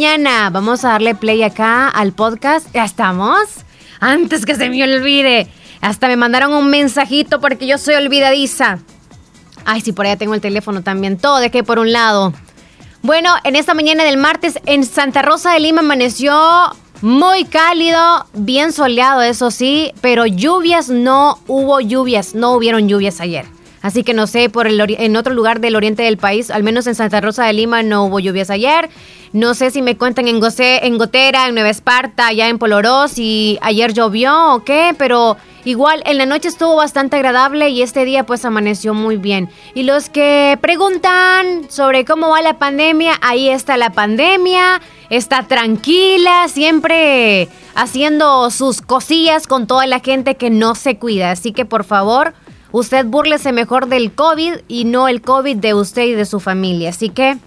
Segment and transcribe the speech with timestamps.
[0.00, 0.48] mañana.
[0.48, 2.66] Vamos a darle play acá al podcast.
[2.72, 3.42] ¿Ya estamos?
[4.00, 5.46] Antes que se me olvide.
[5.82, 8.78] Hasta me mandaron un mensajito porque yo soy olvidadiza.
[9.66, 11.18] Ay, sí, por allá tengo el teléfono también.
[11.18, 12.32] Todo de que por un lado.
[13.02, 16.34] Bueno, en esta mañana del martes en Santa Rosa de Lima amaneció
[17.02, 23.44] muy cálido, bien soleado, eso sí, pero lluvias no hubo lluvias, no hubieron lluvias ayer.
[23.82, 26.86] Así que no sé, por el en otro lugar del oriente del país, al menos
[26.86, 28.90] en Santa Rosa de Lima, no hubo lluvias ayer.
[29.32, 33.58] No sé si me cuentan en, en Gotera, en Nueva Esparta, allá en Polorós, si
[33.62, 38.26] ayer llovió o qué, pero igual en la noche estuvo bastante agradable y este día
[38.26, 39.48] pues amaneció muy bien.
[39.74, 46.48] Y los que preguntan sobre cómo va la pandemia, ahí está la pandemia, está tranquila,
[46.48, 51.30] siempre haciendo sus cosillas con toda la gente que no se cuida.
[51.30, 52.34] Así que por favor
[52.72, 56.90] Usted búrlese mejor del COVID y no el COVID de usted y de su familia.
[56.90, 57.38] Así que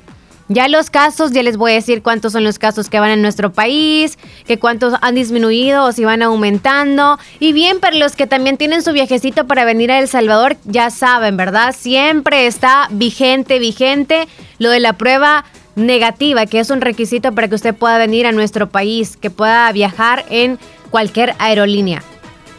[0.49, 3.21] ya los casos, ya les voy a decir cuántos son los casos que van en
[3.21, 7.17] nuestro país, que cuántos han disminuido o si van aumentando.
[7.39, 10.89] Y bien, para los que también tienen su viajecito para venir a El Salvador, ya
[10.89, 11.73] saben, ¿verdad?
[11.77, 14.27] Siempre está vigente, vigente
[14.59, 18.31] lo de la prueba negativa, que es un requisito para que usted pueda venir a
[18.31, 20.59] nuestro país, que pueda viajar en
[20.91, 22.03] cualquier aerolínea.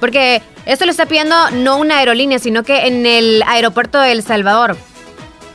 [0.01, 4.23] Porque esto lo está pidiendo no una aerolínea, sino que en el aeropuerto de El
[4.23, 4.77] Salvador.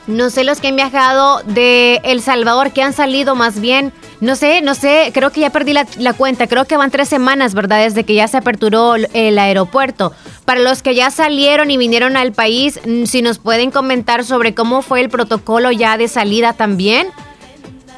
[0.06, 3.92] No sé los que han viajado de El Salvador, que han salido más bien.
[4.20, 6.46] No sé, no sé, creo que ya perdí la, cuenta.
[6.46, 7.84] Creo que van tres semanas, ¿verdad?
[7.84, 10.12] Desde que ya se aperturó el aeropuerto.
[10.44, 14.52] Para los que ya salieron y vinieron al país, mm, si nos pueden comentar sobre
[14.52, 17.08] cómo fue el protocolo ya de salida también.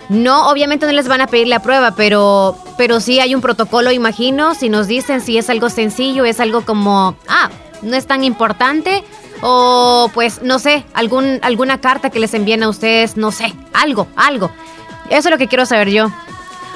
[0.09, 3.91] No, obviamente no les van a pedir la prueba, pero, pero sí hay un protocolo,
[3.93, 4.55] imagino.
[4.55, 7.51] Si nos dicen si es algo sencillo, es algo como, ah,
[7.83, 9.03] no es tan importante.
[9.43, 14.07] O pues, no sé, algún, alguna carta que les envíen a ustedes, no sé, algo,
[14.17, 14.51] algo.
[15.11, 16.07] Eso es lo que quiero saber yo.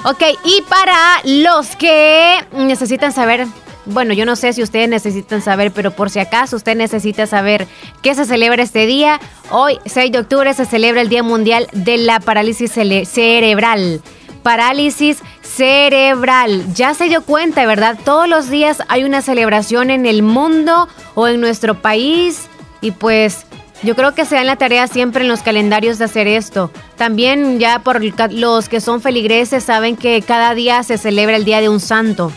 [0.04, 3.46] Ok, y para los que necesitan saber
[3.86, 7.66] bueno, yo no sé si ustedes necesitan saber, pero por si acaso usted necesita saber
[8.02, 11.98] qué se celebra este día, hoy, 6 de octubre, se celebra el Día Mundial de
[11.98, 14.02] la Parálisis Cerebral.
[14.42, 16.72] Parálisis cerebral.
[16.72, 17.98] Ya se dio cuenta, ¿verdad?
[18.04, 22.46] Todos los días hay una celebración en el mundo o en nuestro país
[22.80, 23.46] y pues
[23.82, 26.70] yo creo que se dan la tarea siempre en los calendarios de hacer esto.
[26.96, 28.00] También ya por
[28.32, 32.32] los que son feligreses saben que cada día se celebra el Día de un Santo.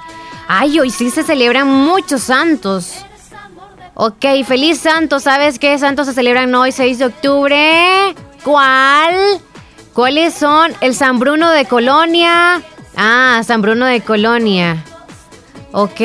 [0.48, 2.94] Ay, hoy sí se celebran muchos santos.
[4.02, 5.20] Ok, feliz santo.
[5.20, 8.14] ¿Sabes qué santos se celebran hoy, 6 de octubre?
[8.42, 9.14] ¿Cuál?
[9.92, 10.72] ¿Cuáles son?
[10.80, 12.62] El San Bruno de Colonia.
[12.96, 14.82] Ah, San Bruno de Colonia.
[15.72, 16.00] Ok.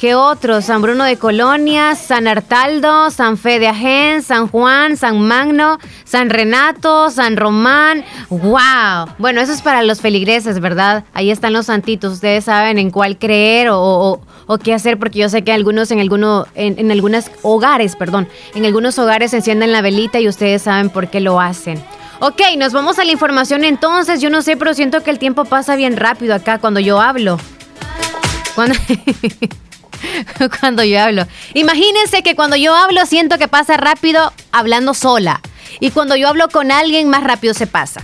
[0.00, 0.64] ¿Qué otros?
[0.64, 6.30] San Bruno de Colonia, San Artaldo, San Fe de Agen, San Juan, San Magno, San
[6.30, 8.02] Renato, San Román.
[8.30, 9.14] ¡Wow!
[9.18, 11.04] Bueno, eso es para los feligreses, ¿verdad?
[11.12, 12.14] Ahí están los santitos.
[12.14, 14.22] Ustedes saben en cuál creer o,
[14.64, 18.64] qué hacer, porque yo sé que algunos en algunos, en, en algunos hogares, perdón, en
[18.64, 21.78] algunos hogares encienden la velita y ustedes saben por qué lo hacen.
[22.20, 24.22] Ok, nos vamos a la información entonces.
[24.22, 27.36] Yo no sé, pero siento que el tiempo pasa bien rápido acá cuando yo hablo.
[28.54, 28.74] Cuando,
[30.60, 31.26] cuando yo hablo.
[31.54, 35.40] Imagínense que cuando yo hablo siento que pasa rápido hablando sola.
[35.78, 38.02] Y cuando yo hablo con alguien más rápido se pasa.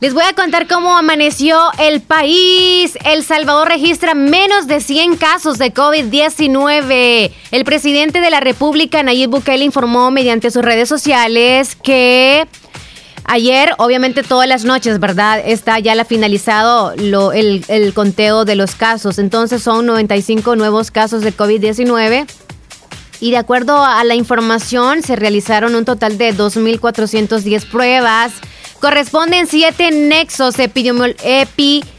[0.00, 2.96] Les voy a contar cómo amaneció el país.
[3.04, 7.32] El Salvador registra menos de 100 casos de COVID-19.
[7.50, 12.46] El presidente de la República, Nayib Bukele, informó mediante sus redes sociales que
[13.28, 15.40] ayer, obviamente todas las noches, ¿verdad?
[15.44, 19.18] Está ya la finalizado el, el conteo de los casos.
[19.18, 22.26] Entonces son 95 nuevos casos de COVID-19.
[23.20, 28.32] Y de acuerdo a la información, se realizaron un total de 2.410 pruebas
[28.80, 31.97] Corresponden siete nexos epidemiológicos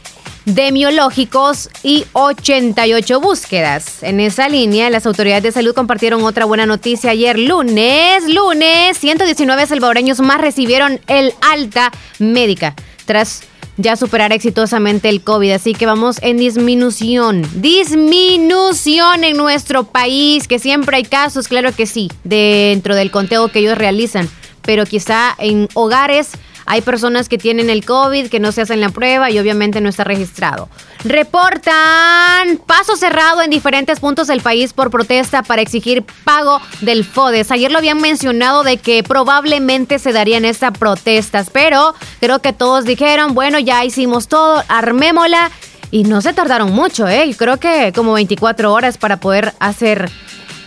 [1.82, 4.02] y 88 búsquedas.
[4.02, 8.24] En esa línea, las autoridades de salud compartieron otra buena noticia ayer lunes.
[8.28, 12.74] Lunes, 119 salvadoreños más recibieron el alta médica
[13.04, 13.42] tras
[13.76, 15.52] ya superar exitosamente el COVID.
[15.52, 17.46] Así que vamos en disminución.
[17.60, 23.60] Disminución en nuestro país, que siempre hay casos, claro que sí, dentro del conteo que
[23.60, 24.28] ellos realizan.
[24.62, 26.30] Pero quizá en hogares
[26.66, 29.88] Hay personas que tienen el COVID, que no se hacen la prueba y obviamente no
[29.88, 30.68] está registrado.
[31.04, 37.50] Reportan paso cerrado en diferentes puntos del país por protesta para exigir pago del FODES.
[37.50, 42.84] Ayer lo habían mencionado de que probablemente se darían estas protestas, pero creo que todos
[42.84, 45.50] dijeron, bueno, ya hicimos todo, armémosla.
[45.92, 47.34] Y no se tardaron mucho, ¿eh?
[47.36, 50.08] Creo que como 24 horas para poder hacer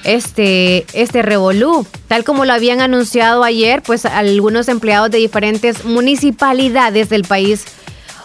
[0.03, 1.85] este, este revolú.
[2.07, 7.65] Tal como lo habían anunciado ayer, pues algunos empleados de diferentes municipalidades del país.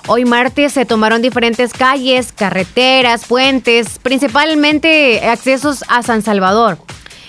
[0.06, 6.78] Hoy martes se tomaron diferentes calles, carreteras, puentes, principalmente accesos a San Salvador.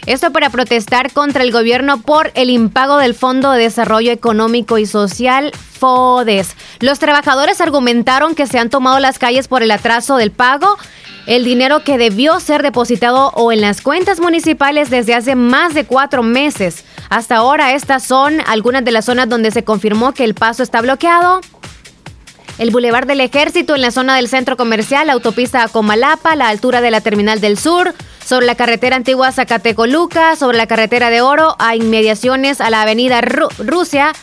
[0.05, 4.85] Esto para protestar contra el gobierno por el impago del Fondo de Desarrollo Económico y
[4.85, 6.55] Social, FODES.
[6.79, 10.77] Los trabajadores argumentaron que se han tomado las calles por el atraso del pago
[11.29, 15.85] el dinero que debió ser depositado o en las cuentas municipales desde hace más de
[15.85, 16.83] cuatro meses.
[17.09, 20.81] Hasta ahora estas son algunas de las zonas donde se confirmó que el paso está
[20.81, 21.41] bloqueado.
[22.57, 26.49] El Boulevard del Ejército en la zona del centro comercial, la autopista a Comalapa, la
[26.49, 27.93] altura de la Terminal del Sur,
[28.25, 33.21] sobre la carretera antigua Zacatecoluca, sobre la carretera de Oro, a inmediaciones a la avenida
[33.21, 34.13] Rusia,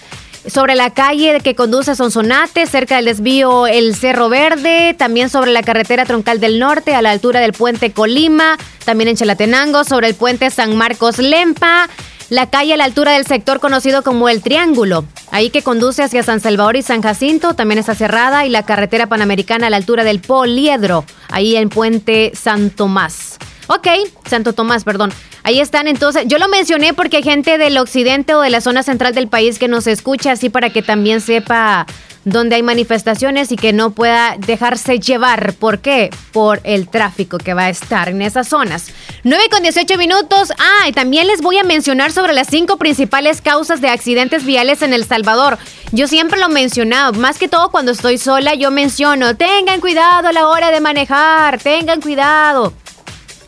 [0.49, 5.53] sobre la calle que conduce a Sonsonate, cerca del desvío El Cerro Verde, también sobre
[5.53, 10.09] la carretera troncal del norte, a la altura del puente Colima, también en Chalatenango, sobre
[10.09, 11.89] el puente San Marcos Lempa,
[12.31, 16.23] la calle a la altura del sector conocido como El Triángulo, ahí que conduce hacia
[16.23, 20.05] San Salvador y San Jacinto, también está cerrada, y la carretera panamericana a la altura
[20.05, 23.39] del Poliedro, ahí en puente San Tomás.
[23.69, 23.89] Ok,
[24.29, 25.13] Santo Tomás, perdón.
[25.43, 28.83] Ahí están, entonces, yo lo mencioné porque hay gente del occidente o de la zona
[28.83, 31.87] central del país que nos escucha, así para que también sepa
[32.27, 35.55] dónde hay manifestaciones y que no pueda dejarse llevar.
[35.55, 36.11] ¿Por qué?
[36.33, 38.89] Por el tráfico que va a estar en esas zonas.
[39.23, 40.53] 9 con 18 minutos.
[40.59, 44.83] Ah, y también les voy a mencionar sobre las cinco principales causas de accidentes viales
[44.83, 45.57] en El Salvador.
[45.93, 50.27] Yo siempre lo he mencionado, más que todo cuando estoy sola, yo menciono, tengan cuidado
[50.27, 52.73] a la hora de manejar, tengan cuidado.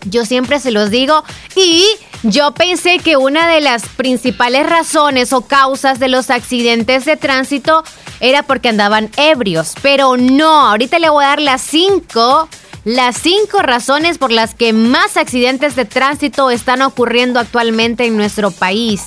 [0.04, 1.24] Yo siempre se los digo
[1.56, 1.84] y
[2.22, 7.84] yo pensé que una de las principales razones o causas de los accidentes de tránsito
[8.20, 12.48] era porque andaban ebrios, pero no, ahorita le voy a dar las cinco,
[12.84, 18.50] las cinco razones por las que más accidentes de tránsito están ocurriendo actualmente en nuestro
[18.50, 19.02] país.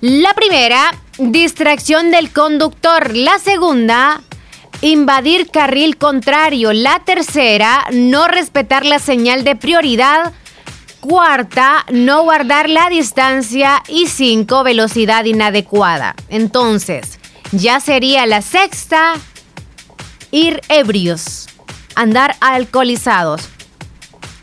[0.00, 3.14] La primera, distracción del conductor.
[3.14, 4.20] La segunda,
[4.82, 6.72] invadir carril contrario.
[6.72, 10.32] La tercera, no respetar la señal de prioridad.
[11.00, 13.82] Cuarta, no guardar la distancia.
[13.88, 16.14] Y cinco, velocidad inadecuada.
[16.28, 17.18] Entonces,
[17.52, 19.14] ya sería la sexta,
[20.30, 21.48] ir ebrios,
[21.94, 23.42] andar alcoholizados.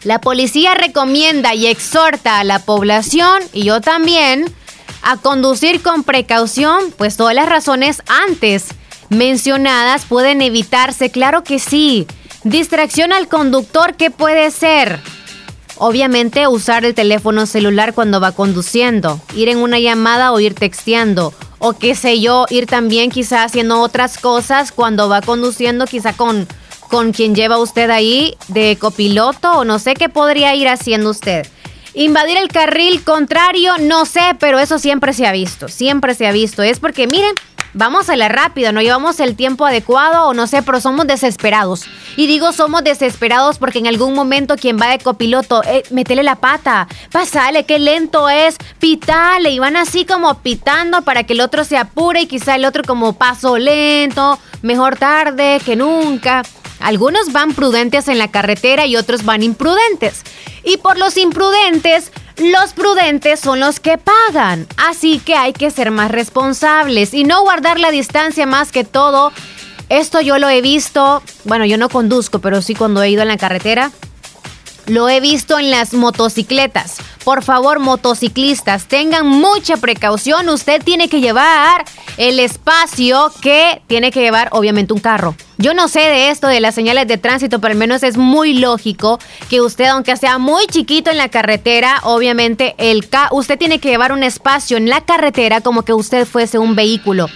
[0.03, 4.45] La policía recomienda y exhorta a la población, y yo también,
[5.01, 8.69] a conducir con precaución, pues todas las razones antes
[9.09, 12.07] mencionadas pueden evitarse, claro que sí.
[12.43, 14.99] Distracción al conductor, ¿qué puede ser?
[15.77, 21.33] Obviamente usar el teléfono celular cuando va conduciendo, ir en una llamada o ir texteando,
[21.57, 26.47] o qué sé yo, ir también quizá haciendo otras cosas cuando va conduciendo, quizá con,
[26.89, 31.47] con quien lleva usted ahí de copiloto, o no sé qué podría ir haciendo usted.
[31.93, 36.31] Invadir el carril contrario, no sé, pero eso siempre se ha visto, siempre se ha
[36.31, 36.61] visto.
[36.61, 37.33] Es porque, miren,
[37.73, 41.85] vamos a la rápida, no llevamos el tiempo adecuado o no sé, pero somos desesperados.
[42.15, 46.35] Y digo somos desesperados porque en algún momento quien va de copiloto, eh, metele la
[46.35, 51.63] pata, pasale, qué lento es, pitale, y van así como pitando para que el otro
[51.63, 56.43] se apure y quizá el otro como paso lento, mejor tarde que nunca.
[56.79, 60.23] Algunos van prudentes en la carretera y otros van imprudentes.
[60.63, 64.67] Y por los imprudentes, los prudentes son los que pagan.
[64.77, 69.31] Así que hay que ser más responsables y no guardar la distancia más que todo.
[69.89, 73.27] Esto yo lo he visto, bueno, yo no conduzco, pero sí cuando he ido en
[73.27, 73.91] la carretera.
[74.89, 76.97] Lo he visto en las motocicletas.
[77.23, 80.49] Por favor, motociclistas, tengan mucha precaución.
[80.49, 81.85] Usted tiene que llevar
[82.17, 85.35] el espacio que tiene que llevar, obviamente, un carro.
[85.59, 88.53] Yo no sé de esto de las señales de tránsito, pero al menos es muy
[88.53, 93.89] lógico que usted, aunque sea muy chiquito en la carretera, obviamente el usted tiene que
[93.89, 97.27] llevar un espacio en la carretera como que usted fuese un vehículo.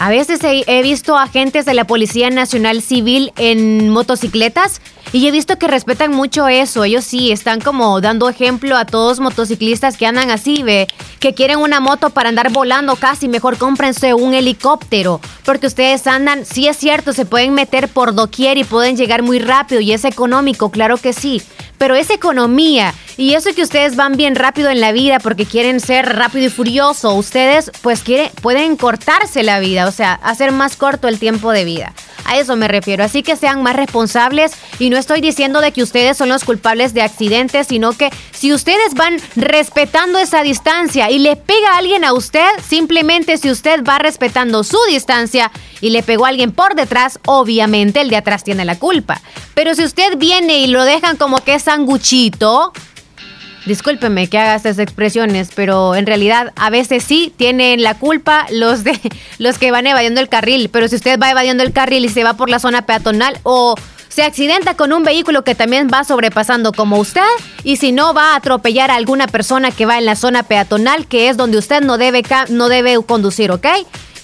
[0.00, 4.80] A veces he, visto agentes de la Policía Nacional Civil en motocicletas
[5.12, 6.84] y he visto que respetan mucho eso.
[6.84, 10.86] Ellos sí están como dando ejemplo a todos motociclistas que andan así, ve,
[11.18, 13.26] que quieren una moto para andar volando casi.
[13.26, 15.20] Mejor cómprense un helicóptero.
[15.44, 19.40] Porque ustedes andan, sí es cierto, se pueden meter por doquier y pueden llegar muy
[19.40, 21.42] rápido y es económico, claro que sí.
[21.78, 22.92] Pero es economía.
[23.16, 26.50] Y eso que ustedes van bien rápido en la vida porque quieren ser rápido y
[26.50, 31.52] furioso, ustedes pues quieren, pueden cortarse la vida, o sea, hacer más corto el tiempo
[31.52, 31.94] de vida.
[32.28, 33.02] A eso me refiero.
[33.02, 36.92] Así que sean más responsables y no estoy diciendo de que ustedes son los culpables
[36.92, 42.04] de accidentes, sino que si ustedes van respetando esa distancia y le pega a alguien
[42.04, 46.74] a usted, simplemente si usted va respetando su distancia y le pegó a alguien por
[46.74, 49.22] detrás, obviamente el de atrás tiene la culpa.
[49.54, 52.74] Pero si usted viene y lo dejan como que es sanguchito,
[53.68, 58.82] discúlpeme que haga estas expresiones, pero en realidad a veces sí tienen la culpa los
[58.82, 58.98] de
[59.38, 62.24] los que van evadiendo el carril, pero si usted va evadiendo el carril y se
[62.24, 63.76] va por la zona peatonal o
[64.08, 67.22] se accidenta con un vehículo que también va sobrepasando como usted
[67.62, 71.06] y si no va a atropellar a alguna persona que va en la zona peatonal,
[71.06, 73.66] que es donde usted no debe no debe conducir, ¿ok?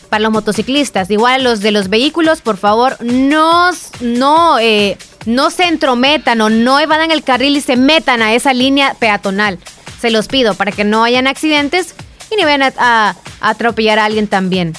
[0.09, 3.71] Para los motociclistas, igual los de los vehículos, por favor, no
[4.01, 8.53] no eh, no se entrometan o no evadan el carril y se metan a esa
[8.53, 9.59] línea peatonal.
[10.01, 11.95] Se los pido para que no hayan accidentes
[12.31, 14.75] y ni vayan a, atropellar a alguien también.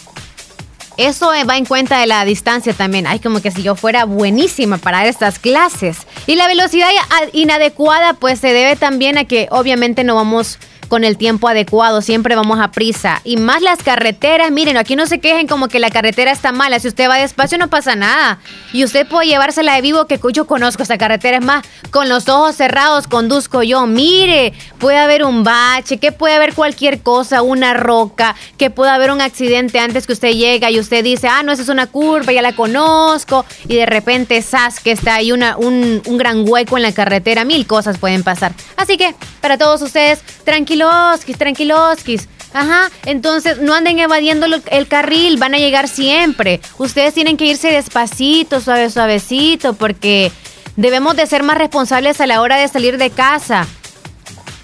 [0.97, 3.05] Eso va en cuenta de la distancia también.
[3.05, 5.97] Ay, como que si yo fuera buenísima para estas clases.
[6.25, 6.89] Y la velocidad
[7.33, 10.57] inadecuada pues se debe también a que obviamente no vamos
[10.87, 13.21] con el tiempo adecuado, siempre vamos a prisa.
[13.23, 16.79] Y más las carreteras, miren, aquí no se quejen como que la carretera está mala,
[16.79, 18.39] si usted va despacio no pasa nada.
[18.73, 22.27] Y usted puede llevársela de vivo, que yo conozco esta carretera, es más, con los
[22.29, 23.85] ojos cerrados conduzco yo.
[23.87, 29.11] Mire, puede haber un bache, que puede haber cualquier cosa, una roca, que puede haber
[29.11, 32.31] un accidente antes que usted llega y usted dice, ah, no, esa es una curva,
[32.31, 33.45] ya la conozco.
[33.67, 37.45] Y de repente, sas, que está ahí una, un, un gran hueco en la carretera,
[37.45, 38.53] mil cosas pueden pasar.
[38.75, 42.29] Así que, para todos ustedes, tranquilos tranquiloskis, tranquiloskis.
[42.53, 46.61] Ajá, entonces no anden evadiendo el carril, van a llegar siempre.
[46.77, 50.31] Ustedes tienen que irse despacito, suave, suavecito, porque
[50.77, 53.67] debemos de ser más responsables a la hora de salir de casa.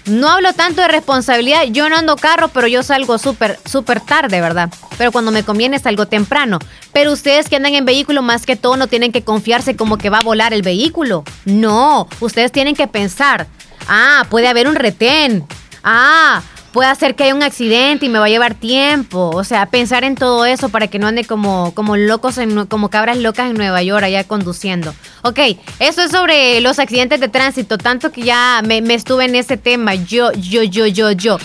[0.06, 4.40] No hablo tanto de responsabilidad, yo no ando carro, pero yo salgo súper, súper tarde,
[4.40, 4.70] ¿verdad?
[4.98, 6.58] Pero cuando me conviene salgo temprano.
[6.92, 10.10] Pero ustedes que andan en vehículo, más que todo, no tienen que confiarse como que
[10.10, 11.24] va a volar el vehículo.
[11.44, 13.46] No, ustedes tienen que pensar,
[13.86, 15.46] ah, puede haber un retén,
[15.82, 19.30] ah, puede hacer que haya un accidente y me va a llevar tiempo.
[19.34, 22.88] O sea, pensar en todo eso para que no ande como, como locos, en, como
[22.90, 24.94] cabras locas en Nueva York allá conduciendo.
[25.22, 25.38] Ok,
[25.78, 29.94] eso es sobre los accidentes de tránsito, tanto que ya me, estuve en ese tema.
[29.94, 31.38] Yo, yo, yo, yo, yo.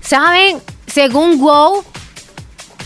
[0.00, 0.58] ¿Saben?
[0.86, 1.84] Según WOW,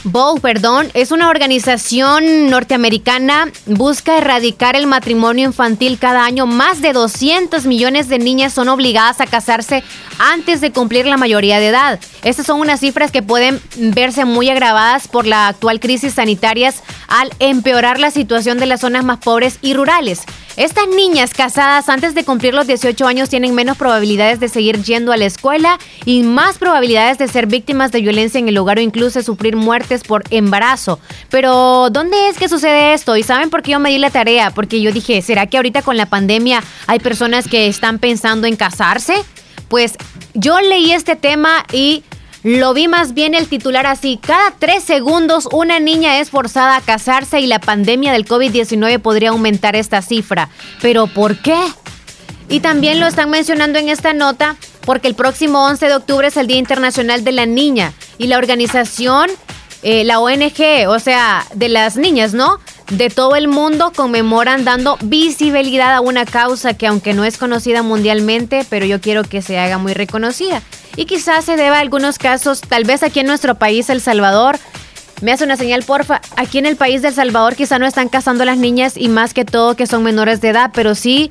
[0.08, 6.46] Bow, perdón, es una organización norteamericana, busca erradicar el matrimonio infantil cada año.
[6.46, 9.82] Más de 200 millones de niñas son obligadas a casarse
[10.18, 12.00] antes de cumplir la mayoría de edad.
[12.22, 16.56] Estas son unas cifras que pueden verse muy agravadas por la actual crisis sanitaria
[17.08, 20.22] al empeorar la situación de las zonas más pobres y rurales.
[20.56, 25.12] Estas niñas casadas antes de cumplir los 18 años tienen menos probabilidades de seguir yendo
[25.12, 28.80] a la escuela y más probabilidades de ser víctimas de violencia en el hogar o
[28.80, 30.98] incluso sufrir muertes por embarazo.
[31.28, 33.18] Pero, ¿dónde es que sucede esto?
[33.18, 34.50] ¿Y saben por qué yo me di la tarea?
[34.50, 38.56] Porque yo dije, ¿será que ahorita con la pandemia hay personas que están pensando en
[38.56, 39.14] casarse?
[39.68, 39.94] Pues
[40.34, 42.04] yo leí este tema y
[42.42, 44.20] lo vi más bien el titular así.
[44.24, 49.30] Cada tres segundos una niña es forzada a casarse y la pandemia del COVID-19 podría
[49.30, 50.48] aumentar esta cifra.
[50.80, 51.58] ¿Pero por qué?
[52.48, 56.36] Y también lo están mencionando en esta nota porque el próximo 11 de octubre es
[56.36, 59.28] el Día Internacional de la Niña y la organización,
[59.82, 62.60] eh, la ONG, o sea, de las niñas, ¿no?
[62.90, 67.82] De todo el mundo conmemoran dando visibilidad a una causa que aunque no es conocida
[67.82, 70.62] mundialmente, pero yo quiero que se haga muy reconocida.
[70.96, 74.58] Y quizás se deba a algunos casos, tal vez aquí en nuestro país, El Salvador,
[75.22, 76.20] me hace una señal, porfa.
[76.36, 79.08] Aquí en el país de El Salvador quizá no están casando a las niñas y
[79.08, 81.30] más que todo que son menores de edad, pero sí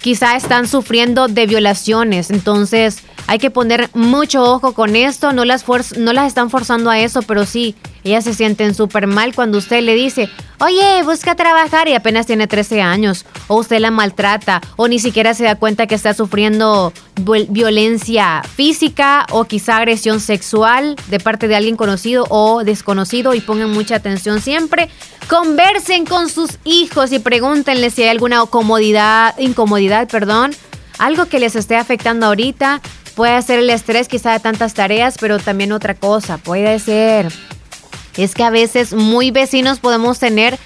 [0.00, 2.30] quizá están sufriendo de violaciones.
[2.30, 5.32] Entonces hay que poner mucho ojo con esto.
[5.32, 5.64] No las,
[5.96, 9.82] no las están forzando a eso, pero sí ellas se sienten súper mal cuando usted
[9.82, 10.28] le dice,
[10.60, 15.34] oye, busca trabajar y apenas tiene 13 años, o usted la maltrata, o ni siquiera
[15.34, 16.92] se da cuenta que está sufriendo
[17.48, 23.72] violencia física o quizá agresión sexual de parte de alguien conocido o desconocido y pongan
[23.72, 24.88] mucha atención siempre.
[25.28, 30.54] Conversen con sus hijos y pregúntenle si hay alguna comodidad, incomodidad, perdón,
[30.98, 32.80] algo que les esté afectando ahorita.
[33.16, 37.32] Puede ser el estrés quizá de tantas tareas, pero también otra cosa, puede ser
[38.16, 40.58] es que a veces muy vecinos podemos tener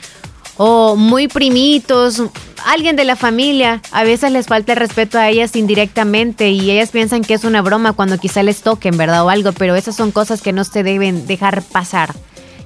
[0.57, 2.23] o muy primitos,
[2.67, 6.91] alguien de la familia, a veces les falta el respeto a ellas indirectamente y ellas
[6.91, 9.25] piensan que es una broma cuando quizá les toquen, ¿verdad?
[9.25, 12.15] O algo, pero esas son cosas que no se deben dejar pasar.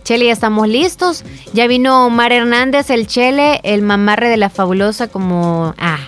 [0.02, 1.24] Chele, ya estamos listos.
[1.54, 5.72] Ya vino Omar Hernández, el Chele, el mamarre de la fabulosa, como...
[5.78, 6.00] Ah,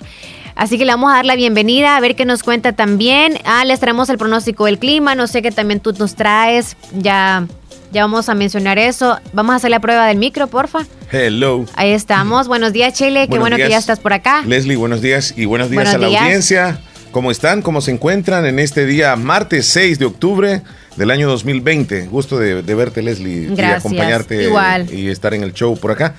[0.57, 3.39] Así que le vamos a dar la bienvenida, a ver qué nos cuenta también.
[3.45, 6.79] Ah, les traemos el pronóstico del clima, no sé qué también tú nos traes.
[6.95, 7.47] Ya,
[7.93, 9.19] ya vamos a mencionar eso.
[9.35, 10.87] Vamos a hacer la prueba del micro, porfa.
[11.13, 11.67] Hello.
[11.75, 12.49] Ahí estamos.
[12.49, 13.29] Buenos días, Chile.
[13.31, 14.43] Qué bueno que ya estás por acá.
[14.47, 16.81] Leslie, buenos días y buenos días a la audiencia.
[17.11, 17.61] ¿Cómo están?
[17.61, 20.63] ¿Cómo se encuentran en este día martes 6 de octubre
[20.97, 22.07] del año 2020?
[22.07, 23.59] Gusto de, verte, Leslie, Gracias.
[23.59, 24.93] y acompañarte Igual.
[24.93, 26.15] y estar en el show por acá.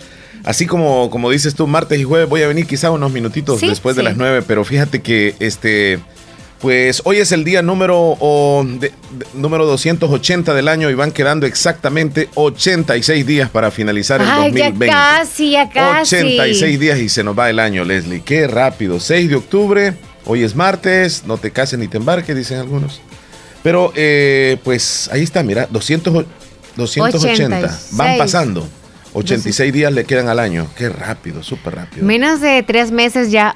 [0.48, 3.98] Así como, como dices tú, martes y jueves voy a venir quizá unos minutitos después
[3.98, 6.00] de las 9, pero fíjate que este
[6.62, 8.18] pues hoy es el día número,
[9.34, 14.86] número 280 del año y van quedando exactamente 86 días para finalizar el Ay, 2020.
[14.88, 16.16] Ya casi, ya casi.
[16.16, 18.22] 86 días y se nos va el año, Leslie.
[18.22, 19.02] Qué rápido.
[19.02, 19.94] 6 de octubre,
[20.30, 23.00] Hoy es martes, no te cases ni te embarques, dicen algunos.
[23.64, 26.26] Pero eh, pues ahí está, mira, 200,
[26.76, 27.80] 280.
[27.92, 28.68] Van pasando.
[29.18, 30.68] 86 días le quedan al año.
[30.78, 32.06] Qué rápido, súper rápido.
[32.06, 33.54] Menos de tres meses ya.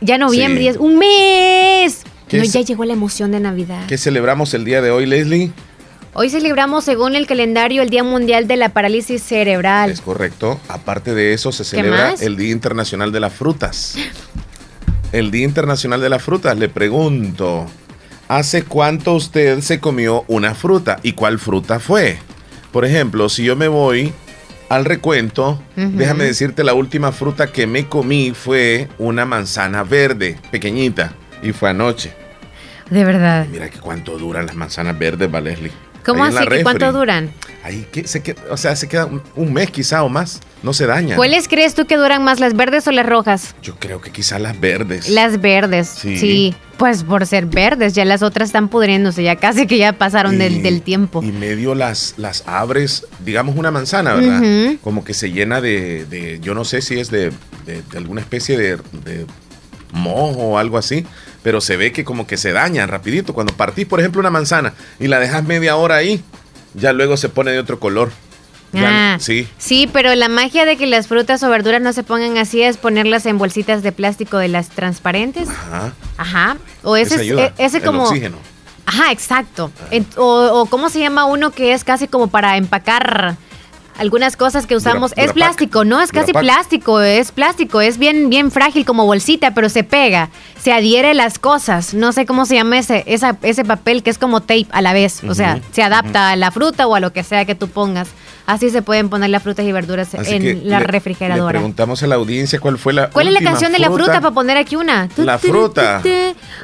[0.00, 2.02] ya noviembre, es un mes.
[2.32, 3.86] No, ya llegó la emoción de Navidad.
[3.86, 5.52] ¿Qué celebramos el día de hoy, Leslie?
[6.12, 9.90] Hoy celebramos, según el calendario, el Día Mundial de la Parálisis Cerebral.
[9.90, 10.60] Es correcto.
[10.68, 13.96] Aparte de eso, se celebra el Día Internacional de las Frutas.
[15.12, 17.66] el Día Internacional de la Fruta, le pregunto,
[18.26, 22.18] ¿hace cuánto usted se comió una fruta y cuál fruta fue?
[22.72, 24.12] Por ejemplo, si yo me voy
[24.70, 31.12] al recuento, déjame decirte, la última fruta que me comí fue una manzana verde, pequeñita,
[31.42, 32.14] y fue anoche.
[32.88, 33.48] De verdad.
[33.50, 35.72] Mira que cuánto duran las manzanas verdes, Valesli.
[36.04, 36.36] ¿Cómo así?
[36.62, 37.32] ¿Cuánto duran?
[37.62, 40.86] Ahí que se queda, o sea, se queda un, mes quizá o más, no se
[40.86, 41.16] dañan.
[41.16, 43.54] ¿Cuáles crees tú que duran más, las verdes o las rojas?
[43.62, 45.10] Yo creo que quizá las verdes.
[45.10, 46.54] Las verdes, sí.
[46.78, 50.80] Pues por ser verdes, ya las otras están pudriéndose, ya casi que ya pasaron del,
[50.80, 51.22] tiempo.
[51.22, 54.78] Y medio las, las abres, digamos una manzana, ¿verdad?
[54.82, 57.32] Como que se llena de, yo no sé si es de,
[57.66, 58.78] de alguna especie de,
[59.92, 61.06] mojo o algo así
[61.42, 63.34] pero se ve que como que se daña rapidito.
[63.34, 66.22] Cuando partís, por ejemplo, una manzana y la dejas media hora ahí,
[66.74, 68.10] ya luego se pone de otro color.
[68.74, 69.48] ah, sí.
[69.58, 72.76] Sí, pero la magia de que las frutas o verduras no se pongan así es
[72.76, 75.48] ponerlas en bolsitas de plástico de las transparentes.
[75.48, 75.92] Ajá.
[76.16, 76.56] Ajá.
[76.82, 78.04] O ese, e, ese como...
[78.04, 78.36] oxígeno.
[78.86, 79.70] Ajá, exacto.
[80.16, 83.36] O, o, cómo se llama uno que es casi como para empacar
[83.98, 85.12] algunas cosas que usamos.
[85.16, 89.68] es plástico, no es casi plástico, es plástico, es bien, bien frágil como bolsita, pero
[89.68, 91.94] se pega, se adhiere las cosas.
[91.94, 95.22] No sé cómo se llama ese, ese papel que es como tape a la vez.
[95.24, 98.08] O sea, se adapta a la fruta o a lo que sea que tú pongas.
[98.50, 101.52] Así se pueden poner las frutas y verduras en la refrigeradora.
[101.52, 103.08] Le preguntamos a la audiencia cuál fue la.
[103.08, 105.08] ¿Cuál es la canción de la fruta para poner aquí una?
[105.18, 106.02] La fruta.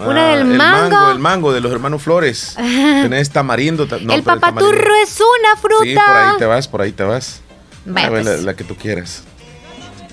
[0.04, 1.12] Una del mango.
[1.12, 2.56] El mango de los hermanos Flores.
[2.56, 3.86] Tenés tamarindo.
[4.10, 5.84] el papaturro es una fruta.
[5.84, 7.40] Sí, por ahí te vas, por ahí te vas.
[7.88, 8.42] a ver, pues.
[8.42, 9.22] la, que tú quieras.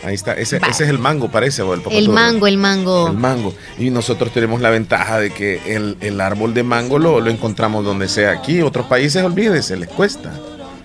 [0.03, 3.07] Ahí está, ese, ese, es el mango, parece, o el El mango, el mango.
[3.07, 3.55] El mango.
[3.79, 7.83] Y nosotros tenemos la ventaja de que el, el árbol de mango lo, lo, encontramos
[7.83, 8.29] donde sea.
[8.29, 10.33] Aquí, otros países, olvídese, les cuesta.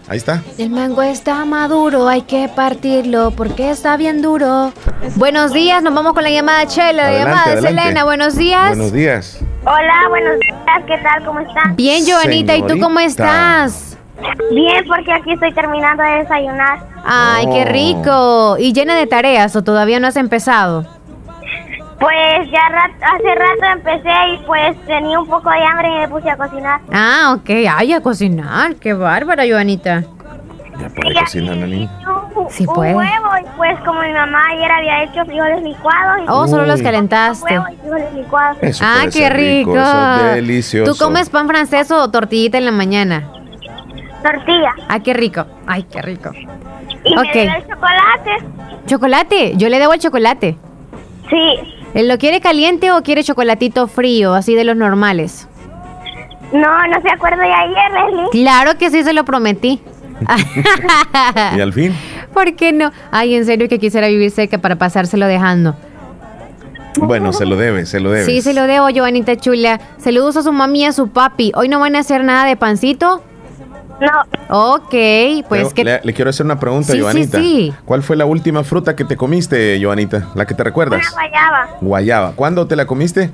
[0.09, 0.43] Ahí está.
[0.57, 4.73] El mango está maduro, hay que partirlo porque está bien duro.
[5.17, 8.05] Buenos días, nos vamos con la llamada Chela, la llamada de Selena.
[8.05, 8.69] Buenos días.
[8.69, 9.41] Buenos días.
[9.65, 11.25] Hola, buenos días, ¿qué tal?
[11.27, 11.77] ¿Cómo están?
[11.77, 13.99] Bien, Joanita, ¿y tú cómo estás?
[14.51, 16.79] Bien, porque aquí estoy terminando de desayunar.
[17.05, 17.73] Ay, qué oh.
[17.73, 18.57] rico.
[18.59, 20.87] ¿Y llena de tareas o todavía no has empezado?
[21.99, 26.31] Pues ya hace rato empecé y pues tenía un poco de hambre y me puse
[26.31, 26.81] a cocinar.
[26.93, 27.51] Ah, ok.
[27.77, 28.77] Ay, a cocinar.
[28.77, 30.05] Qué bárbara, Joanita.
[30.81, 31.91] Ya puede cocinar la niña.
[32.51, 32.95] Sí puede.
[32.95, 36.21] Un huevo y pues como mi mamá ayer había hecho frijoles licuados.
[36.29, 37.61] oh, solo los calentaste.
[37.81, 38.81] frijoles licuados.
[38.81, 39.75] ah, qué rico.
[39.75, 40.93] delicioso.
[40.93, 43.29] ¿Tú comes pan francés o tortillita en la mañana?
[44.23, 44.73] Tortilla.
[44.89, 45.47] Ah, qué rico.
[45.67, 46.31] Ay, qué rico.
[47.05, 47.49] ¿Y okay.
[47.49, 48.31] me el chocolate?
[48.87, 49.53] ¿Chocolate?
[49.57, 50.57] Yo le debo el chocolate.
[51.29, 51.78] Sí.
[51.95, 55.49] ¿Lo quiere caliente o quiere chocolatito frío, así de los normales?
[56.53, 58.31] No, no se acuerda de ayer, Leslie.
[58.31, 59.81] Claro que sí, se lo prometí.
[61.57, 61.95] ¿Y al fin?
[62.33, 62.93] ¿Por qué no?
[63.11, 65.77] Ay, en serio que quisiera vivir cerca para pasárselo dejando.
[66.97, 68.25] Bueno, se lo debe, se lo debe.
[68.25, 69.81] Sí, se lo debo, Joanita Chula.
[69.99, 71.53] Saludos a su mami y a su papi.
[71.55, 73.23] ¿Hoy no van a hacer nada de pancito?
[74.01, 74.75] No.
[74.75, 74.95] Ok,
[75.49, 75.85] pues que...
[75.85, 77.39] Le, quiero hacer una pregunta, sí, Joanita.
[77.39, 80.29] Sí, ¿Cuál fue la última fruta que te comiste, Joanita?
[80.35, 81.01] La que te recuerdas.
[81.01, 81.69] Una guayaba.
[81.81, 82.33] Guayaba.
[82.37, 83.31] ¿Cuándo te la comiste?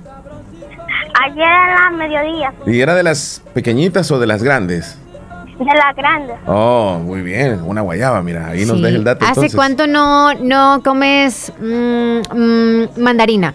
[1.22, 2.52] Ayer a la mediodía.
[2.66, 4.98] ¿Y era de las pequeñitas o de las grandes?
[5.58, 6.36] De las grandes.
[6.46, 7.62] Oh, muy bien.
[7.62, 9.24] Una guayaba, mira, ahí nos deja el dato.
[9.24, 13.54] ¿Hace cuánto no, no comes mm, mm, mandarina?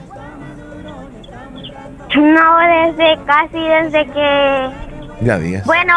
[2.16, 4.70] No, desde casi desde que...
[5.22, 5.66] Ya días.
[5.66, 5.94] Bueno,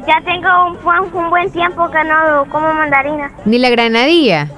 [0.00, 3.30] ya tengo un, un, buen tiempo que no como mandarina.
[3.44, 4.48] ¿Ni la granadilla?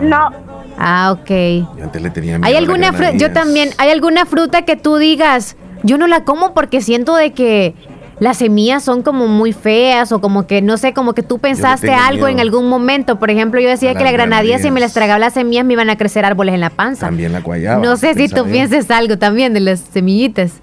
[0.00, 0.30] No.
[0.78, 1.28] Ah, ok.
[1.76, 3.12] Yo antes le tenía miedo ¿Hay alguna fruta?
[3.16, 3.70] Yo también.
[3.78, 7.74] ¿Hay alguna fruta que tú digas, yo no la como porque siento de que
[8.18, 11.92] las semillas son como muy feas o como que, no sé, como que tú pensaste
[11.92, 13.18] algo en algún momento.
[13.18, 15.90] Por ejemplo, yo decía que la granadilla, si me las tragaba las semillas, me iban
[15.90, 17.06] a crecer árboles en la panza.
[17.06, 17.82] También la guayaba.
[17.82, 20.60] No sé si tú pienses algo también de las semillitas.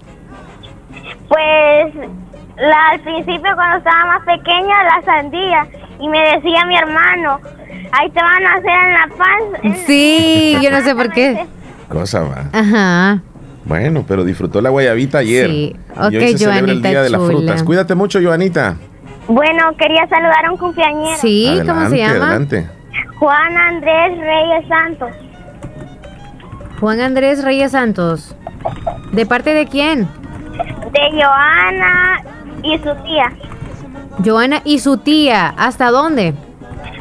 [1.28, 1.94] Pues
[2.56, 5.66] la, al principio cuando estaba más pequeña, la sandía.
[6.00, 7.40] Y me decía mi hermano,
[7.92, 9.84] ahí te van a hacer en la panza.
[9.86, 11.46] Sí, yo no sé por qué.
[11.88, 12.44] Cosa va.
[12.52, 13.22] Ajá.
[13.64, 15.48] Bueno, pero disfrutó la guayabita ayer.
[15.48, 17.62] Sí, ok, y hoy se celebra el Día de las Frutas.
[17.62, 18.76] Cuídate mucho, Joanita.
[19.26, 21.16] Bueno, quería saludar a un cumpleañero.
[21.16, 22.26] Sí, ¿cómo se llama?
[22.26, 22.68] Adelante.
[23.18, 25.10] Juan Andrés Reyes Santos.
[26.78, 28.36] Juan Andrés Reyes Santos.
[29.12, 30.08] ¿De parte de quién?
[30.92, 32.22] De Joana
[32.64, 33.32] y su tía.
[34.24, 35.54] Joana y su tía.
[35.56, 36.34] ¿Hasta dónde?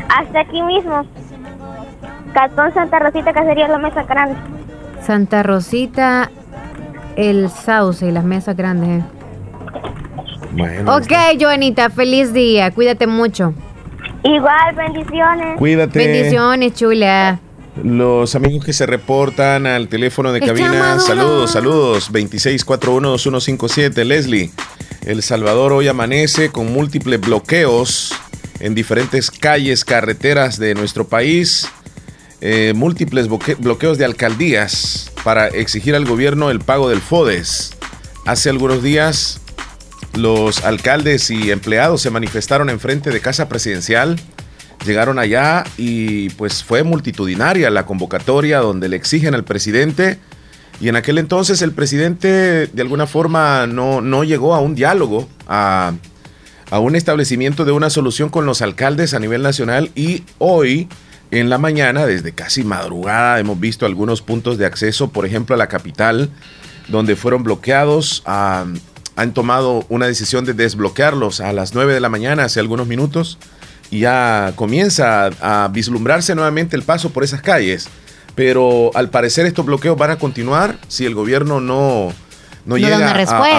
[0.10, 1.06] Hasta aquí mismo.
[2.34, 4.36] Cantón Santa Rosita, Cacería La Mesa Grande.
[5.06, 6.32] Santa Rosita,
[7.16, 9.04] el sauce y las mesas grandes.
[10.52, 12.72] Bueno, ok, Joanita, feliz día.
[12.72, 13.54] Cuídate mucho.
[14.24, 15.58] Igual, bendiciones.
[15.58, 16.00] Cuídate.
[16.00, 17.40] Bendiciones, chula.
[17.84, 24.52] Los amigos que se reportan al teléfono de cabina, saludos, saludos, 26412157, Leslie.
[25.06, 28.14] El Salvador hoy amanece con múltiples bloqueos
[28.60, 31.68] en diferentes calles, carreteras de nuestro país,
[32.40, 37.74] eh, múltiples bloqueos de alcaldías para exigir al gobierno el pago del FODES.
[38.26, 39.42] Hace algunos días
[40.16, 44.18] los alcaldes y empleados se manifestaron enfrente de Casa Presidencial
[44.86, 50.20] llegaron allá y pues fue multitudinaria la convocatoria donde le exigen al presidente
[50.80, 55.28] y en aquel entonces el presidente de alguna forma no, no llegó a un diálogo,
[55.48, 55.94] a,
[56.72, 60.88] a un establecimiento de una solución con los alcaldes a nivel nacional y hoy
[61.32, 65.58] en la mañana, desde casi madrugada, hemos visto algunos puntos de acceso, por ejemplo, a
[65.58, 66.30] la capital,
[66.90, 68.22] donde fueron bloqueados.
[68.26, 73.40] han tomado una decisión de desbloquearlos a las 9 de la mañana, hace algunos minutos
[73.94, 77.88] y ya comienza a, vislumbrarse nuevamente el paso por esas calles.
[78.36, 82.12] Pero al parecer estos bloqueos van a continuar si el gobierno no,
[82.66, 83.00] no, llega a,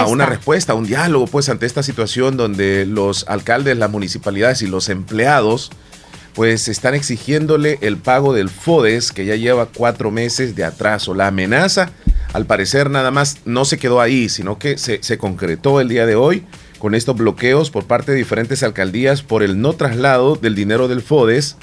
[0.07, 4.67] una respuesta, a un diálogo, pues ante esta situación donde los alcaldes, las municipalidades y
[4.67, 5.71] los empleados,
[6.35, 11.15] pues están exigiéndole el pago del FODES que ya lleva cuatro meses de atraso.
[11.15, 11.91] La amenaza,
[12.33, 16.07] al parecer, nada más no se quedó ahí, sino que se, se concretó el día
[16.07, 16.45] de hoy
[16.79, 21.03] con estos bloqueos por parte de diferentes alcaldías por el no traslado del dinero del
[21.03, 21.57] FODES.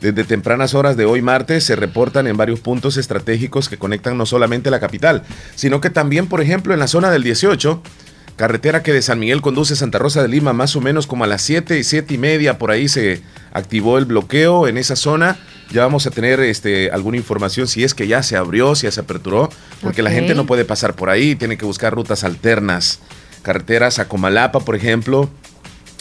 [0.00, 4.26] Desde tempranas horas de hoy martes se reportan en varios puntos estratégicos que conectan no
[4.26, 5.22] solamente la capital,
[5.54, 7.82] sino que también, por ejemplo, en la zona del 18,
[8.36, 11.24] carretera que de San Miguel conduce a Santa Rosa de Lima, más o menos como
[11.24, 13.20] a las 7 y 7 y media, por ahí se
[13.52, 15.38] activó el bloqueo en esa zona.
[15.70, 18.90] Ya vamos a tener este, alguna información si es que ya se abrió, si ya
[18.90, 19.50] se aperturó,
[19.82, 23.00] porque la gente no puede pasar por ahí, tiene que buscar rutas alternas
[23.42, 25.30] carreteras a Comalapa, por ejemplo,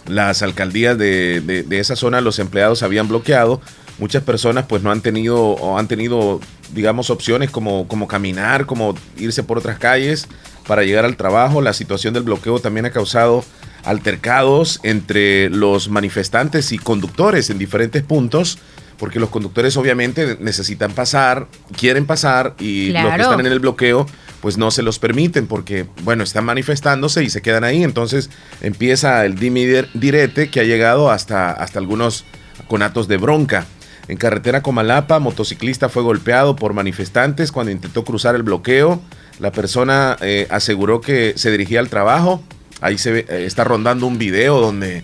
[0.08, 3.62] las alcaldías de, esa zona, los empleados habían bloqueado.
[4.00, 6.40] Muchas personas pues no han tenido o han tenido,
[6.74, 10.28] digamos, opciones como, como caminar, como irse por otras calles
[10.68, 11.62] para llegar al trabajo.
[11.62, 13.44] La situación del bloqueo también ha causado
[13.84, 18.60] altercados entre los manifestantes y conductores en diferentes puntos
[19.00, 24.06] porque los conductores obviamente necesitan pasar, quieren pasar y los que están en el bloqueo
[24.42, 27.84] pues no se los permiten porque, bueno, están manifestándose y se quedan ahí.
[27.84, 28.30] Entonces
[28.62, 32.26] empieza el dimi direte que ha llegado hasta, hasta algunos
[32.68, 33.66] conatos de bronca.
[34.10, 39.02] En carretera Comalapa, motociclista fue golpeado por manifestantes cuando intentó cruzar el bloqueo.
[39.39, 42.43] La persona eh, aseguró que se dirigía al trabajo.
[42.82, 45.04] Ahí se ve, eh, está rondando un video donde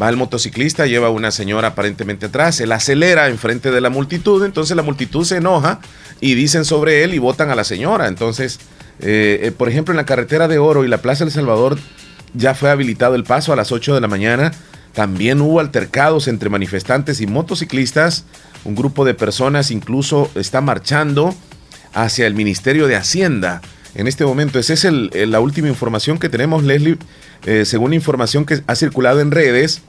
[0.00, 4.44] Va el motociclista, lleva a una señora aparentemente atrás, él acelera enfrente de la multitud,
[4.44, 5.80] entonces la multitud se enoja
[6.20, 8.08] y dicen sobre él y votan a la señora.
[8.08, 8.58] Entonces,
[9.00, 11.78] eh, eh, por ejemplo, en la carretera de Oro y la Plaza del Salvador
[12.32, 14.52] ya fue habilitado el paso a las 8 de la mañana.
[14.92, 18.24] También hubo altercados entre manifestantes y motociclistas.
[18.64, 21.34] Un grupo de personas incluso está marchando
[21.94, 23.62] hacia el Ministerio de Hacienda.
[23.94, 26.98] En este momento, esa es la última información que tenemos, Leslie.
[27.44, 29.82] Eh, según información que ha circulado en redes,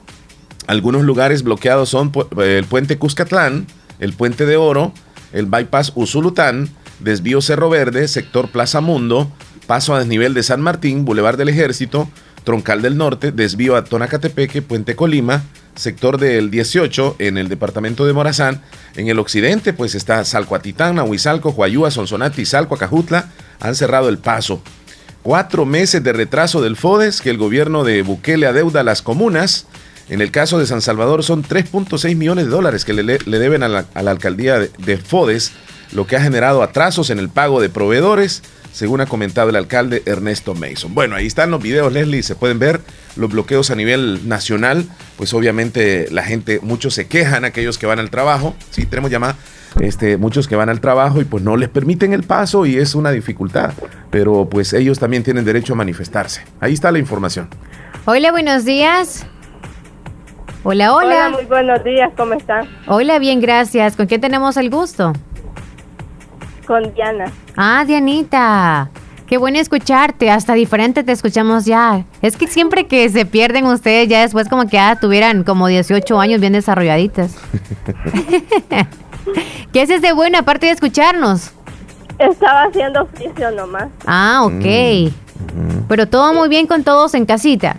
[0.68, 3.68] algunos lugares bloqueados son el puente Cuscatlán,
[4.00, 4.94] el puente de Oro,
[5.32, 9.32] el bypass Usulután, desvío Cerro Verde, sector Plaza Mundo,
[9.68, 12.10] paso a desnivel de San Martín, Boulevard del Ejército,
[12.44, 15.44] Troncal del Norte, desvío a Tonacatepeque, Puente Colima,
[15.76, 18.62] sector del 18 en el departamento de Morazán.
[18.96, 23.32] En el occidente, pues está Salcoatitán, Ahuizalco, Huayúa, Sonsonate, Salco, Acajutla.
[23.60, 24.62] Han cerrado el paso.
[25.24, 29.66] Cuatro meses de retraso del FODES que el gobierno de Bukele adeuda a las comunas.
[30.10, 33.70] En el caso de San Salvador son 3.6 millones de dólares que le, deben a
[33.70, 35.54] la, alcaldía de, FODES
[35.94, 40.04] lo que ha generado atrasos en el pago de proveedores, según ha comentado el alcalde
[40.06, 40.94] Ernesto Mason.
[40.94, 42.82] Bueno, ahí están los videos, Leslie, se pueden ver
[43.16, 48.00] los bloqueos a nivel nacional, pues obviamente la gente, muchos se quejan, aquellos que van
[48.00, 49.36] al trabajo, sí, tenemos llamada,
[49.80, 52.96] este, muchos que van al trabajo y pues no les permiten el paso y es
[52.96, 53.74] una dificultad,
[54.10, 56.44] pero pues ellos también tienen derecho a manifestarse.
[56.60, 57.50] Ahí está la información.
[58.06, 59.26] Hola, buenos días.
[60.64, 61.28] Hola, hola.
[61.28, 62.68] Hola, muy buenos días, ¿cómo están?
[62.88, 63.96] Hola, bien, gracias.
[63.96, 65.14] ¿Con quién tenemos el gusto?
[66.66, 67.32] Con Diana.
[67.56, 68.90] Ah, Dianita.
[69.28, 72.06] Qué bueno escucharte, hasta diferente te escuchamos ya.
[72.22, 76.20] Es que siempre que se pierden ustedes ya después como que ya tuvieran como 18
[76.20, 77.36] años bien desarrolladitas.
[79.74, 81.52] ¿Qué haces de bueno aparte de escucharnos?
[82.20, 83.90] Estaba haciendo oficio nomás.
[84.06, 84.54] Ah, ok.
[84.54, 85.88] Mm.
[85.88, 87.78] Pero todo muy bien con todos en casita.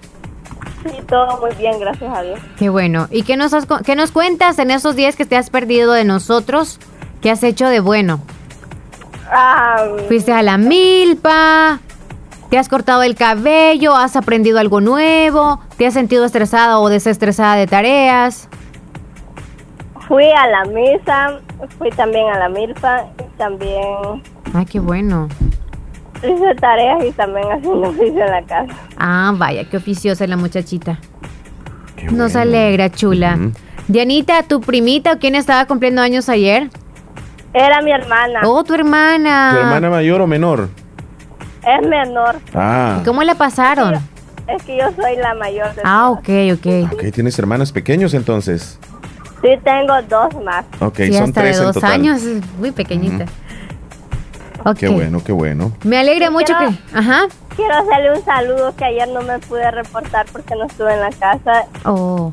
[0.84, 2.40] Sí, todo muy bien, gracias a Dios.
[2.58, 3.06] Qué bueno.
[3.10, 3.52] ¿Y qué nos,
[3.84, 6.78] qué nos cuentas en esos días que te has perdido de nosotros?
[7.22, 8.20] ¿Qué has hecho de bueno?
[9.30, 11.80] Ah, Fuiste a la milpa,
[12.50, 17.56] te has cortado el cabello, has aprendido algo nuevo, te has sentido estresada o desestresada
[17.56, 18.48] de tareas.
[20.06, 21.40] Fui a la misa,
[21.78, 24.22] fui también a la milpa y también...
[24.52, 25.28] Ay, qué bueno.
[26.18, 28.74] Hice tareas y también haciendo oficio en la casa.
[28.98, 30.98] Ah, vaya, qué oficiosa la muchachita.
[32.10, 33.38] Nos alegra, chula.
[33.88, 36.70] Dianita, ¿tu primita o quién estaba cumpliendo años ayer?
[37.54, 38.40] Era mi hermana.
[38.44, 39.50] Oh, tu hermana.
[39.52, 40.68] ¿Tu hermana mayor o menor?
[41.64, 42.36] Es menor.
[42.52, 43.00] Ah.
[43.04, 43.94] ¿Cómo la pasaron?
[44.48, 45.72] Es que yo soy la mayor.
[45.74, 46.92] De ah, ok, ok.
[46.92, 48.78] Ok, ¿tienes hermanos pequeños entonces?
[49.40, 50.64] Sí, tengo dos más.
[50.80, 52.22] Ok, son tres de dos años,
[52.58, 53.26] muy pequeñita.
[54.76, 55.72] Qué bueno, qué bueno.
[55.84, 56.96] Me alegra mucho que...
[56.96, 57.26] Ajá.
[57.54, 61.10] Quiero hacerle un saludo que ayer no me pude reportar porque no estuve en la
[61.10, 61.66] casa.
[61.84, 62.32] Oh.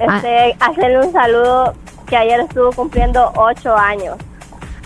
[0.00, 0.70] Este, ah.
[0.70, 1.74] Hacerle un saludo
[2.06, 4.16] que ayer estuvo cumpliendo ocho años.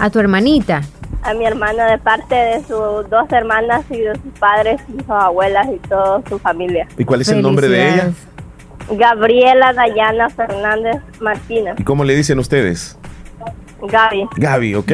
[0.03, 0.83] ¿A tu hermanita?
[1.23, 5.09] A mi hermana de parte de sus dos hermanas y de sus padres y sus
[5.09, 6.89] abuelas y toda su familia.
[6.99, 8.11] ¿Y cuál es el nombre de ella?
[8.91, 11.77] Gabriela Dayana Fernández Martínez.
[11.79, 12.99] ¿Y cómo le dicen ustedes?
[13.81, 14.27] Gaby.
[14.39, 14.93] Gaby, ok.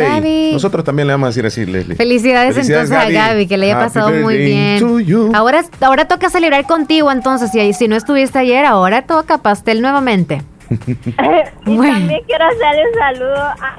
[0.52, 1.96] Nosotros también le vamos a decir así, Leslie.
[1.96, 5.06] Felicidades, entonces a Gaby, que le haya pasado muy bien.
[5.34, 10.42] Ahora, ahora toca celebrar contigo entonces, y si no estuviste ayer, ahora toca pastel nuevamente.
[10.68, 13.76] y también quiero hacerle un saludo a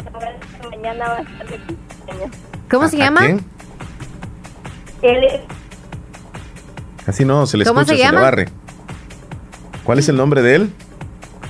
[0.79, 2.35] mañana va a estar de cumpleaños.
[2.69, 3.25] ¿Cómo se llama?
[5.01, 5.25] Él
[7.05, 8.49] Así no, se le escucha, se, le barre.
[9.83, 10.73] ¿Cuál es el nombre de él?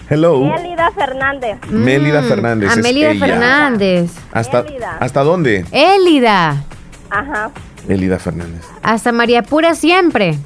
[0.09, 0.39] Hello.
[0.39, 1.57] Mélida Fernández.
[1.69, 2.71] Mélida mm, Fernández.
[2.71, 4.11] A Mélida Fernández.
[4.31, 4.65] ¿Hasta,
[4.99, 5.65] ¿Hasta dónde?
[5.71, 6.63] Élida.
[7.09, 7.51] Ajá.
[7.87, 8.65] Mélida Fernández.
[8.81, 10.39] Hasta María Pura siempre.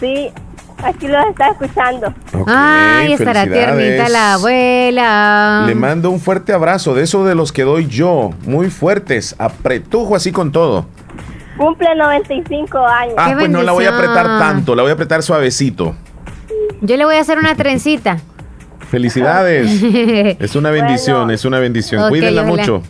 [0.00, 0.32] Sí,
[0.82, 2.12] aquí lo está escuchando.
[2.46, 5.64] Ay, estará tiernita la abuela.
[5.66, 10.16] Le mando un fuerte abrazo, de eso de los que doy yo, muy fuertes, apretujo
[10.16, 10.86] así con todo.
[11.56, 13.14] Cumple 95 años.
[13.16, 15.96] Ah, pues no la voy a apretar tanto, la voy a apretar suavecito.
[16.80, 18.18] Yo le voy a hacer una trencita.
[18.90, 19.82] Felicidades.
[20.40, 22.08] es una bendición, es una bendición.
[22.08, 22.82] Cuídenla mucho.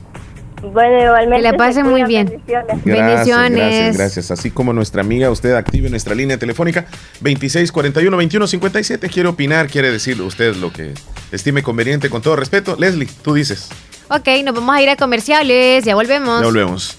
[0.63, 1.37] Bueno, igualmente.
[1.37, 2.43] Que la pasen muy bien.
[2.47, 2.85] Bendiciones.
[2.85, 4.31] Gracias, Gracias, gracias.
[4.31, 6.87] Así como nuestra amiga, usted active nuestra línea telefónica
[7.21, 9.09] 2641 2157.
[9.09, 10.95] Quiere opinar, quiere decir usted lo que
[11.33, 12.77] estime conveniente, con todo respeto.
[12.79, 13.69] Leslie, tú dices.
[14.11, 15.85] Ok, nos vamos a ir a comerciales.
[15.85, 16.41] Ya volvemos.
[16.41, 16.99] Ya volvemos.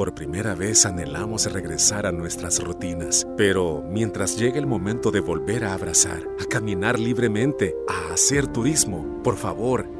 [0.00, 3.26] Por primera vez anhelamos regresar a nuestras rutinas.
[3.36, 9.20] Pero mientras llegue el momento de volver a abrazar, a caminar libremente, a hacer turismo,
[9.22, 9.99] por favor,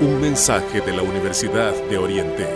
[0.00, 2.46] Un mensaje de la Universidad de Oriente.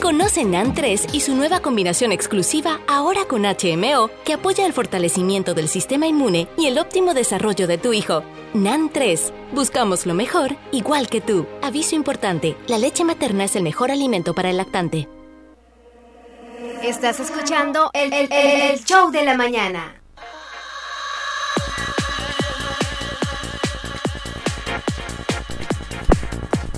[0.00, 5.52] Conoce NAN 3 y su nueva combinación exclusiva ahora con HMO que apoya el fortalecimiento
[5.52, 8.22] del sistema inmune y el óptimo desarrollo de tu hijo.
[8.54, 9.34] NAN 3.
[9.52, 11.44] Buscamos lo mejor, igual que tú.
[11.60, 15.08] Aviso importante, la leche materna es el mejor alimento para el lactante.
[16.82, 18.28] Estás escuchando el,
[18.84, 19.94] show de la mañana.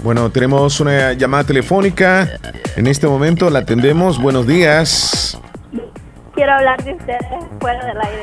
[0.02, 2.28] Bueno, tenemos una llamada telefónica.
[2.76, 4.20] En este momento la atendemos.
[4.20, 5.38] Buenos días.
[6.34, 7.20] Quiero hablar de ustedes
[7.60, 8.22] fuera del aire.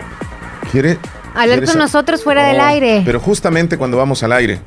[0.72, 0.98] ¿Quiere?
[1.36, 3.02] Hablar con nosotros fuera del oh, aire.
[3.06, 4.60] Pero justamente cuando vamos al aire.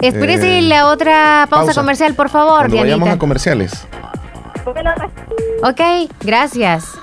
[0.00, 3.86] Espérese eh, la otra pausa, comercial, por favor, Cuando vayamos a comerciales.
[5.62, 5.80] Ok,
[6.20, 6.96] gracias.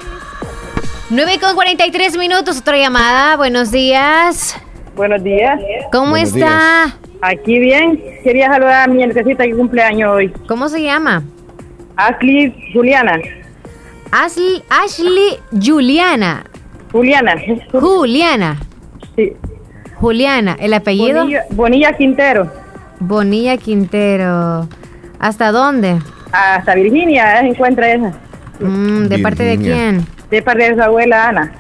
[1.10, 3.36] 9 con 43 minutos, otra llamada.
[3.36, 4.56] Buenos días.
[4.96, 5.60] Buenos días.
[5.92, 6.96] ¿Cómo está?
[7.22, 8.02] Aquí bien.
[8.24, 10.30] Quería saludar a mi necesita que cumpleaños hoy.
[10.48, 11.24] ¿Cómo se llama?
[11.98, 13.20] Ashley Juliana.
[14.12, 16.46] Ashley, Ashley Juliana.
[16.94, 17.36] Juliana.
[17.74, 18.58] Juliana.
[19.18, 19.34] Sí.
[19.96, 20.56] Juliana.
[20.60, 21.28] ¿El apellido?
[21.52, 22.50] Bonilla Quintero.
[23.00, 24.70] Bonilla Quintero.
[25.20, 26.00] ¿Hasta dónde?
[26.32, 28.14] hasta Virginia se encuentra esa.
[28.60, 30.06] Mm, ¿De parte de quién?
[30.30, 31.52] De parte de su abuela Ana.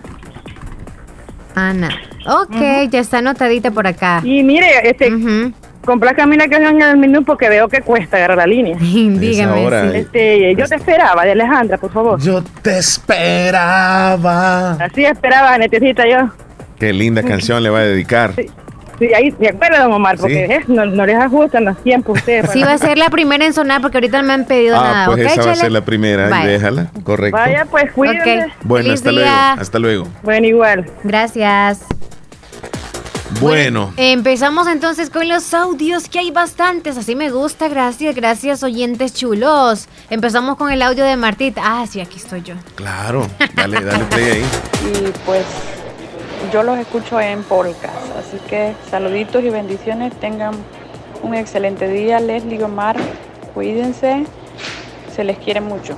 [1.55, 1.89] Ana.
[2.27, 4.21] Ok, ya está anotadita por acá.
[4.23, 5.51] Y mire, este, uh
[5.86, 8.75] complácame una canción en el menú porque veo que cuesta agarrar la línea.
[8.79, 9.99] Dígame.
[9.99, 12.19] Este, yo te esperaba, de Alejandra, por favor.
[12.19, 14.71] Yo te esperaba.
[14.73, 16.31] Así esperaba, necesita yo.
[16.79, 18.34] Qué linda canción le va a dedicar.
[18.36, 18.47] Sí.
[18.99, 22.49] Sí, ahí se acuerda, don Omar, porque eh, no, no, les ajustan los tiempos ustedes.
[22.51, 24.84] Sí, va a ser la primera en sonar porque ahorita no me han pedido ah,
[24.84, 25.05] nada.
[25.08, 27.38] Pues esa va a ser la primera, déjala, correcto.
[27.38, 28.47] Vaya, pues cuídense.
[28.63, 30.08] Bueno, hasta luego, hasta luego.
[30.23, 30.86] Bueno, igual.
[31.03, 31.86] Gracias.
[33.41, 33.93] Bueno.
[33.97, 39.88] Empezamos entonces con los audios, que hay bastantes, así me gusta, gracias, gracias oyentes chulos.
[40.10, 41.62] Empezamos con el audio de Martita.
[41.63, 42.55] Ah, sí, aquí estoy yo.
[42.75, 44.45] Claro, dale, dale play ahí.
[44.86, 45.43] Y pues
[46.51, 47.95] yo los escucho en podcast.
[48.17, 50.13] Así que saluditos y bendiciones.
[50.19, 50.53] Tengan
[51.21, 52.19] un excelente día.
[52.19, 52.97] Leslie Omar,
[53.53, 54.25] cuídense.
[55.13, 55.97] Se les quiere mucho.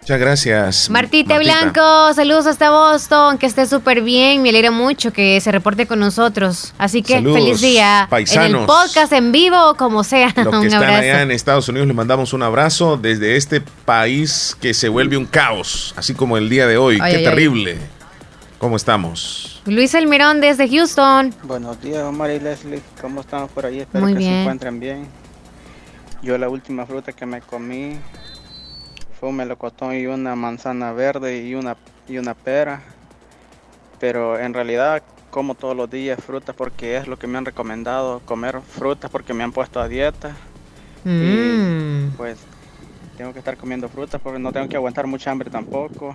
[0.00, 0.90] Muchas gracias.
[0.90, 5.86] Martita, Blanco, saludos hasta Boston, que esté súper bien, me alegra mucho que se reporte
[5.86, 6.74] con nosotros.
[6.78, 8.08] Así que feliz día.
[8.10, 8.50] Paisanos.
[8.50, 10.32] En el podcast, en vivo, como sea.
[10.36, 14.74] Los que están allá en Estados Unidos les mandamos un abrazo desde este país que
[14.74, 16.98] se vuelve un caos, así como el día de hoy.
[16.98, 17.78] Qué terrible.
[18.60, 19.62] ¿Cómo estamos?
[19.64, 21.34] Luis Elmirón desde Houston.
[21.44, 22.82] Buenos días, Omar y Leslie.
[23.00, 23.80] ¿Cómo estamos por ahí?
[23.80, 25.06] Espero que se encuentren bien.
[26.22, 27.96] Yo la última fruta que me comí
[29.18, 31.74] fue un melocotón y una manzana verde y una,
[32.06, 32.82] y una pera.
[33.98, 38.20] Pero en realidad como todos los días frutas porque es lo que me han recomendado,
[38.26, 40.36] comer frutas porque me han puesto a dieta.
[41.06, 42.12] Y mm.
[42.18, 42.36] pues
[43.16, 46.14] tengo que estar comiendo frutas porque no tengo que aguantar mucha hambre tampoco.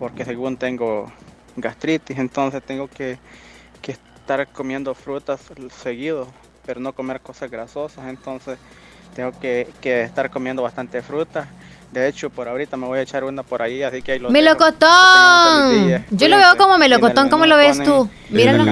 [0.00, 1.08] Porque según tengo
[1.56, 3.18] gastritis, entonces tengo que,
[3.86, 5.40] estar comiendo frutas
[5.80, 6.26] seguido,
[6.64, 8.58] pero no comer cosas grasosas, entonces
[9.14, 11.48] tengo que, que estar comiendo bastante fruta
[11.92, 14.30] de hecho, por ahorita me voy a echar una por ahí, así que ahí lo
[14.30, 16.04] ¡Melocotón!
[16.10, 18.08] Yo lo veo como melocotón, ¿cómo lo ves tú?
[18.28, 18.64] Míralo.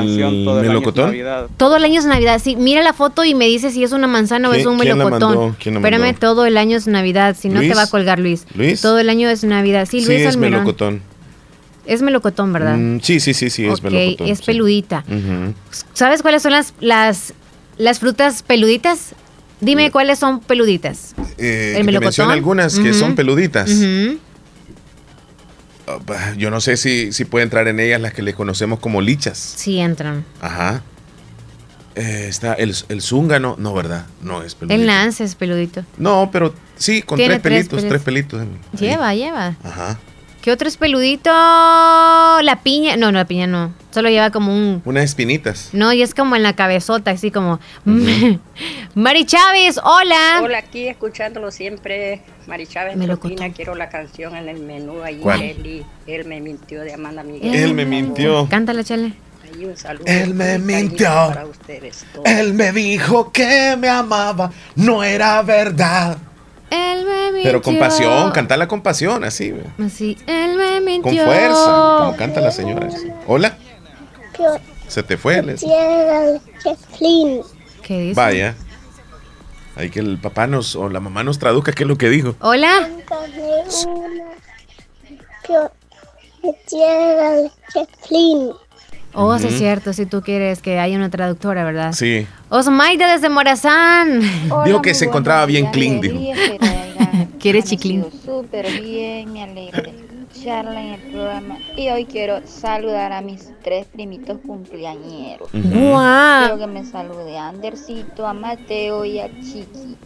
[0.45, 1.15] todo el ¿Melocotón?
[1.57, 2.57] todo el año es Navidad, sí.
[2.57, 5.57] Mira la foto y me dice si es una manzana o es un melocotón.
[5.59, 8.47] Espérame, todo el año es Navidad, si no te va a colgar Luis.
[8.55, 8.81] ¿Luis?
[8.81, 9.87] Todo el año es Navidad.
[9.91, 11.01] Sí, Luis sí, es melocotón.
[11.87, 12.77] Es melocotón, ¿verdad?
[12.77, 14.29] Mm, sí, sí, sí, sí, es melocotón.
[14.29, 15.05] es peludita.
[15.93, 17.35] ¿Sabes cuáles son las, las,
[17.77, 19.15] las frutas peluditas?
[19.61, 21.15] Dime cuáles son peluditas.
[21.39, 22.31] Eh, el melocotón.
[22.31, 23.71] algunas que son peluditas.
[25.87, 29.01] Ah, yo no sé si, si puede entrar en ellas las que le conocemos como
[29.03, 29.39] lichas.
[29.39, 30.25] Sí, entran.
[30.41, 30.83] Ajá.
[31.95, 34.07] Eh, está el, el zúngano, no, ¿verdad?
[34.23, 34.81] No es peludito.
[34.81, 35.85] El lance es peludito.
[35.99, 38.43] No, pero sí, con tres pelitos, tres pelitos.
[38.79, 39.57] Lleva, lleva.
[39.63, 39.99] Ajá.
[40.45, 41.31] ¿Qué otro es peludito?
[41.31, 42.99] La piña.
[42.99, 43.73] No, no, la piña no.
[43.93, 44.83] Solo lleva como un.
[44.85, 45.71] Unas espinitas.
[45.73, 47.61] No, y es como en la cabezota, así como.
[48.95, 50.43] Mari Chávez, hola.
[50.43, 52.21] Hola, aquí escuchándolo siempre.
[52.47, 55.03] Mari Chávez, me lo quiero la canción en el menú.
[55.03, 57.55] Ahí Él, él me mintió de Amanda Miguel.
[57.55, 58.47] Él, me mintió.
[58.51, 59.15] Cántala, chale.
[60.05, 61.33] Él me mintió.
[62.27, 64.51] Él me dijo que me amaba.
[64.77, 66.19] No era verdad.
[66.75, 67.43] Él me mintió.
[67.45, 69.55] Pero con pasión, cantala con pasión, así.
[69.85, 70.19] Así.
[70.27, 71.03] Él me mintió.
[71.03, 72.89] Con fuerza, como canta la señora.
[73.27, 73.57] Hola.
[74.89, 75.43] Se te fue,
[77.83, 78.15] ¿Qué dice?
[78.15, 78.55] Vaya.
[79.77, 82.37] Hay que el papá nos o la mamá nos traduzca qué es lo que dijo.
[82.41, 82.89] Hola.
[89.15, 91.93] Oh, sí es cierto, si tú quieres que haya una traductora, ¿verdad?
[91.93, 92.27] Sí.
[92.49, 94.21] Osmaida desde Morazán.
[94.65, 96.19] dijo que se encontraba bien clean, dijo.
[97.39, 98.07] ¿Quiere chiclín?
[98.25, 101.59] Súper bien, me alegro de escucharla en el programa.
[101.77, 105.49] Y hoy quiero saludar a mis tres primitos cumpleañeros.
[105.51, 109.97] Quiero que me salude a Andercito, a Mateo y a Chiqui.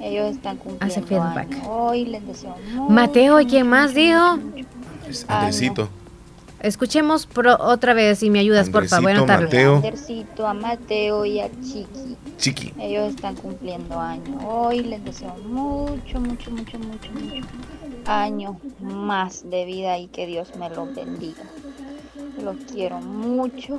[0.00, 1.60] Ellos están cumpliendo años.
[1.68, 2.54] Hoy les deseo
[2.88, 4.38] Mateo, ¿y quién más dijo?
[5.28, 5.88] Andercito.
[6.60, 7.28] Escuchemos
[7.58, 9.12] otra vez y me ayudas, por favor.
[9.12, 9.82] Voy a Mateo.
[10.46, 12.16] a Mateo y a Chiqui.
[12.38, 12.72] Chiqui.
[12.80, 14.42] Ellos están cumpliendo años.
[14.44, 17.46] Hoy les deseo mucho, mucho, mucho, mucho, mucho
[18.06, 21.42] años más de vida y que Dios me los bendiga.
[22.42, 23.78] Los quiero mucho.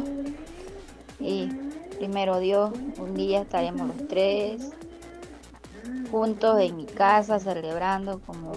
[1.20, 1.50] Y
[1.98, 4.72] primero Dios, un día estaremos los tres
[6.12, 8.54] juntos en mi casa celebrando como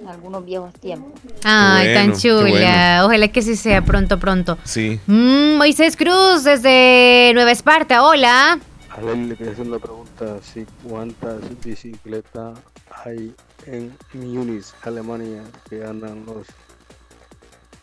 [0.00, 1.12] en algunos viejos tiempos.
[1.44, 3.02] Ay, tan chula.
[3.04, 4.58] Ojalá que sí sea pronto, pronto.
[4.64, 5.00] Sí.
[5.06, 8.04] Mm, Moisés Cruz desde Nueva Esparta.
[8.04, 8.58] Hola.
[8.90, 10.38] A le quería hacer una pregunta.
[10.42, 10.66] ¿sí?
[10.88, 12.58] ¿Cuántas bicicletas
[13.04, 13.34] hay
[13.66, 16.46] en Múnich, Alemania, que andan los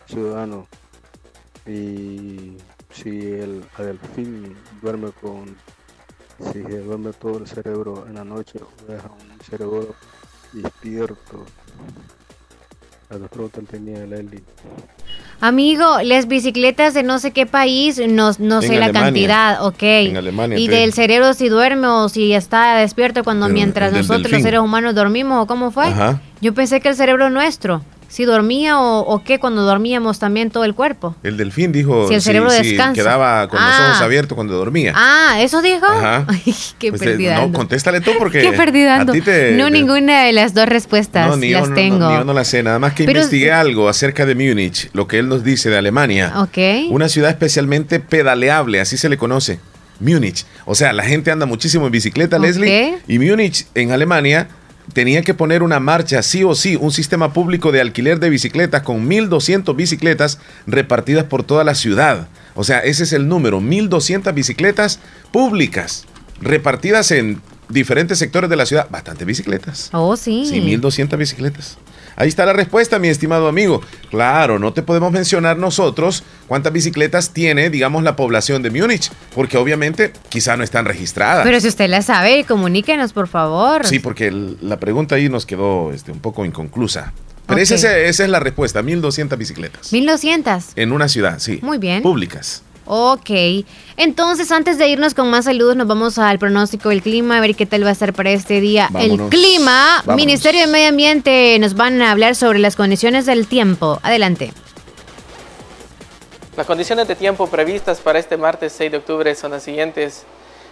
[0.08, 0.68] ciudadanos?
[1.66, 2.58] Y
[2.92, 5.56] si el delfín duerme con
[6.44, 9.96] si se duerme todo el cerebro en la noche o deja un cerebro
[10.54, 11.46] despierto.
[13.10, 14.42] La pregunta tenía Leli.
[15.42, 19.82] Amigo, las bicicletas de no sé qué país, no, no sé la cantidad, ok.
[19.82, 24.42] En Alemania, y del cerebro si duerme o si está despierto cuando mientras nosotros los
[24.42, 25.88] seres humanos dormimos o cómo fue.
[26.40, 30.76] Yo pensé que el cerebro nuestro si dormía o, qué cuando dormíamos también todo el
[30.76, 31.16] cuerpo.
[31.24, 32.94] El delfín dijo si el cerebro descansa.
[32.94, 34.04] quedaba con los ojos ah.
[34.04, 34.92] abiertos cuando dormía.
[34.94, 35.86] Ah, ¿eso dijo?
[35.86, 36.28] Ajá.
[36.80, 37.40] qué pues, perdida.
[37.40, 39.06] no, contéstale tú porque qué perdida.
[39.56, 42.00] No ninguna de las dos respuestas no, ni las yo, tengo.
[42.00, 45.18] No, yo no la sé, nada más que investigué algo acerca de Múnich, lo que
[45.18, 46.34] él nos dice de Alemania.
[46.36, 46.90] Ok.
[46.90, 49.62] Una ciudad especialmente pedaleable, así se le conoce.
[50.02, 50.46] Múnich.
[50.66, 52.98] O sea, la gente anda muchísimo en bicicleta, Leslie.
[53.08, 54.50] Y Múnich en Alemania
[54.94, 58.84] tenía que poner una marcha sí o sí, un sistema público de alquiler de bicicletas
[58.84, 62.28] con 1.200 bicicletas repartidas por toda la ciudad.
[62.56, 65.00] O sea, ese es el número, 1.200 bicicletas
[65.32, 66.06] públicas
[66.42, 68.88] repartidas en diferentes sectores de la ciudad.
[68.90, 69.90] Bastantes bicicletas.
[69.94, 70.46] Oh, sí.
[70.46, 71.78] Sí, 1.200 bicicletas.
[72.16, 73.82] Ahí está la respuesta, mi estimado amigo.
[74.10, 79.58] Claro, no te podemos mencionar nosotros cuántas bicicletas tiene, digamos, la población de Múnich, porque
[79.58, 81.44] obviamente quizá no están registradas.
[81.44, 83.86] Pero si usted la sabe, comuníquenos, por favor.
[83.86, 87.14] Sí, porque la pregunta ahí nos quedó este, un poco inconclusa.
[87.48, 89.92] Pero esa, esa, es la respuesta, 1.200 bicicletas.
[89.92, 90.74] 1.200.
[90.76, 91.60] En una ciudad, sí.
[91.62, 92.02] Muy bien.
[92.02, 92.64] Públicas.
[92.86, 93.30] Ok,
[93.98, 97.56] entonces antes de irnos con más saludos nos vamos al pronóstico del clima, a ver
[97.56, 98.90] qué tal va a ser para este día.
[99.00, 104.00] el clima, Ministerio de Medio Ambiente nos van a hablar sobre las condiciones del tiempo.
[104.04, 104.52] Adelante.
[106.58, 110.26] Las condiciones de tiempo previstas para este martes 6 de octubre son las siguientes.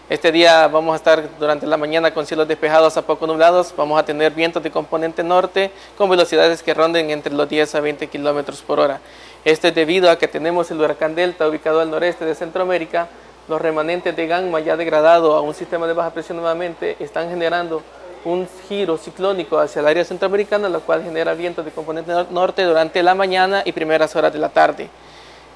[0.09, 3.73] Este día vamos a estar durante la mañana con cielos despejados a poco nublados.
[3.77, 7.79] Vamos a tener vientos de componente norte con velocidades que ronden entre los 10 a
[7.79, 8.99] 20 kilómetros por hora.
[9.45, 13.07] Esto es debido a que tenemos el huracán Delta ubicado al noreste de Centroamérica.
[13.47, 17.81] Los remanentes de Gamma ya degradado a un sistema de baja presión nuevamente están generando
[18.25, 23.01] un giro ciclónico hacia el área centroamericana, lo cual genera vientos de componente norte durante
[23.01, 24.89] la mañana y primeras horas de la tarde.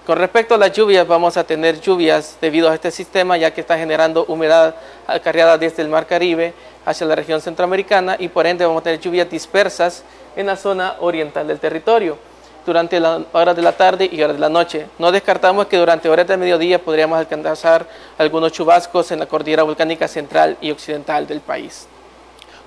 [0.06, 3.60] Con respecto a las lluvias, vamos a tener lluvias debido a este sistema, ya que
[3.60, 4.76] está generando humedad
[5.08, 6.54] acarreada desde el Mar Caribe
[6.86, 10.04] hacia la región centroamericana y por ende vamos a tener lluvias dispersas
[10.38, 12.18] en la zona oriental del territorio.
[12.66, 14.88] Durante las horas de la tarde y horas de la noche.
[15.00, 17.88] No descartamos que durante horas del mediodía podríamos alcanzar
[18.18, 21.88] algunos chubascos en la cordillera volcánica central y occidental del país.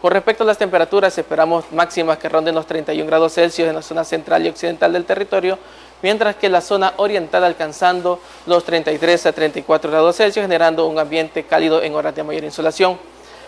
[0.00, 3.82] Con respecto a las temperaturas, esperamos máximas que ronden los 31 grados Celsius en la
[3.82, 5.58] zona central y occidental del territorio,
[6.02, 11.44] mientras que la zona oriental alcanzando los 33 a 34 grados Celsius, generando un ambiente
[11.44, 12.98] cálido en horas de mayor insolación.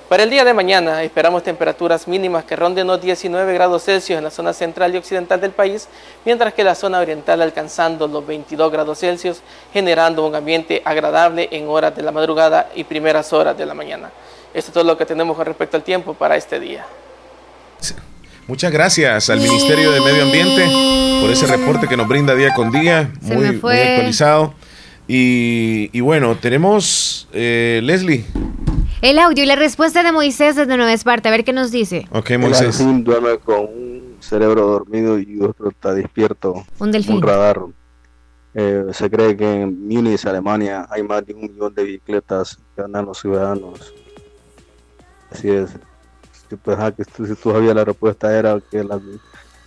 [0.09, 4.25] Para el día de mañana esperamos temperaturas mínimas que ronden los 19 grados Celsius en
[4.25, 5.87] la zona central y occidental del país,
[6.25, 11.69] mientras que la zona oriental alcanzando los 22 grados Celsius, generando un ambiente agradable en
[11.69, 14.11] horas de la madrugada y primeras horas de la mañana.
[14.55, 16.87] Esto es todo lo que tenemos con respecto al tiempo para este día.
[18.47, 20.71] Muchas gracias al Ministerio de Medio Ambiente
[21.21, 24.55] por ese reporte que nos brinda día con día, muy, actualizado.
[25.07, 28.25] Y, bueno, tenemos eh, Leslie.
[29.01, 31.29] El audio y la respuesta de Moisés desde Nueva Esparta.
[31.29, 32.09] A ver qué nos dice.
[32.11, 32.81] Ok, Moisés.
[32.81, 36.65] Un duerme con un cerebro dormido y otro está despierto.
[36.81, 37.17] Un delfín.
[37.17, 37.61] Un radar.
[38.55, 42.83] Eh, se cree que en Múnich, Alemania, hay más de un millón de bicicletas que
[42.83, 43.95] andan los ciudadanos.
[45.31, 45.71] Así es.
[46.65, 48.83] Pues, ah, si tú sabías la respuesta era que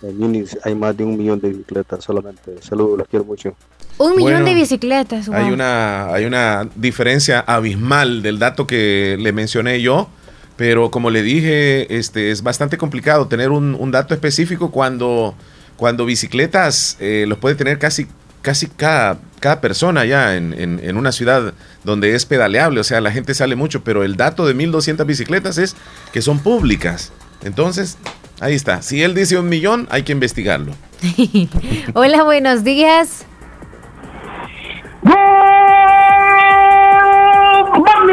[0.02, 2.60] en hay más de un millón de bicicletas solamente.
[2.60, 3.54] Saludos, los quiero mucho.
[3.98, 5.28] Un millón de bicicletas.
[5.28, 10.08] Hay, una, hay una diferencia abismal del dato que le mencioné yo,
[10.56, 15.34] pero como le dije, este, es bastante complicado tener un, dato específico cuando,
[15.76, 18.06] cuando bicicletas eh, los puede tener casi,
[18.40, 23.12] casi cada, cada persona ya en, en, una ciudad donde es pedaleable, o sea, la
[23.12, 25.76] gente sale mucho, pero el dato de 1200 bicicletas es
[26.12, 27.12] que son públicas.
[27.44, 27.98] Entonces,
[28.42, 28.82] ahí está.
[28.82, 30.72] Si él dice un millón, hay que investigarlo.
[31.94, 33.24] Hola, buenos días.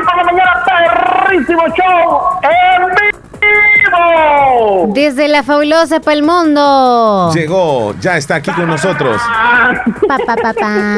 [0.05, 0.63] para la mañana,
[1.27, 2.81] perrísimo show en
[3.81, 4.93] vivo.
[4.93, 7.31] Desde la fabulosa para el mundo.
[7.33, 9.21] Llegó, ya está aquí con nosotros.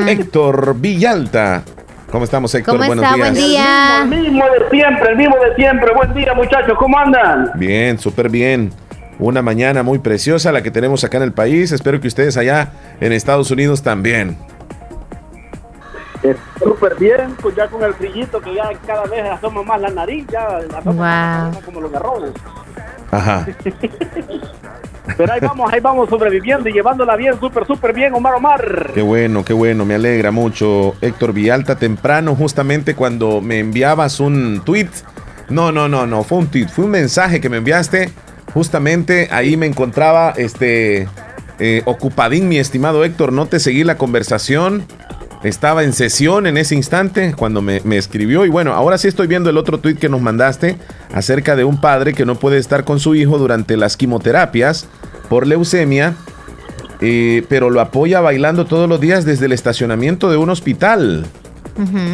[0.08, 1.64] Héctor Villalta.
[2.12, 2.76] ¿Cómo estamos, Héctor?
[2.76, 3.18] ¿Cómo Buenos está?
[3.18, 4.02] Buen día.
[4.04, 5.94] El mismo, de siempre, el mismo de siempre.
[5.94, 6.78] Buen día, muchachos.
[6.78, 7.52] ¿Cómo andan?
[7.56, 8.72] Bien, súper bien.
[9.22, 11.72] Una mañana muy preciosa la que tenemos acá en el país.
[11.72, 14.36] Espero que ustedes allá en Estados Unidos también.
[16.58, 20.26] Súper bien, pues ya con el brillito que ya cada vez asoma más la nariz,
[20.32, 22.32] ya asoma como los garrobos.
[23.12, 23.46] Ajá.
[25.18, 28.92] Pero ahí vamos, ahí vamos sobreviviendo y llevándola bien, súper, súper bien, Omar Omar.
[28.94, 30.96] Qué bueno, qué bueno, me alegra mucho.
[31.00, 34.90] Héctor Villalta, temprano, justamente cuando me enviabas un tweet.
[35.50, 38.12] No, no, no, no, fue un tweet, fue un mensaje que me enviaste.
[38.54, 41.08] Justamente ahí me encontraba este
[41.60, 43.34] eh, ocupadín, mi estimado Héctor.
[43.34, 44.86] No te seguí la conversación
[45.44, 48.46] estaba en sesión en ese instante cuando me, escribió.
[48.46, 50.78] Y bueno, ahora sí estoy viendo el otro tweet que nos mandaste
[51.14, 54.88] acerca de un padre que no puede estar con su hijo durante las quimioterapias
[55.30, 56.14] por leucemia,
[57.00, 61.26] eh, pero lo apoya bailando todos los días desde el estacionamiento de un hospital.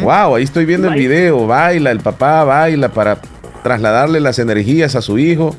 [0.02, 1.46] Wow, ahí estoy viendo el video.
[1.46, 3.18] Baila, el papá baila para
[3.62, 5.54] trasladarle las energías a su hijo,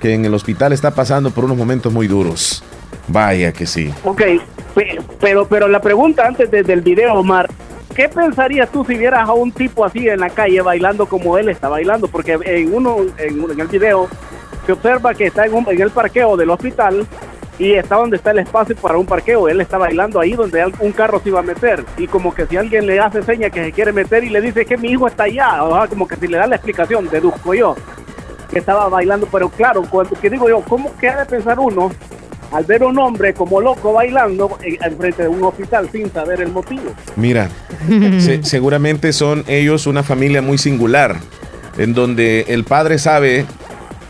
[0.00, 2.62] que en el hospital está pasando por unos momentos muy duros.
[3.08, 3.92] Vaya que sí.
[4.04, 4.22] Ok,
[5.20, 7.48] pero, pero la pregunta antes del video, Omar,
[7.94, 11.48] ¿qué pensarías tú si vieras a un tipo así en la calle bailando como él
[11.48, 12.08] está bailando?
[12.08, 14.08] Porque en uno, en, el video
[14.66, 17.06] se observa que está en, en el parqueo del hospital
[17.58, 19.48] y está donde está el espacio para un parqueo.
[19.48, 21.84] Él está bailando ahí donde un carro se iba a meter.
[21.96, 24.64] Y como que si alguien le hace seña que se quiere meter y le dice
[24.64, 27.54] que mi hijo está allá, o sea, como que si le da la explicación, deduzco
[27.54, 27.74] yo,
[28.50, 29.28] que estaba bailando.
[29.30, 31.90] Pero claro, cuando, que digo yo, ¿cómo queda de pensar uno
[32.52, 36.94] al ver un hombre como loco bailando enfrente de un hospital sin saber el motivo.
[37.16, 37.50] Mira,
[38.42, 41.16] seguramente son ellos una familia muy singular,
[41.76, 43.44] en donde el padre sabe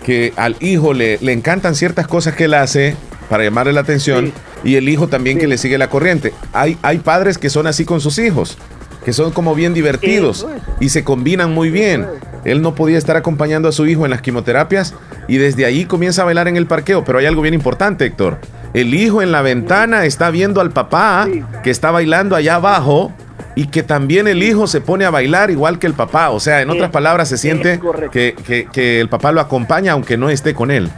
[0.05, 2.97] que al hijo le, le encantan ciertas cosas que él hace
[3.28, 4.32] para llamarle la atención
[4.64, 6.32] y el hijo también que le sigue la corriente.
[6.53, 8.57] Hay, hay padres que son así con sus hijos
[9.05, 10.47] que son como bien divertidos
[10.80, 12.07] y se combinan muy bien.
[12.45, 14.95] Él no podía estar acompañando a su hijo en las quimioterapias
[15.26, 17.05] y desde ahí comienza a bailar en el parqueo.
[17.05, 18.39] Pero hay algo bien importante, Héctor.
[18.74, 21.26] El hijo en la ventana está viendo al papá
[21.62, 23.12] que está bailando allá abajo
[23.55, 26.30] y que también el hijo se pone a bailar igual que el papá.
[26.30, 27.80] O sea, en otras palabras, se siente
[28.12, 30.91] que, que el papá lo acompaña aunque no esté con él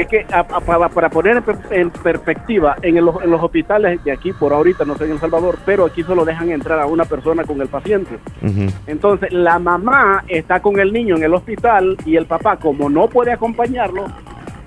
[0.00, 0.26] es que
[0.94, 5.20] para, poner en, perspectiva, en, los hospitales de aquí, por ahorita, no sé en El
[5.20, 8.18] Salvador, pero aquí solo dejan entrar a una persona con el paciente.
[8.86, 13.08] Entonces, la mamá está con el niño en el hospital y el papá, como no
[13.08, 14.06] puede acompañarlo,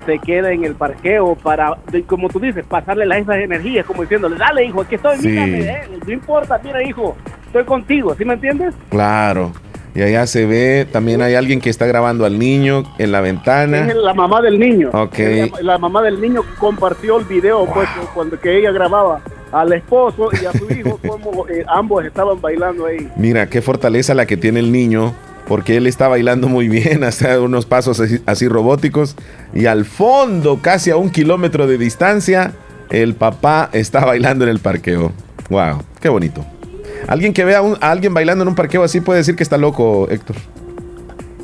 [0.06, 1.76] se queda en el parqueo para,
[2.06, 5.88] como tú dices, pasarle las esas energías, como diciéndole, dale hijo, aquí estoy, mírame, eh,
[6.06, 7.16] no importa, mira hijo,
[7.46, 8.74] estoy contigo, ¿sí me entiendes?
[8.88, 9.52] Claro.
[9.94, 13.88] Y allá se ve, también hay alguien que está grabando al niño en la ventana.
[13.88, 14.90] Es la mamá del niño.
[14.92, 15.18] Ok.
[15.62, 19.20] La, mamá del niño compartió el video pues, cuando que ella grababa
[19.52, 23.08] al esposo y a su hijo como eh, ambos estaban bailando ahí.
[23.16, 25.12] Mira, qué fortaleza la que tiene el niño,
[25.48, 29.16] porque él está bailando muy bien, hasta unos pasos así, robóticos,
[29.54, 32.52] y al fondo, casi a un kilómetro de distancia,
[32.90, 35.12] el papá está bailando en el parqueo.
[35.48, 36.44] Wow, qué bonito.
[37.10, 40.06] Alguien que vea a, alguien bailando en un parqueo así puede decir que está loco,
[40.08, 40.36] Héctor.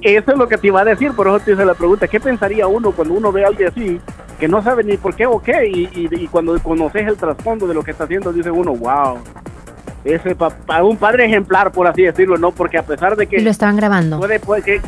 [0.00, 2.06] Eso es lo que te iba a decir, por eso te hice la pregunta.
[2.06, 4.00] ¿Qué pensaría uno cuando uno ve a alguien así,
[4.38, 7.82] que no sabe ni por qué o qué, y, cuando conoces el trasfondo de lo
[7.82, 9.18] que está haciendo, dice uno, wow,
[10.04, 12.52] ese papá, un padre ejemplar, por así decirlo, ¿no?
[12.52, 13.38] Porque a pesar de que...
[13.38, 14.20] Y lo estaban grabando.
[14.20, 14.80] Puede, puede que,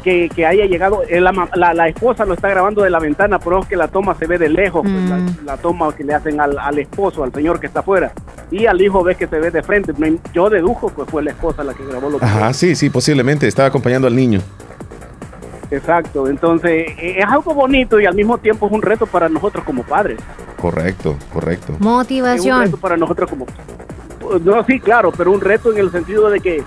[0.00, 1.32] que, haya llegado, eh, la,
[1.74, 4.38] la, esposa lo está grabando de la ventana, pero es que la toma se ve
[4.38, 5.44] de lejos, pues, mm.
[5.44, 8.12] la, toma que le hacen al, al, esposo, al señor que está afuera,
[8.50, 9.92] y al hijo ves que se ve de frente.
[10.32, 13.46] Yo dedujo que fue la esposa la que grabó lo que Ajá, sí, sí, posiblemente,
[13.46, 14.40] estaba acompañando al niño.
[15.70, 19.64] Exacto, entonces e, es algo bonito y al mismo tiempo es un reto para nosotros
[19.64, 20.18] como padres.
[20.60, 21.76] Correcto, correcto.
[21.78, 22.58] Motivación.
[22.58, 23.46] un reto para nosotros como...
[24.44, 26.62] No, sí, claro, pero un reto en el sentido de que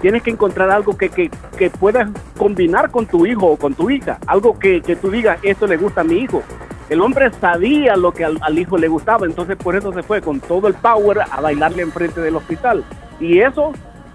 [0.00, 3.90] tienes que encontrar algo que, que, que puedas combinar con tu hijo o con tu
[3.90, 6.42] hija, algo que, que tú digas, esto le gusta a mi hijo.
[6.88, 10.40] El hombre sabía lo que al, hijo le gustaba, entonces por eso se fue con
[10.40, 12.82] todo el power a bailarle enfrente del hospital.
[13.20, 13.72] Y eso,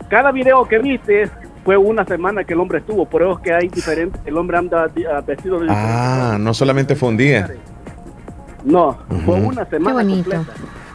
[0.10, 1.30] cada video que viste
[1.64, 4.58] fue una semana que el hombre estuvo, por eso es que hay diferentes, el hombre
[4.58, 4.90] anda
[5.26, 7.50] vestido de Ah, no solamente fue un día.
[8.64, 10.46] No, fue una semana completa.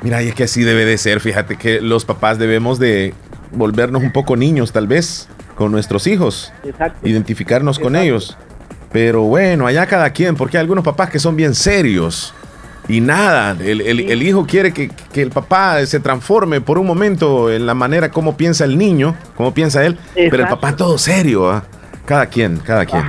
[0.03, 3.15] Mira, y es que así debe de ser, fíjate que los papás debemos de
[3.53, 6.53] volvernos un poco niños tal vez con nuestros hijos,
[7.03, 8.37] identificarnos con ellos.
[8.93, 12.35] Pero bueno, allá cada quien, porque hay algunos papás que son bien serios.
[12.89, 17.75] Y nada, el, hijo quiere que, el papá se transforme por un momento en la
[17.75, 21.65] manera como piensa el niño, como piensa él, pero el papá todo serio, ¿ah?
[22.07, 23.03] cada quien, cada quien.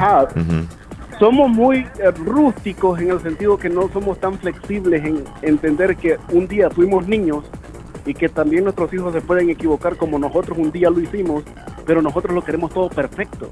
[1.17, 6.17] Somos muy eh, rústicos en el sentido que no somos tan flexibles en entender que
[6.31, 7.43] un día fuimos niños
[8.05, 11.43] y que también nuestros hijos se pueden equivocar como nosotros un día lo hicimos,
[11.85, 13.49] pero nosotros lo queremos todo perfecto.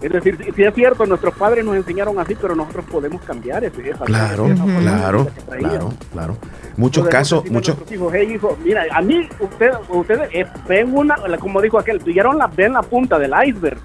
[0.00, 3.88] Es decir, si es cierto, nuestros padres nos enseñaron así, pero nosotros podemos cambiar ese,
[3.88, 4.44] esa Claro,
[4.82, 6.36] claro, claro, claro.
[6.76, 12.00] Muchos casos, muchos hijos, mira, a mí ustedes ustedes eh, ven una, como dijo aquel,
[12.00, 13.78] pillaron la ven la punta del iceberg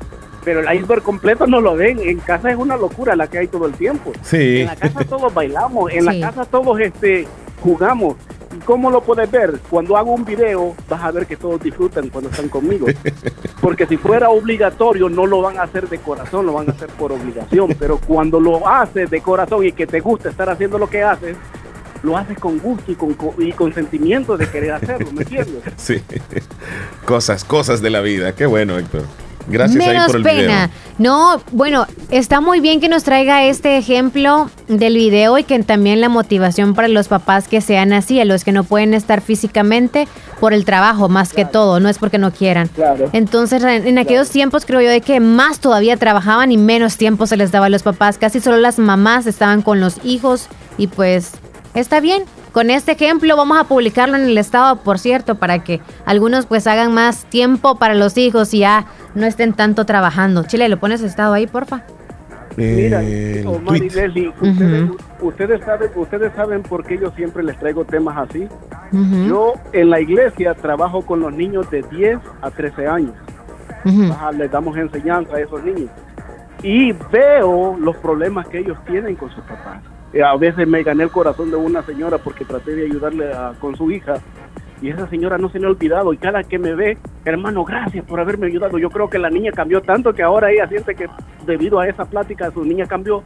[0.43, 1.99] pero el iceberg completo no lo ven.
[1.99, 4.11] En casa es una locura la que hay todo el tiempo.
[4.21, 4.61] Sí.
[4.61, 7.27] En la casa todos bailamos, en la casa todos este
[7.61, 8.15] jugamos.
[8.65, 9.59] ¿Cómo lo puedes ver?
[9.69, 12.87] Cuando hago un video, vas a ver que todos disfrutan cuando están conmigo.
[13.61, 16.89] Porque si fuera obligatorio, no lo van a hacer de corazón, lo van a hacer
[16.89, 17.75] por obligación.
[17.79, 21.37] Pero cuando lo haces de corazón y que te gusta estar haciendo lo que haces,
[22.03, 25.63] lo haces con gusto y con, y con sentimiento de querer hacerlo, ¿me entiendes?
[25.77, 26.01] Sí.
[27.05, 28.35] Cosas, cosas de la vida.
[28.35, 29.03] Qué bueno, Héctor.
[29.47, 30.69] Gracias Menos por el pena.
[30.97, 36.01] No, bueno, está muy bien que nos traiga este ejemplo del video y que también
[36.01, 40.09] la motivación para los papás que sean así, a los que no pueden estar físicamente
[40.41, 42.69] por el trabajo más que todo, no es porque no quieran.
[43.13, 47.37] Entonces, en, aquellos tiempos creo yo de que más todavía trabajaban y menos tiempo se
[47.37, 51.31] les daba a los papás, casi solo las mamás estaban con los hijos y pues
[51.75, 55.81] está bien, con este ejemplo vamos a publicarlo en el estado, por cierto, para que
[56.05, 58.85] algunos pues hagan más tiempo para los hijos y ya
[59.15, 60.43] no estén tanto trabajando.
[60.43, 61.83] Chile, ¿lo pones estado ahí, porfa?
[62.57, 63.01] Mira,
[63.47, 64.33] Omar y Leslie,
[65.21, 68.47] ustedes, saben, ustedes saben por qué yo siempre les traigo temas así.
[68.91, 73.13] Yo en la iglesia trabajo con los niños de 10 a 13 años.
[74.37, 75.89] les damos enseñanza a esos niños.
[76.61, 79.81] Y veo los problemas que ellos tienen con sus papás.
[80.13, 83.29] Eh, a veces me gané el corazón de una señora porque traté de ayudarle
[83.59, 84.15] con su hija
[84.81, 88.05] y esa señora no se le ha olvidado y cada que me ve, hermano, gracias
[88.05, 88.77] por haberme ayudado.
[88.79, 91.07] Yo creo que la niña cambió tanto que ahora ella siente que
[91.45, 93.21] debido a esa plática su niña cambió,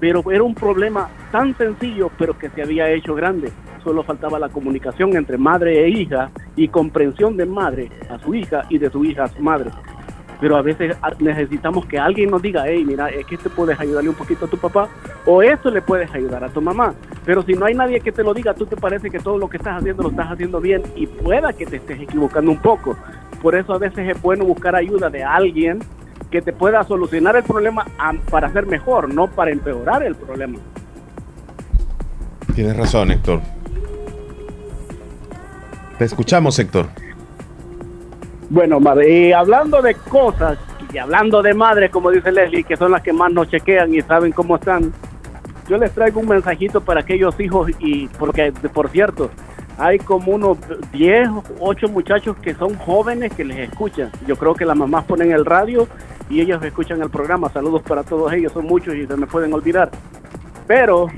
[0.00, 3.52] pero era un problema tan sencillo pero que se había hecho grande.
[3.84, 8.62] Solo faltaba la comunicación entre madre e hija y comprensión de madre a su hija
[8.70, 9.70] y de su hija a su madre
[10.40, 14.10] pero a veces necesitamos que alguien nos diga, hey, mira, es que te puedes ayudarle
[14.10, 14.88] un poquito a tu papá
[15.24, 16.94] o esto le puedes ayudar a tu mamá.
[17.24, 19.48] Pero si no hay nadie que te lo diga, tú te parece que todo lo
[19.48, 22.96] que estás haciendo lo estás haciendo bien y pueda que te estés equivocando un poco.
[23.42, 25.80] Por eso a veces es bueno buscar ayuda de alguien
[26.30, 27.86] que te pueda solucionar el problema
[28.30, 30.58] para ser mejor, no para empeorar el problema.
[32.54, 33.40] Tienes razón, Héctor.
[35.98, 36.86] Te escuchamos, Héctor.
[38.48, 40.58] Bueno, madre, y hablando de cosas
[40.92, 44.00] y hablando de madres, como dice Leslie, que son las que más nos chequean y
[44.02, 44.92] saben cómo están,
[45.68, 49.30] yo les traigo un mensajito para aquellos hijos y porque, por cierto,
[49.78, 50.58] hay como unos
[50.92, 51.28] 10,
[51.58, 54.10] 8 muchachos que son jóvenes que les escuchan.
[54.26, 55.88] Yo creo que las mamás ponen el radio
[56.30, 57.50] y ellos escuchan el programa.
[57.50, 59.90] Saludos para todos ellos, son muchos y se me pueden olvidar.
[60.68, 61.08] Pero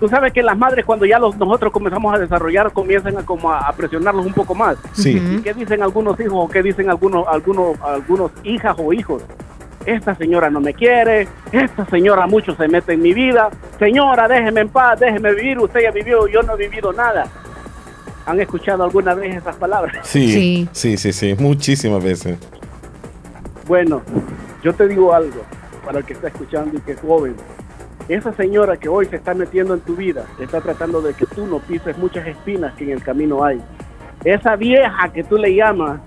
[0.00, 3.50] tú sabes que las madres cuando ya los, nosotros comenzamos a desarrollar comienzan a, como
[3.50, 4.76] a, presionarlos un poco más.
[4.92, 5.40] Sí.
[5.42, 9.22] ¿Qué dicen algunos hijos o qué dicen algunos, algunos, algunos hijas o hijos?
[9.86, 14.62] Esta señora no me quiere, esta señora mucho se mete en mi vida, señora déjeme
[14.62, 17.26] en paz, déjeme vivir, usted ya vivió, yo no he vivido nada.
[18.26, 19.98] ¿Han escuchado alguna vez esas palabras?
[20.02, 22.38] Sí, sí, sí, sí, muchísimas veces.
[23.66, 24.00] Bueno,
[24.62, 25.42] yo te digo algo
[25.84, 27.34] para el que está escuchando y que es joven.
[28.08, 31.46] Esa señora que hoy se está metiendo en tu vida, está tratando de que tú
[31.46, 33.62] no pises muchas espinas que en el camino hay.
[34.24, 36.00] Esa vieja que tú le llamas,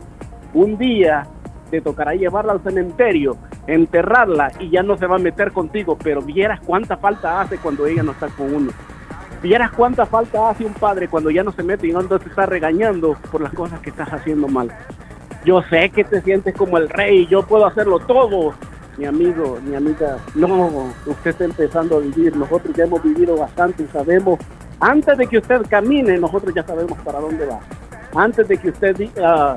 [0.53, 1.25] un día
[1.71, 6.21] te tocará llevarla al cementerio, enterrarla y ya no se va a meter contigo, pero
[6.21, 8.71] vieras cuánta falta hace cuando ella no está con uno.
[9.41, 12.45] Vieras cuánta falta hace un padre cuando ya no se mete y no te está
[12.45, 14.71] regañando por las cosas que estás haciendo mal.
[15.45, 18.53] Yo sé que te sientes como el rey, yo puedo hacerlo todo.
[18.97, 23.83] Mi amigo, mi amiga, no, usted está empezando a vivir, nosotros ya hemos vivido bastante
[23.83, 24.39] y sabemos,
[24.79, 27.59] antes de que usted camine, nosotros ya sabemos para dónde va.
[28.15, 29.55] Antes de que usted diga,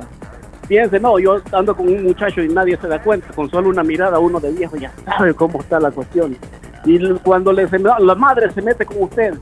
[0.67, 3.83] piense, no, yo ando con un muchacho y nadie se da cuenta, con solo una
[3.83, 6.37] mirada uno de viejo ya sabe cómo está la cuestión.
[6.85, 9.33] Y cuando la madre se mete con usted,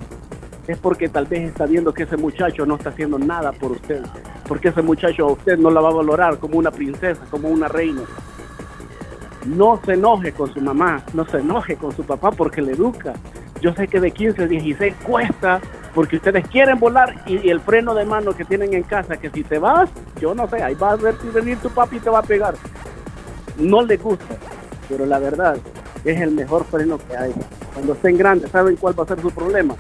[0.68, 4.02] es porque tal vez está viendo que ese muchacho no está haciendo nada por usted,
[4.47, 7.68] porque ese muchacho a usted no la va a valorar como una princesa, como una
[7.68, 8.04] reina.
[9.50, 13.14] No se enoje con su mamá, no se enoje con su papá porque le educa.
[13.62, 15.60] Yo sé que de 15 a 16 cuesta
[15.95, 19.43] porque ustedes quieren volar y, el freno de mano que tienen en casa, que si
[19.43, 19.89] te vas,
[20.22, 22.54] yo no sé, ahí va a ver venir tu papi y te va a pegar.
[23.58, 24.36] No le gusta,
[24.88, 25.58] pero la verdad
[26.06, 27.34] es el mejor freno que hay.
[27.74, 29.74] Cuando estén grandes, ¿saben cuál va a ser su problema?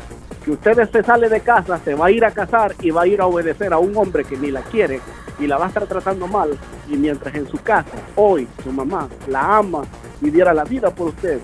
[0.43, 3.07] que ustedes se sale de casa, se va a ir a casar y va a
[3.07, 5.01] ir a obedecer a un hombre que ni la quiere
[5.39, 9.07] y la va a estar tratando mal, y mientras en su casa, hoy, su mamá
[9.27, 9.83] la ama
[10.21, 11.39] y diera la vida por usted,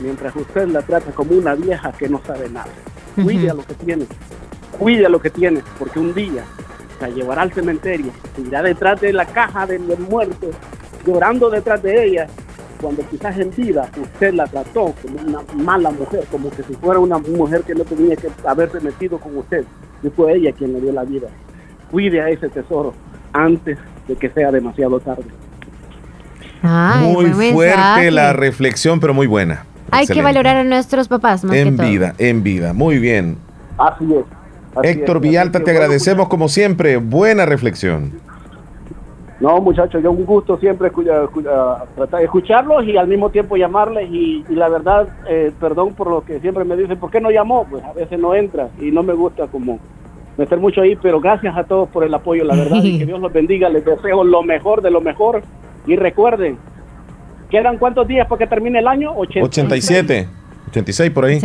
[0.00, 2.70] mientras usted la trata como una vieja que no sabe nada.
[3.14, 4.06] Cuide a lo que tiene,
[4.78, 6.44] cuide a lo que tiene, porque un día
[7.00, 10.50] la llevará al cementerio, irá detrás de la caja del muerto,
[11.06, 12.26] llorando detrás de ella
[12.80, 17.00] cuando quizás en vida usted la trató como una mala mujer, como que si fuera
[17.00, 19.64] una mujer que no tenía que haberse metido con usted,
[20.02, 21.28] y fue ella quien le dio la vida.
[21.90, 22.92] Cuide a ese tesoro
[23.44, 23.78] antes
[24.08, 25.24] de que sea demasiado tarde.
[26.62, 29.64] muy fuerte la reflexión, pero muy buena.
[29.90, 32.72] Hay que valorar a nuestros papás más En vida, en vida.
[32.72, 33.38] Muy bien.
[33.78, 34.24] Así es.
[34.82, 36.96] Héctor Villalta, te agradecemos como siempre.
[36.98, 38.12] Buena reflexión.
[39.38, 44.44] No, muchachos, yo un gusto siempre tratar de escucharlos y al mismo tiempo llamarles y,
[44.48, 47.66] la verdad, eh, perdón por lo que siempre me dicen, ¿por qué no llamó?
[47.68, 49.78] Pues a veces no entra y no me gusta como
[50.36, 53.20] meter mucho ahí, pero gracias a todos por el apoyo, la verdad, y que Dios
[53.20, 55.42] los bendiga, les deseo lo mejor de lo mejor
[55.86, 56.58] y recuerden,
[57.50, 59.12] ¿quedan cuántos días para que termine el año?
[59.14, 60.28] 87,
[60.68, 61.40] 86 por ahí.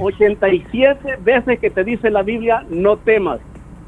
[0.00, 3.40] 87 veces que te dice la Biblia, no temas.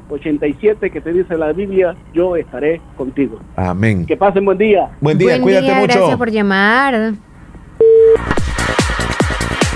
[0.09, 3.39] 87 que te dice la Biblia, yo estaré contigo.
[3.55, 4.05] Amén.
[4.05, 4.89] Que pasen buen día.
[4.99, 5.99] Buen día, cuídate mucho.
[5.99, 7.13] Gracias por llamar.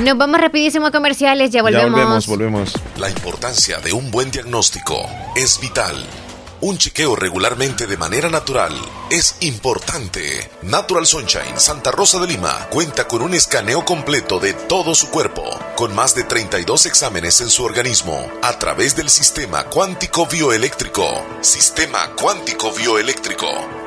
[0.01, 1.89] Nos vamos rapidísimo a comerciales, ya volvemos.
[1.89, 2.73] Ya volvemos, volvemos.
[2.97, 6.05] La importancia de un buen diagnóstico es vital.
[6.59, 8.73] Un chequeo regularmente de manera natural
[9.09, 10.49] es importante.
[10.63, 15.43] Natural Sunshine Santa Rosa de Lima cuenta con un escaneo completo de todo su cuerpo,
[15.75, 21.25] con más de 32 exámenes en su organismo, a través del sistema cuántico bioeléctrico.
[21.41, 23.86] Sistema cuántico bioeléctrico.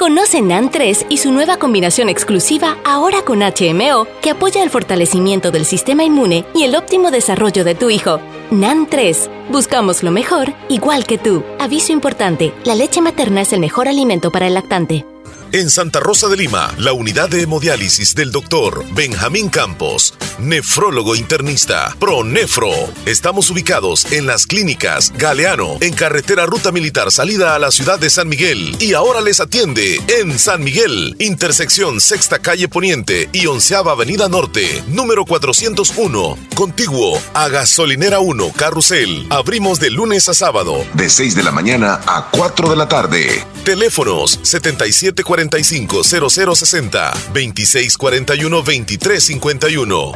[0.00, 5.50] Conoce NAN 3 y su nueva combinación exclusiva ahora con HMO que apoya el fortalecimiento
[5.50, 8.18] del sistema inmune y el óptimo desarrollo de tu hijo.
[8.50, 9.28] NAN 3.
[9.50, 11.44] Buscamos lo mejor, igual que tú.
[11.58, 15.04] Aviso importante, la leche materna es el mejor alimento para el lactante.
[15.52, 21.96] En Santa Rosa de Lima, la unidad de hemodiálisis del doctor Benjamín Campos, nefrólogo internista,
[21.98, 22.70] ProNefro.
[23.06, 28.10] Estamos ubicados en las clínicas Galeano, en carretera Ruta Militar salida a la ciudad de
[28.10, 28.76] San Miguel.
[28.78, 34.84] Y ahora les atiende en San Miguel, intersección Sexta Calle Poniente y Onceava Avenida Norte,
[34.88, 39.26] número 401, contiguo a Gasolinera 1, Carrusel.
[39.30, 43.44] Abrimos de lunes a sábado, de 6 de la mañana a 4 de la tarde.
[43.64, 50.12] Teléfonos 7740 45 0060 2641 2351.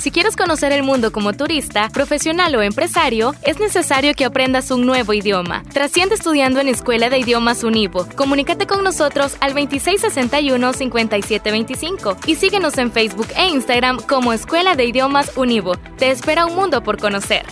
[0.00, 4.86] Si quieres conocer el mundo como turista, profesional o empresario, es necesario que aprendas un
[4.86, 5.62] nuevo idioma.
[5.74, 8.06] Trasciende estudiando en Escuela de Idiomas Univo.
[8.16, 15.32] Comunícate con nosotros al 2661-5725 y síguenos en Facebook e Instagram como Escuela de Idiomas
[15.36, 15.76] Univo.
[15.98, 17.44] Te espera un mundo por conocer.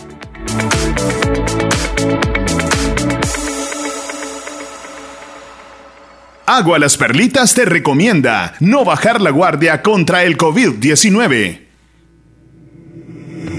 [6.47, 11.68] Agua Las Perlitas te recomienda no bajar la guardia contra el COVID-19.
[13.39, 13.58] Yeah.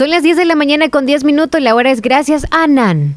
[0.00, 1.60] Son las 10 de la mañana con 10 minutos.
[1.60, 3.16] La hora es gracias a Nan.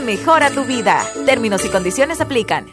[0.00, 1.04] mejora tu vida.
[1.26, 2.72] Términos y condiciones aplican.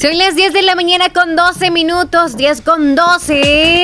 [0.00, 3.82] Son las 10 de la mañana con 12 minutos, 10 con 12.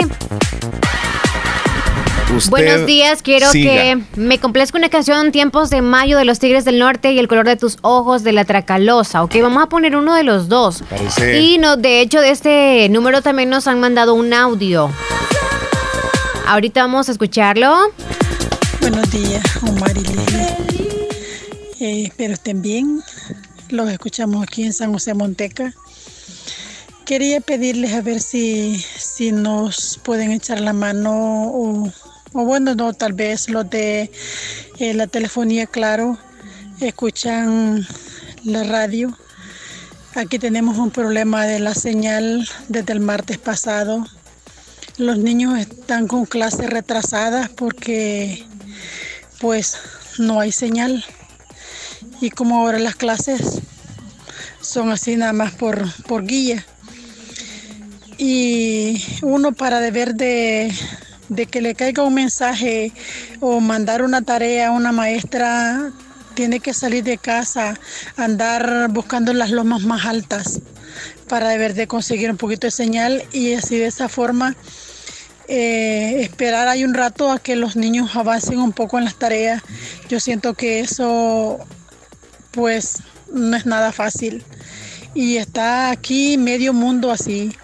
[2.50, 6.78] Buenos días, quiero que me complazca una canción Tiempos de Mayo de los Tigres del
[6.78, 9.22] Norte y El color de tus ojos de la Tracalosa.
[9.22, 10.82] Ok, vamos a poner uno de los dos.
[11.38, 14.90] Y no, de hecho, de este número también nos han mandado un audio.
[16.46, 17.92] Ahorita vamos a escucharlo.
[18.80, 20.46] Buenos días, Omar y Lili.
[21.80, 23.02] Eh, espero estén bien.
[23.70, 25.72] Los escuchamos aquí en San José Monteca.
[27.04, 31.12] Quería pedirles a ver si, si nos pueden echar la mano
[31.52, 31.92] o
[32.36, 34.10] o bueno, no, tal vez los de
[34.78, 36.18] eh, la telefonía, claro,
[36.80, 37.86] escuchan
[38.44, 39.16] la radio.
[40.14, 44.06] Aquí tenemos un problema de la señal desde el martes pasado.
[44.98, 48.44] Los niños están con clases retrasadas porque
[49.40, 49.78] pues
[50.18, 51.04] no hay señal.
[52.20, 53.62] Y como ahora las clases
[54.60, 56.66] son así nada más por, por guía.
[58.18, 60.70] Y uno para deber de
[61.28, 62.92] de que le caiga un mensaje
[63.40, 65.92] o mandar una tarea a una maestra,
[66.34, 67.78] tiene que salir de casa,
[68.16, 70.60] andar buscando las lomas más altas
[71.28, 74.54] para deber de conseguir un poquito de señal y así de esa forma
[75.48, 79.62] eh, esperar un rato a que los niños avancen un poco en las tareas.
[80.08, 81.58] Yo siento que eso
[82.50, 82.98] pues
[83.32, 84.44] no es nada fácil
[85.14, 87.56] y está aquí medio mundo así.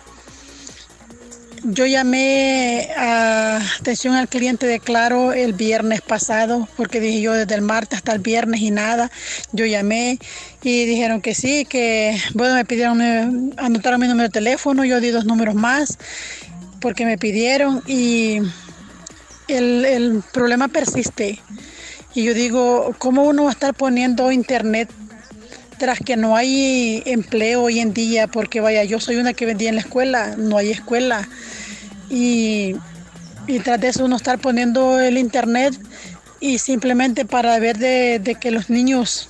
[1.65, 7.55] Yo llamé a atención al cliente de Claro el viernes pasado, porque dije yo desde
[7.55, 9.13] el martes hasta el viernes y nada.
[9.53, 10.19] Yo llamé
[10.63, 15.01] y dijeron que sí, que bueno, me pidieron, me anotaron mi número de teléfono, yo
[15.01, 15.99] di dos números más
[16.81, 18.39] porque me pidieron y
[19.47, 21.39] el, el problema persiste.
[22.15, 24.91] Y yo digo, ¿cómo uno va a estar poniendo internet
[25.83, 29.69] tras que no hay empleo hoy en día, porque vaya, yo soy una que vendía
[29.69, 31.29] en la escuela, no hay escuela.
[32.09, 32.77] Y,
[33.65, 35.75] tras de eso uno estar poniendo el internet
[36.39, 39.29] y simplemente para ver de, que los niños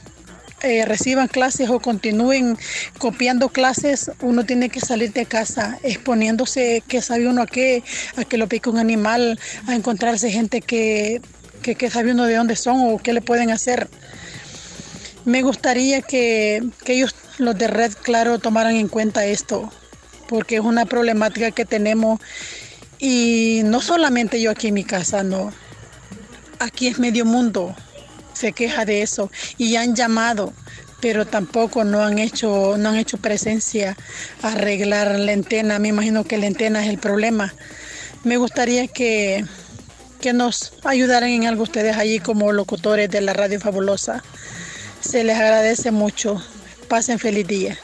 [0.61, 2.59] eh, reciban clases o continúen
[2.98, 7.82] copiando clases, uno tiene que salir de casa exponiéndose, que sabe uno a qué,
[8.18, 11.22] a que lo pique un animal, a encontrarse gente que,
[11.62, 13.88] que, que sabe uno de dónde son o qué le pueden hacer.
[15.25, 19.73] Me gustaría que, ellos, los de Red Claro, tomaran en cuenta esto,
[20.29, 22.20] porque es una problemática que tenemos
[22.99, 25.53] y no solamente yo aquí en mi casa, no.
[26.59, 27.75] Aquí es medio mundo,
[28.33, 30.53] se queja de eso y han llamado,
[31.01, 33.97] pero tampoco no han hecho, no han hecho presencia
[34.43, 35.79] a arreglar la antena.
[35.79, 37.55] Me imagino que la antena es el problema.
[38.25, 39.45] Me gustaría que,
[40.20, 44.23] que nos ayudaran en algo ustedes allí como locutores de la Radio Fabulosa.
[45.03, 46.40] Se les agradece mucho.
[46.88, 47.78] Pasen feliz día.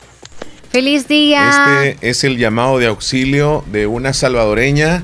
[0.71, 1.83] Feliz día.
[1.83, 5.03] Este es el llamado de auxilio de una salvadoreña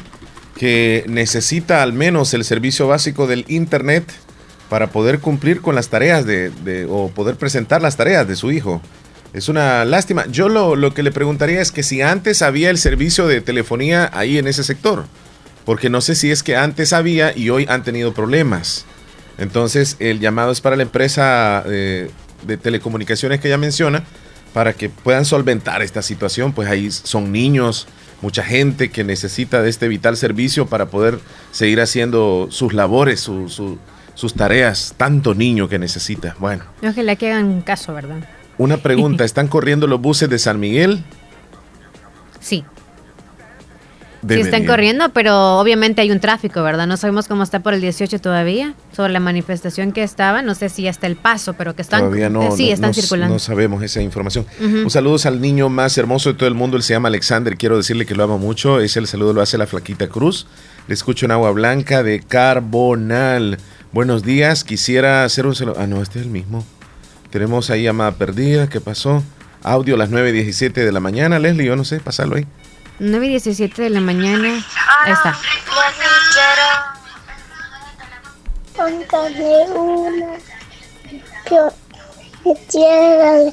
[0.57, 4.05] que necesita al menos el servicio básico del Internet
[4.69, 8.81] para poder cumplir con las tareas de, o poder presentar las tareas de su hijo.
[9.33, 10.27] Es una lástima.
[10.27, 14.09] Yo lo, lo que le preguntaría es que si antes había el servicio de telefonía
[14.13, 15.07] ahí en ese sector,
[15.65, 18.87] porque no sé si es que antes había y hoy han tenido problemas.
[19.39, 22.11] Entonces, el llamado es para la empresa eh,
[22.47, 24.05] de telecomunicaciones que ya menciona,
[24.53, 27.89] para que puedan solventar esta situación, pues ahí son niños,
[28.23, 31.19] mucha gente que necesita de este vital servicio para poder
[31.51, 36.37] seguir haciendo sus labores, sus tareas, tanto niño que necesita.
[36.39, 36.65] Bueno.
[36.83, 38.29] Ojalá que hagan caso, ¿verdad?
[38.57, 41.03] Una pregunta, ¿están corriendo los buses de San Miguel?
[42.41, 42.65] Sí.
[44.29, 46.87] Sí están corriendo, pero obviamente hay un tráfico, ¿verdad?
[46.87, 50.43] No sabemos cómo está por el 18 todavía, sobre la manifestación que estaba.
[50.43, 53.35] No sé si hasta el paso, pero que están, todavía no, sí, están circulando.
[53.35, 54.47] No sabemos esa información.
[54.61, 56.77] Un saludo al niño más hermoso de todo el mundo.
[56.77, 57.57] Él se llama Alexander.
[57.57, 58.81] Quiero decirle que lo amo mucho.
[58.81, 60.47] Ese el saludo lo hace la Flaquita Cruz.
[60.87, 63.59] Le escucho en agua blanca de Carbonal.
[63.93, 64.65] Buenos días.
[64.65, 65.77] Quisiera hacer un saludo.
[65.79, 66.65] Ah, no, este es el mismo.
[67.31, 68.69] Tenemos ahí llamada perdida.
[68.69, 69.23] ¿Qué pasó?
[69.63, 71.39] Audio a las 9.17 de la mañana.
[71.39, 72.47] Leslie, yo no sé, pasarlo ahí.
[72.99, 74.65] 9 y 17 de la mañana.
[75.05, 75.37] Ahí está.
[78.77, 80.37] Póngame una
[81.45, 83.53] que tiene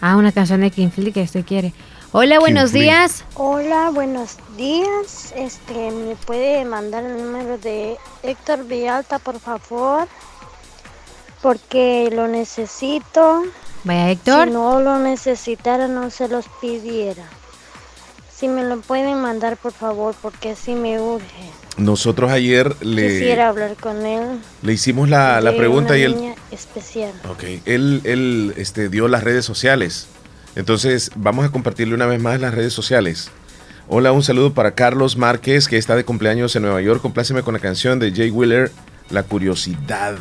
[0.00, 1.72] Ah, una canción de King que usted quiere.
[2.12, 3.24] Hola, buenos días.
[3.34, 5.32] Hola, buenos días.
[5.36, 10.06] Este, ¿me puede mandar el número de Héctor Villalta, por favor?
[11.42, 13.42] Porque lo necesito.
[13.84, 14.48] Vaya, Héctor.
[14.48, 17.24] Si no lo necesitara, no se los pidiera.
[18.38, 21.24] Si me lo pueden mandar, por favor, porque así me urge.
[21.78, 23.08] Nosotros ayer le...
[23.08, 24.40] Quisiera hablar con él.
[24.60, 26.34] Le hicimos la, pregunta y él...
[26.50, 27.12] especial.
[27.30, 30.06] Ok, él, él este, dio las redes sociales.
[30.54, 33.30] Entonces, vamos a compartirle una vez más las redes sociales.
[33.88, 37.00] Hola, un saludo para Carlos Márquez, que está de cumpleaños en Nueva York.
[37.00, 38.70] Compláceme con la canción de Jay Wheeler,
[39.08, 40.16] La Curiosidad.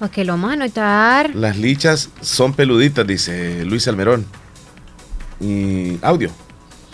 [0.00, 1.34] Ok, lo vamos a anotar.
[1.34, 4.24] Las lichas son peluditas, dice Luis Almerón.
[5.38, 6.30] Y audio.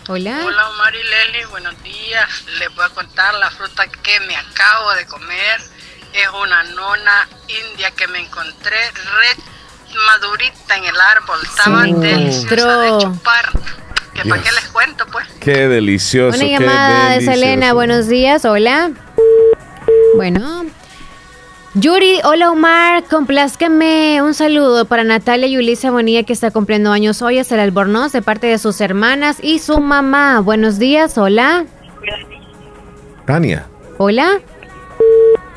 [0.09, 0.43] Hola.
[0.45, 2.29] Hola Omar y Leli, buenos días.
[2.59, 5.61] Les voy a contar la fruta que me acabo de comer.
[6.13, 9.45] Es una nona india que me encontré red
[10.07, 11.39] madurita en el árbol.
[11.45, 13.53] Estaba deliciosa de chupar.
[14.13, 15.27] Que para qué les cuento, pues.
[15.41, 16.37] Qué delicioso.
[16.37, 18.91] Una llamada de Selena, buenos días, hola.
[20.17, 20.67] Bueno,
[21.75, 27.23] Yuri, hola Omar, complázcame un saludo para Natalia y Ulisa Bonilla que está cumpliendo años
[27.23, 30.41] hoy, es el Albornoz de parte de sus hermanas y su mamá.
[30.41, 31.65] Buenos días, hola.
[33.25, 33.67] Tania.
[33.97, 34.43] Hola.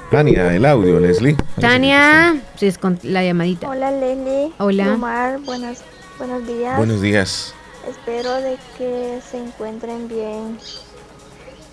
[0.10, 1.36] Tania, el audio, Leslie.
[1.60, 3.68] Tania, sí, es con la llamadita.
[3.68, 4.54] Hola Leslie.
[4.58, 4.94] Hola.
[4.94, 5.80] Omar, buenos,
[6.18, 6.78] buenos días.
[6.78, 7.54] Buenos días.
[7.90, 10.60] Espero de que se encuentren bien.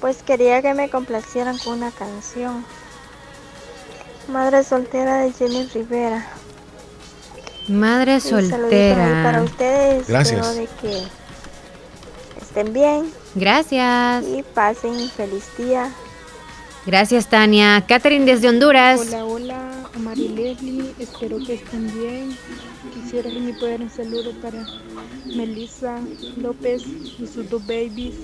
[0.01, 2.65] Pues quería que me complacieran con una canción.
[4.33, 6.27] Madre soltera de Jenny Rivera.
[7.69, 9.23] Madre soltera.
[9.23, 10.09] Para ustedes.
[10.09, 10.47] Gracias.
[10.47, 11.03] Espero de que
[12.41, 13.13] estén bien.
[13.35, 14.25] Gracias.
[14.27, 15.93] Y pasen un feliz día.
[16.87, 17.85] Gracias, Tania.
[17.87, 19.01] Catherine desde Honduras.
[19.01, 20.95] Hola, hola, Mari Leslie.
[20.99, 22.35] Espero que estén bien.
[22.95, 24.65] Quisiera que me puedan un saludo para
[25.37, 25.99] Melissa
[26.39, 28.15] López y sus dos babies.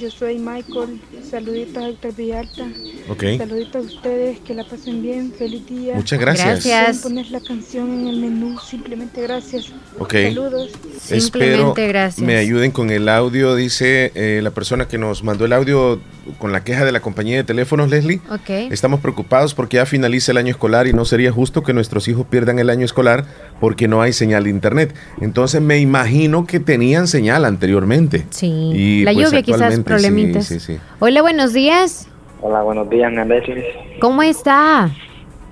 [0.00, 0.98] Yo soy Michael.
[1.30, 2.66] Saluditos a Héctor Villalta.
[3.10, 3.36] Okay.
[3.36, 5.30] Saluditos a ustedes, que la pasen bien.
[5.30, 5.94] Feliz día.
[5.94, 6.64] Muchas gracias.
[6.64, 7.02] Gracias.
[7.02, 8.58] poner la canción en el menú.
[8.60, 9.70] Simplemente gracias.
[9.98, 10.14] Ok.
[10.14, 10.70] Saludos.
[11.10, 11.74] Espero
[12.16, 13.54] me ayuden con el audio.
[13.54, 16.00] Dice eh, la persona que nos mandó el audio
[16.38, 18.22] con la queja de la compañía de teléfonos, Leslie.
[18.30, 18.48] Ok.
[18.70, 22.26] Estamos preocupados porque ya finaliza el año escolar y no sería justo que nuestros hijos
[22.26, 23.26] pierdan el año escolar
[23.60, 24.94] porque no hay señal de internet.
[25.20, 28.24] Entonces me imagino que tenían señal anteriormente.
[28.30, 29.02] Sí.
[29.04, 30.46] la pues, lluvia quizás problemitas.
[30.46, 32.08] Sí, sí, Hola, buenos días.
[32.40, 33.62] Hola, buenos días, Nelly.
[34.00, 34.90] ¿Cómo está?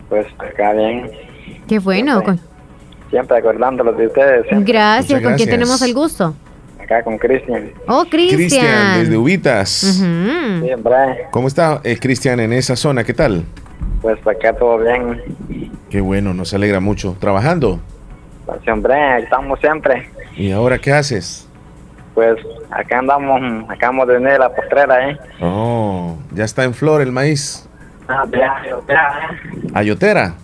[0.08, 1.10] Pues acá bien.
[1.68, 2.22] Qué bueno.
[3.10, 4.46] Siempre, acordándolos de ustedes.
[4.64, 5.22] Gracias.
[5.22, 6.34] ¿Con quién tenemos el gusto?
[6.82, 7.70] Acá con Cristian.
[7.86, 8.38] Oh, Cristian.
[8.38, 9.68] Cristian, desde Ubitas.
[9.68, 11.26] Siempre.
[11.30, 13.04] ¿Cómo está eh, Cristian en esa zona?
[13.04, 13.44] ¿Qué tal?
[14.00, 15.22] Pues acá todo bien.
[15.90, 17.16] Qué bueno, nos alegra mucho.
[17.18, 17.80] ¿Trabajando?
[18.62, 20.10] Siempre, estamos siempre.
[20.36, 21.48] ¿Y ahora qué haces?
[22.14, 22.36] Pues
[22.70, 25.18] acá andamos, acabamos de venir a la postrera, ¿eh?
[25.40, 27.68] Oh, ya está en flor el maíz.
[28.08, 29.30] Ah, ya, ya.
[29.74, 30.34] ¿Ayotera?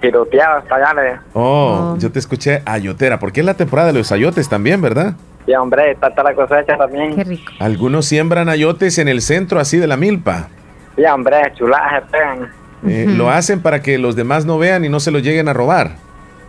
[0.00, 4.12] Giroteado hasta allá, oh, oh, yo te escuché ayotera, porque es la temporada de los
[4.12, 5.14] ayotes también, ¿verdad?
[5.46, 7.16] Sí, hombre, está, la cosecha también.
[7.16, 7.52] Qué rico.
[7.58, 10.48] Algunos siembran ayotes en el centro así de la milpa.
[10.96, 12.50] Sí, hombre, chulaje pegan.
[12.86, 15.54] Eh, lo hacen para que los demás no vean y no se lo lleguen a
[15.54, 15.92] robar.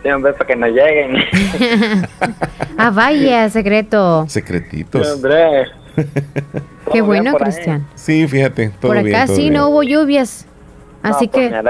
[0.06, 1.16] Sí, hombre, para que no lleguen.
[2.78, 4.26] ah, vaya, secreto.
[4.30, 5.16] Secretitos.
[5.16, 5.66] Hombre.
[6.94, 7.88] Qué bueno, Cristian.
[7.96, 10.46] Sí, fíjate, todo Por acá sí no hubo lluvias.
[11.02, 11.62] Así pues, que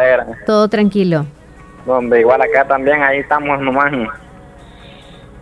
[0.45, 1.25] todo tranquilo.
[1.85, 3.93] Donde igual acá también, ahí estamos nomás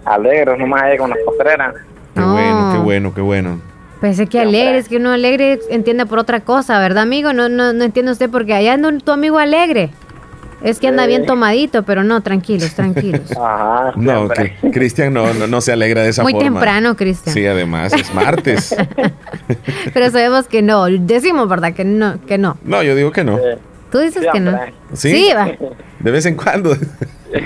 [0.05, 1.73] alegres, nomás ahí con las postreras.
[2.13, 3.61] Qué bueno, qué bueno, qué bueno.
[4.01, 7.34] Pensé que alegre, es que uno alegre entiende por otra cosa, ¿verdad, amigo?
[7.34, 9.89] No, no, no entiende usted porque allá anda tu amigo alegre.
[10.64, 13.30] Es que anda bien tomadito, pero no, tranquilos, tranquilos.
[13.31, 14.30] Ajá, no,
[14.72, 16.38] Cristian no, no, se alegra de esa forma.
[16.38, 17.34] Muy temprano, Cristian.
[17.34, 18.73] Sí, además, es martes.
[19.94, 21.73] pero sabemos que no, decimos, ¿verdad?
[21.73, 22.57] Que no, que no.
[22.64, 23.38] No, yo digo que no.
[23.91, 24.57] Tú dices que no.
[24.94, 25.52] Sí, sí va.
[25.99, 26.76] De vez en cuando.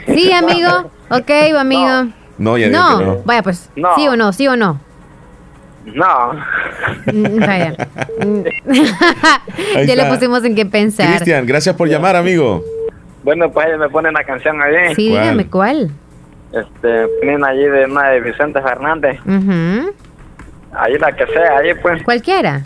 [0.07, 0.91] Sí, amigo.
[1.09, 2.07] Ok, amigo.
[2.37, 3.01] No, ya no.
[3.01, 3.21] no.
[3.25, 3.69] Vaya, pues.
[3.95, 4.31] ¿Sí o no?
[4.31, 4.79] ¿Sí o no?
[5.85, 6.33] No.
[7.11, 7.75] Mm, vaya.
[9.85, 11.15] ya le pusimos en qué pensar.
[11.15, 12.63] Cristian, gracias por llamar, amigo.
[13.27, 14.95] Bueno, pues ahí me ponen la canción ahí.
[14.95, 15.91] Sí, dígame cuál.
[16.53, 19.19] Este, ponen allí de una de Vicente Fernández.
[20.71, 22.01] Ahí la que sea, ahí pues.
[22.03, 22.63] Cualquiera.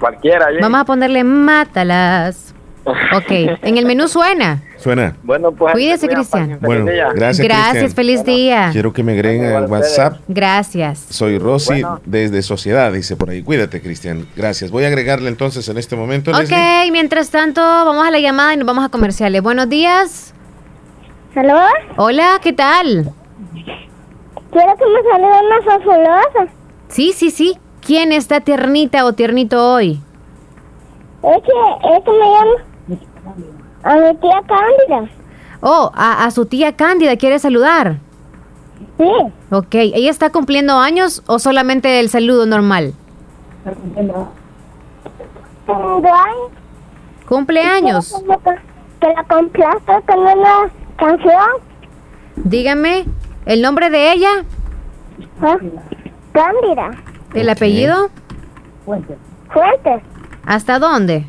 [0.00, 0.56] Cualquiera, ahí.
[0.60, 2.51] Vamos a ponerle Mátalas.
[2.84, 3.30] Ok,
[3.62, 4.60] en el menú suena.
[4.76, 5.16] Suena.
[5.22, 5.72] Bueno, pues.
[5.72, 6.58] Cuídese, Cristian.
[6.60, 7.46] Bueno, gracias.
[7.46, 8.70] Gracias, feliz día.
[8.72, 10.18] Quiero que me agreguen al WhatsApp.
[10.26, 11.06] Gracias.
[11.10, 13.42] Soy Rosy desde Sociedad, dice por ahí.
[13.42, 14.26] Cuídate, Cristian.
[14.34, 14.72] Gracias.
[14.72, 16.32] Voy a agregarle entonces en este momento.
[16.32, 16.52] Ok,
[16.90, 19.42] mientras tanto, vamos a la llamada y nos vamos a comerciales.
[19.42, 20.34] Buenos días.
[21.36, 21.60] ¿Aló?
[21.96, 23.12] Hola, ¿qué tal?
[24.50, 26.52] Quiero que me salga una fabulosa.
[26.88, 27.56] Sí, sí, sí.
[27.80, 30.00] ¿Quién está tiernita o tiernito hoy?
[31.22, 32.71] Es que, es que me llama
[33.84, 35.12] a mi tía Cándida.
[35.60, 37.98] Oh, a, su tía Cándida, ¿quiere saludar?
[38.98, 39.10] Sí.
[39.50, 42.94] Ok, ¿ella está cumpliendo años o solamente el saludo normal?
[47.28, 48.14] ¿Cumpleaños?
[49.00, 51.50] Que la complaste con una canción.
[52.36, 53.04] Dígame,
[53.46, 54.44] ¿el nombre de ella?
[55.40, 55.56] ¿Ah?
[56.32, 56.90] Cándida.
[57.34, 58.10] ¿El apellido?
[58.84, 59.16] Fuentes.
[59.52, 60.02] Fuentes.
[60.44, 61.26] ¿Hasta dónde?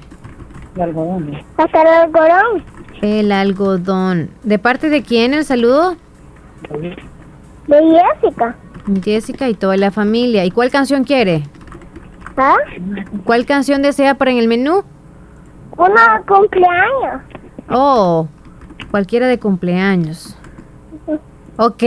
[0.75, 1.37] El algodón.
[1.57, 2.63] Hasta el algodón.
[3.01, 4.29] El algodón.
[4.43, 5.97] ¿De parte de quién el saludo?
[7.67, 8.55] De Jessica.
[9.03, 10.45] Jessica y toda la familia.
[10.45, 11.43] ¿Y cuál canción quiere?
[12.37, 12.55] ¿Ah?
[13.23, 14.83] ¿Cuál canción desea para en el menú?
[15.77, 17.21] Una cumpleaños.
[17.69, 18.27] Oh,
[18.91, 20.35] cualquiera de cumpleaños.
[21.57, 21.83] Ok.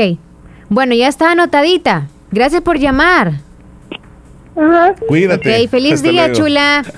[0.68, 2.08] Bueno, ya está anotadita.
[2.30, 3.32] Gracias por llamar.
[5.08, 5.64] Cuídate.
[5.64, 6.82] Ok, feliz día, chula.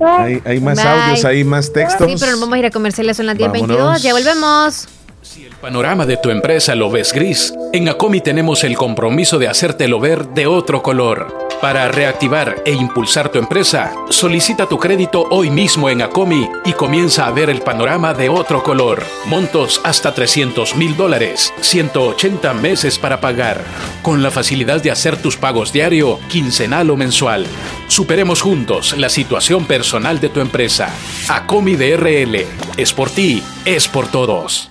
[0.00, 2.10] Hay, más audios, hay más textos.
[2.10, 3.98] Sí, pero nos vamos a ir a comerciales, son las 10.22.
[3.98, 4.88] Ya volvemos.
[5.22, 9.48] Si el panorama de tu empresa lo ves gris, en Acomi tenemos el compromiso de
[9.48, 11.45] hacértelo ver de otro color.
[11.60, 17.26] Para reactivar e impulsar tu empresa, solicita tu crédito hoy mismo en Acomi y comienza
[17.26, 19.02] a ver el panorama de otro color.
[19.24, 23.64] Montos hasta 300 mil dólares, 180 meses para pagar,
[24.02, 27.46] con la facilidad de hacer tus pagos diario, quincenal o mensual.
[27.88, 30.90] Superemos juntos la situación personal de tu empresa.
[31.28, 32.46] Acomi DRL,
[32.76, 34.70] es por ti, es por todos.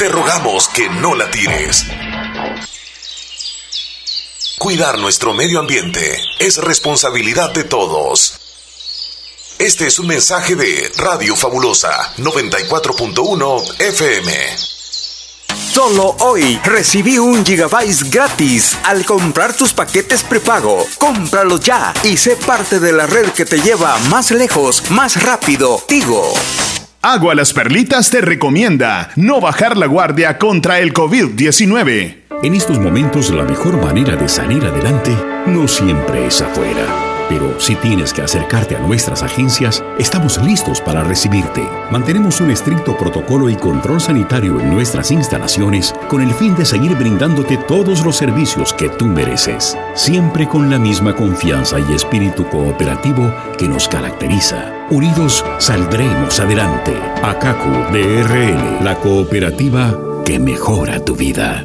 [0.00, 1.84] te rogamos que no la tires.
[4.58, 8.32] Cuidar nuestro medio ambiente es responsabilidad de todos.
[9.58, 14.32] Este es un mensaje de Radio Fabulosa 94.1 FM.
[15.70, 20.86] Solo hoy recibí un gigabyte gratis al comprar tus paquetes prepago.
[20.96, 25.84] Cómpralo ya y sé parte de la red que te lleva más lejos, más rápido.
[25.86, 26.32] Tigo.
[27.02, 32.24] Agua Las Perlitas te recomienda no bajar la guardia contra el COVID-19.
[32.42, 35.16] En estos momentos la mejor manera de salir adelante
[35.46, 37.09] no siempre es afuera.
[37.30, 41.62] Pero si tienes que acercarte a nuestras agencias, estamos listos para recibirte.
[41.92, 46.96] Mantenemos un estricto protocolo y control sanitario en nuestras instalaciones con el fin de seguir
[46.96, 53.32] brindándote todos los servicios que tú mereces, siempre con la misma confianza y espíritu cooperativo
[53.56, 54.88] que nos caracteriza.
[54.90, 56.92] Unidos saldremos adelante.
[57.22, 61.64] ACACU DRL, la cooperativa que mejora tu vida.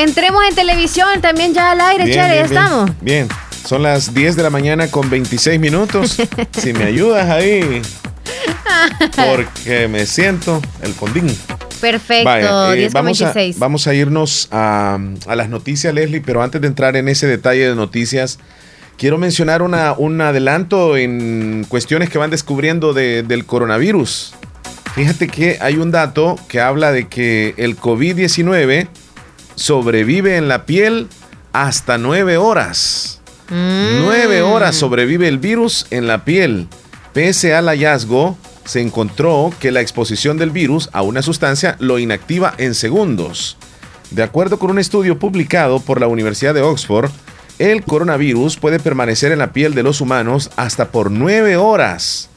[0.00, 2.90] Entremos en televisión también ya al aire, Chale, ya estamos.
[3.02, 3.28] Bien,
[3.66, 6.16] son las 10 de la mañana con 26 minutos.
[6.58, 7.82] si me ayudas ahí,
[9.28, 11.26] porque me siento el fondín.
[11.82, 14.98] Perfecto, eh, vamos, a, vamos a irnos a,
[15.36, 18.38] las noticias, Leslie, pero antes de entrar en ese detalle de noticias,
[18.96, 24.32] quiero mencionar una, un adelanto en cuestiones que van descubriendo del coronavirus.
[24.94, 28.88] Fíjate que hay un dato que habla de que el COVID-19
[29.54, 31.08] sobrevive en la piel
[31.52, 33.20] hasta nueve horas.
[33.48, 34.02] Mm.
[34.02, 36.68] Nueve horas sobrevive el virus en la piel.
[37.12, 42.54] Pese al hallazgo, se encontró que la exposición del virus a una sustancia lo inactiva
[42.58, 43.56] en segundos.
[44.10, 47.10] De acuerdo con un estudio publicado por la Universidad de Oxford,
[47.58, 52.28] el coronavirus puede permanecer en la piel de los humanos hasta por nueve horas.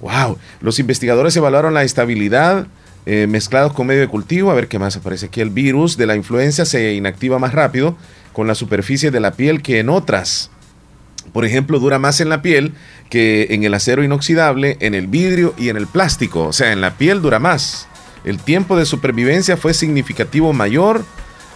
[0.00, 0.38] ¡Wow!
[0.60, 2.66] Los investigadores evaluaron la estabilidad
[3.06, 4.50] eh, mezclados con medio de cultivo.
[4.50, 5.40] A ver qué más aparece aquí.
[5.40, 7.96] El virus de la influenza se inactiva más rápido
[8.32, 10.50] con la superficie de la piel que en otras.
[11.32, 12.74] Por ejemplo, dura más en la piel
[13.10, 16.44] que en el acero inoxidable, en el vidrio y en el plástico.
[16.44, 17.86] O sea, en la piel dura más.
[18.24, 21.04] El tiempo de supervivencia fue significativo mayor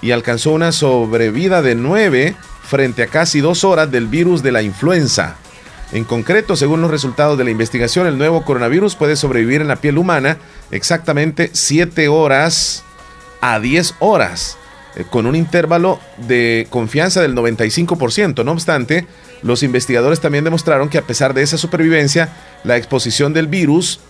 [0.01, 4.63] y alcanzó una sobrevida de 9 frente a casi 2 horas del virus de la
[4.63, 5.37] influenza.
[5.93, 9.77] En concreto, según los resultados de la investigación, el nuevo coronavirus puede sobrevivir en la
[9.77, 10.39] piel humana
[10.71, 12.83] exactamente 7 horas
[13.43, 14.57] a 10 horas,
[14.97, 18.43] eh, con un intervalo de confianza del 95%.
[18.43, 19.07] No obstante,
[19.43, 22.33] los investigadores también demostraron que a pesar de esa supervivencia,
[22.65, 24.01] la exposición del virus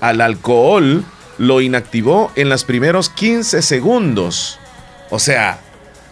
[0.00, 1.04] al alcohol
[1.38, 4.60] lo inactivó en los primeros 15 segundos.
[5.10, 5.58] O sea,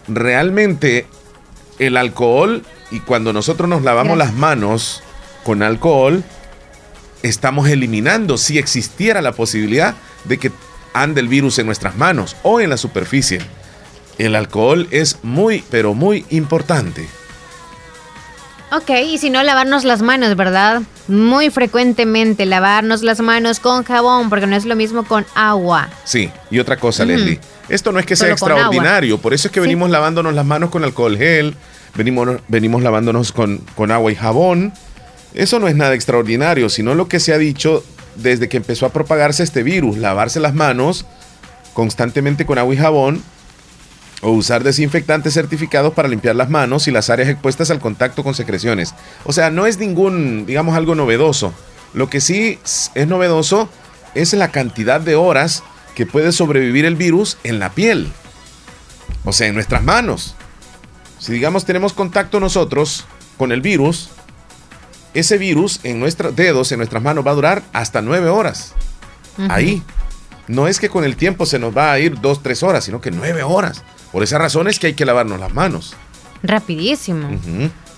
[0.09, 1.05] realmente
[1.79, 5.01] el alcohol y cuando nosotros nos lavamos las manos,
[5.43, 6.23] con alcohol,
[7.23, 9.95] estamos eliminando si existiera la posibilidad
[10.25, 10.51] de que
[10.93, 13.39] ande el virus en nuestras manos o en la superficie.
[14.17, 17.07] El alcohol es muy, pero muy importante.
[18.73, 20.81] Ok, y si no, lavarnos las manos, ¿verdad?
[21.09, 25.89] Muy frecuentemente lavarnos las manos con jabón, porque no es lo mismo con agua.
[26.05, 27.39] Sí, y otra cosa, Leslie.
[27.67, 30.85] Esto no es que sea extraordinario, por eso es que venimos lavándonos las manos con
[30.85, 31.55] alcohol gel,
[31.95, 34.73] venimos, venimos lavándonos con, con agua y jabón
[35.33, 37.83] eso no es nada extraordinario, sino lo que se ha dicho
[38.15, 41.05] desde que empezó a propagarse este virus, lavarse las manos
[41.73, 43.23] constantemente con agua y jabón
[44.21, 48.35] o usar desinfectantes certificados para limpiar las manos y las áreas expuestas al contacto con
[48.35, 48.93] secreciones.
[49.23, 51.53] O sea, no es ningún, digamos, algo novedoso.
[51.93, 53.69] Lo que sí es novedoso
[54.13, 55.63] es la cantidad de horas
[55.95, 58.11] que puede sobrevivir el virus en la piel.
[59.25, 60.35] O sea, en nuestras manos.
[61.19, 63.05] Si digamos tenemos contacto nosotros
[63.37, 64.09] con el virus,
[65.13, 68.73] ese virus en nuestros dedos, en nuestras manos, va a durar hasta nueve horas.
[69.49, 69.81] Ahí.
[70.47, 72.99] No es que con el tiempo se nos va a ir dos, tres horas, sino
[72.99, 73.83] que nueve horas.
[74.11, 75.95] Por esa razón es que hay que lavarnos las manos.
[76.43, 77.29] Rapidísimo.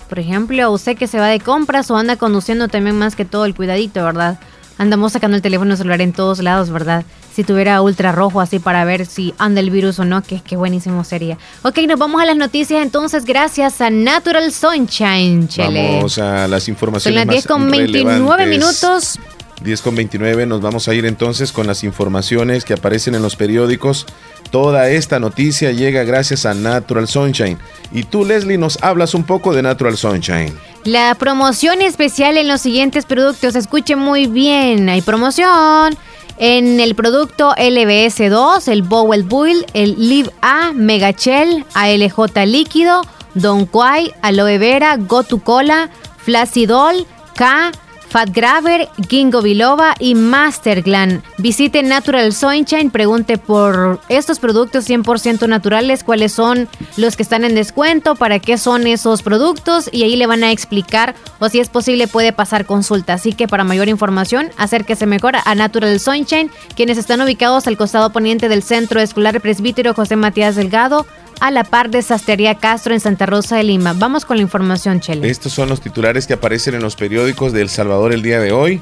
[0.08, 3.46] Por ejemplo, usted que se va de compras o anda conduciendo también más que todo
[3.46, 4.38] el cuidadito, ¿verdad?
[4.76, 7.04] Andamos sacando el teléfono celular en todos lados, ¿verdad?
[7.32, 10.56] Si tuviera ultra rojo así para ver si anda el virus o no, que, qué
[10.56, 11.38] buenísimo sería.
[11.62, 15.96] Ok, nos vamos a las noticias entonces gracias a Natural Sunshine, Chele.
[15.96, 17.20] Vamos a las informaciones.
[17.20, 19.18] Son las 10 con 29 minutos.
[19.62, 23.36] 10 con 29, nos vamos a ir entonces con las informaciones que aparecen en los
[23.36, 24.06] periódicos.
[24.50, 27.58] Toda esta noticia llega gracias a Natural Sunshine.
[27.92, 30.52] Y tú, Leslie, nos hablas un poco de Natural Sunshine.
[30.84, 35.96] La promoción especial en los siguientes productos, escuche muy bien, hay promoción
[36.36, 43.00] en el producto LBS2, el Bowel Bull, el Live A, Megachel, ALJ líquido,
[43.32, 45.88] Don Quai, Aloe Vera, Gotu Cola,
[46.18, 47.72] Flacidol, K,
[48.14, 51.24] Fat Graver, Gingo Biloba y Masterglan.
[51.38, 57.56] Visite Natural Sunshine, pregunte por estos productos 100% naturales, cuáles son los que están en
[57.56, 61.68] descuento, para qué son esos productos y ahí le van a explicar o si es
[61.68, 63.14] posible puede pasar consulta.
[63.14, 68.10] Así que para mayor información, acérquese mejor a Natural Sunshine, quienes están ubicados al costado
[68.10, 71.04] poniente del Centro Escolar Presbítero José Matías Delgado,
[71.40, 73.92] a la par de Sastrería Castro en Santa Rosa de Lima.
[73.92, 75.28] Vamos con la información, Chele.
[75.28, 78.52] Estos son los titulares que aparecen en los periódicos de El Salvador el día de
[78.52, 78.80] hoy.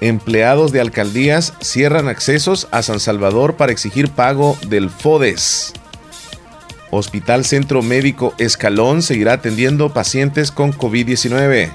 [0.00, 5.74] Empleados de alcaldías cierran accesos a San Salvador para exigir pago del FODES.
[6.90, 11.70] Hospital Centro Médico Escalón seguirá atendiendo pacientes con COVID-19.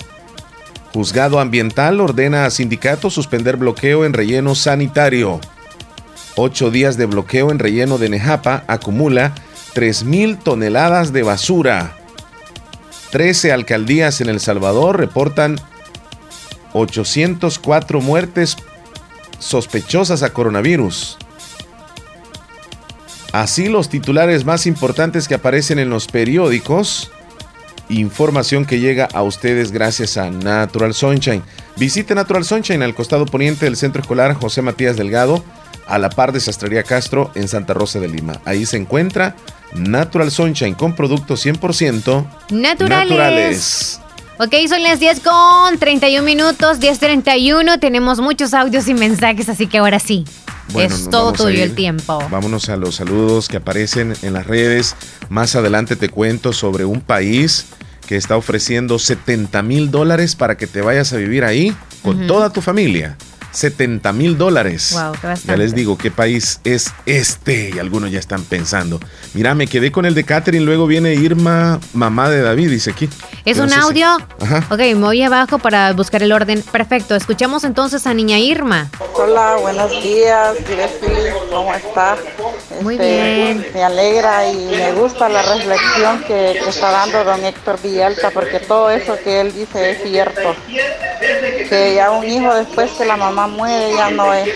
[0.93, 5.39] Juzgado Ambiental ordena a sindicato suspender bloqueo en relleno sanitario.
[6.35, 9.33] Ocho días de bloqueo en relleno de Nejapa acumula
[9.77, 11.95] 3.000 toneladas de basura.
[13.11, 15.61] 13 alcaldías en El Salvador reportan
[16.73, 18.57] 804 muertes
[19.37, 21.19] sospechosas a coronavirus.
[23.33, 27.11] Así los titulares más importantes que aparecen en los periódicos.
[27.87, 31.43] Información que llega a ustedes gracias a Natural Sunshine.
[31.75, 35.43] Visite Natural Sunshine al costado poniente del Centro Escolar José Matías Delgado,
[35.87, 38.41] a la par de Sastrería Castro en Santa Rosa de Lima.
[38.45, 39.35] Ahí se encuentra
[39.73, 43.09] Natural Sunshine con productos 100% naturales.
[43.09, 43.99] naturales.
[44.39, 47.79] Ok, son las 10 con 31 minutos, 10.31.
[47.79, 50.25] Tenemos muchos audios y mensajes, así que ahora sí.
[50.77, 52.23] es todo tuyo el tiempo.
[52.29, 54.95] Vámonos a los saludos que aparecen en las redes.
[55.29, 57.65] Más adelante te cuento sobre un país
[58.05, 62.51] que está ofreciendo 70 mil dólares para que te vayas a vivir ahí con toda
[62.51, 63.17] tu familia.
[63.57, 64.95] 70 mil dólares.
[65.45, 67.71] ya les digo, ¿qué país es este?
[67.75, 68.99] Y algunos ya están pensando.
[69.33, 73.09] Mira, me quedé con el de Catherine, luego viene Irma, mamá de David, dice aquí.
[73.45, 74.07] ¿Es un audio?
[74.39, 74.63] Ajá.
[74.69, 76.61] Ok, me voy abajo para buscar el orden.
[76.71, 78.91] Perfecto, escuchamos entonces a niña Irma.
[79.15, 80.55] Hola, buenos días,
[81.49, 82.15] ¿cómo está?
[82.81, 83.67] Muy este, bien.
[83.73, 88.59] Me alegra y me gusta la reflexión que, que está dando don Héctor Villalta, porque
[88.59, 90.55] todo eso que él dice es cierto.
[91.69, 94.49] Que ya un hijo después que la mamá muere, ya no es,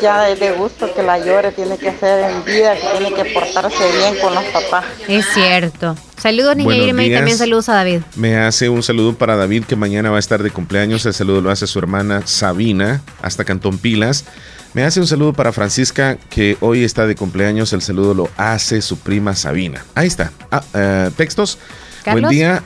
[0.00, 3.32] ya es de gusto que la llore, tiene que hacer en vida, que tiene que
[3.32, 4.84] portarse bien con los papás.
[5.08, 5.96] Es cierto.
[6.16, 8.02] Saludos, niña Irma, y también saludos a David.
[8.14, 11.06] Me hace un saludo para David, que mañana va a estar de cumpleaños.
[11.06, 14.26] El saludo lo hace su hermana Sabina, hasta Cantón Pilas.
[14.74, 17.72] Me hace un saludo para Francisca, que hoy está de cumpleaños.
[17.72, 19.84] El saludo lo hace su prima Sabina.
[19.94, 20.30] Ahí está.
[20.50, 21.58] Ah, eh, textos.
[22.06, 22.62] Buen día,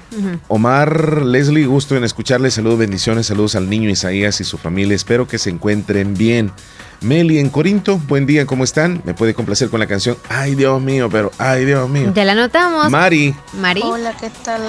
[0.49, 2.51] Omar, Leslie, gusto en escucharle.
[2.51, 4.95] Saludos, bendiciones, saludos al niño Isaías y su familia.
[4.95, 6.53] Espero que se encuentren bien.
[7.01, 9.03] Meli en Corinto, buen día, ¿cómo están?
[9.05, 12.13] Me puede complacer con la canción Ay, Dios mío, pero ay, Dios mío.
[12.15, 12.91] Ya la notamos.
[12.91, 13.35] Mari.
[13.55, 13.83] Mari.
[13.85, 14.63] Hola, ¿qué tal?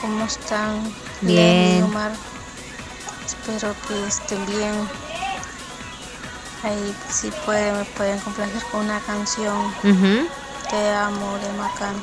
[0.00, 0.82] ¿Cómo están?
[1.22, 1.82] Bien.
[1.82, 2.12] Omar.
[3.26, 4.74] Espero que estén bien.
[6.62, 9.72] Ahí, si pueden, me pueden complacer con una canción.
[9.82, 11.96] Te amo de Macán.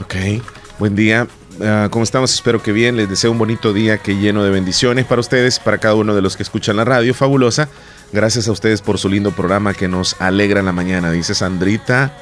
[0.00, 0.61] Ok.
[0.78, 1.26] Buen día.
[1.60, 2.32] Ah, ¿Cómo estamos?
[2.34, 2.96] Espero que bien.
[2.96, 6.22] Les deseo un bonito día que lleno de bendiciones para ustedes, para cada uno de
[6.22, 7.14] los que escuchan la radio.
[7.14, 7.68] Fabulosa.
[8.12, 11.10] Gracias a ustedes por su lindo programa que nos alegra en la mañana.
[11.10, 12.12] Dice Sandrita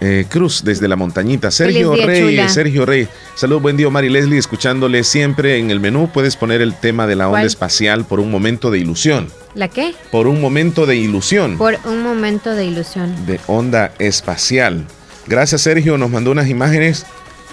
[0.00, 1.50] eh, Cruz desde la montañita.
[1.50, 3.06] Sergio Rey, Sergio Rey.
[3.34, 4.38] Salud, buen día, Mari Leslie.
[4.38, 8.30] Escuchándole siempre en el menú, puedes poner el tema de la onda espacial por un
[8.30, 9.28] momento de ilusión.
[9.54, 9.94] ¿La qué?
[10.10, 11.58] Por un momento de ilusión.
[11.58, 13.14] Por un momento de ilusión.
[13.26, 14.86] De onda espacial.
[15.26, 15.98] Gracias, Sergio.
[15.98, 17.04] Nos mandó unas imágenes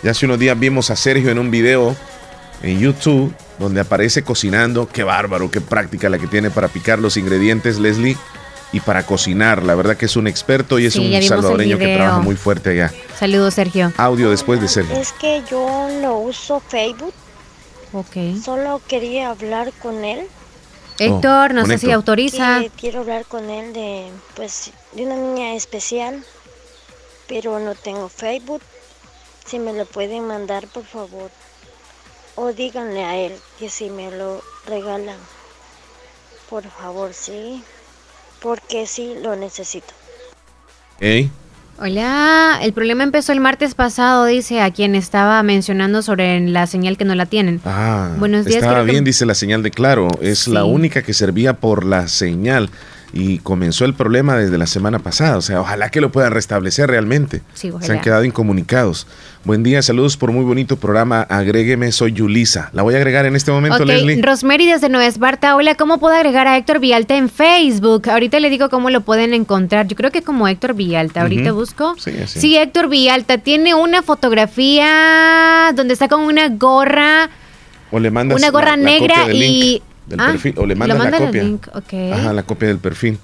[0.03, 1.95] ya hace unos días vimos a Sergio en un video
[2.61, 4.87] en YouTube donde aparece cocinando.
[4.87, 8.17] Qué bárbaro, qué práctica la que tiene para picar los ingredientes, Leslie,
[8.71, 9.63] y para cocinar.
[9.63, 12.93] La verdad que es un experto y es un salvadoreño que trabaja muy fuerte allá.
[13.17, 13.91] Saludos, Sergio.
[13.97, 14.95] Audio después de Sergio.
[14.95, 17.13] Es que yo no uso Facebook.
[17.93, 18.41] Ok.
[18.43, 20.27] Solo quería hablar con él.
[20.99, 22.61] Héctor, no sé si autoriza.
[22.79, 26.23] quiero hablar con él de, pues, de una niña especial,
[27.27, 28.61] pero no tengo Facebook.
[29.47, 31.31] Si me lo pueden mandar, por favor.
[32.35, 35.17] O díganle a él que si me lo regalan.
[36.49, 37.63] Por favor, sí.
[38.41, 39.93] Porque sí lo necesito.
[40.99, 41.31] Hey.
[41.79, 46.97] Hola, el problema empezó el martes pasado, dice a quien estaba mencionando sobre la señal
[46.97, 47.61] que no la tienen.
[47.65, 48.63] Ah, buenos días.
[48.63, 50.07] Estaba bien, dice la señal de claro.
[50.19, 52.71] Es la única que servía por la señal
[53.13, 55.37] y comenzó el problema desde la semana pasada.
[55.37, 57.41] O sea, ojalá que lo puedan restablecer realmente.
[57.53, 59.07] Se han quedado incomunicados.
[59.43, 61.21] Buen día, saludos por muy bonito programa.
[61.21, 62.69] Agrégueme, soy Yulisa.
[62.73, 64.03] La voy a agregar en este momento, okay.
[64.03, 64.21] Leslie.
[64.21, 65.55] Rosemary desde Nueva Esparta.
[65.55, 68.09] Hola, ¿cómo puedo agregar a Héctor Villalta en Facebook?
[68.09, 69.87] Ahorita le digo cómo lo pueden encontrar.
[69.87, 71.21] Yo creo que como Héctor Villalta.
[71.21, 71.95] Ahorita busco.
[71.97, 73.37] Sí, sí, Héctor Villalta.
[73.37, 77.29] Tiene una fotografía donde está con una gorra.
[77.89, 81.43] O le mandas una gorra negra y del ah, perfil o le mandas la copia.
[82.13, 83.19] Ajá, la copia del perfil.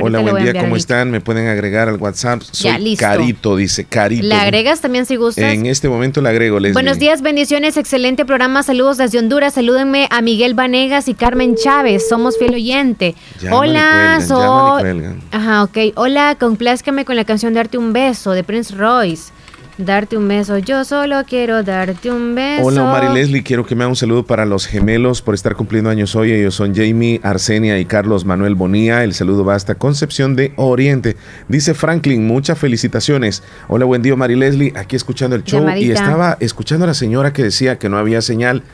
[0.00, 1.10] Hola, buen día, ¿cómo están?
[1.10, 2.40] Me pueden agregar al WhatsApp.
[2.40, 4.26] Soy Carito, dice Carito.
[4.26, 5.52] ¿La agregas también si gustas?
[5.52, 6.72] En este momento la agrego, Leslie.
[6.72, 8.62] Buenos días, bendiciones, excelente programa.
[8.62, 9.54] Saludos desde Honduras.
[9.54, 12.08] Salúdenme a Miguel Vanegas y Carmen Chávez.
[12.08, 13.14] Somos fiel oyente.
[13.50, 15.02] Hola, soy.
[15.32, 15.78] Ajá, ok.
[15.96, 19.32] Hola, complázcame con la canción de Arte un beso de Prince Royce.
[19.78, 22.64] Darte un beso, yo solo quiero darte un beso.
[22.64, 25.88] Hola, Mari Leslie, quiero que me haga un saludo para los gemelos por estar cumpliendo
[25.88, 26.32] años hoy.
[26.32, 29.04] Ellos son Jamie, Arsenia y Carlos Manuel Bonía.
[29.04, 31.16] El saludo va hasta Concepción de Oriente.
[31.46, 33.44] Dice Franklin, muchas felicitaciones.
[33.68, 37.32] Hola, buen día, Mari Leslie, aquí escuchando el show y estaba escuchando a la señora
[37.32, 38.64] que decía que no había señal.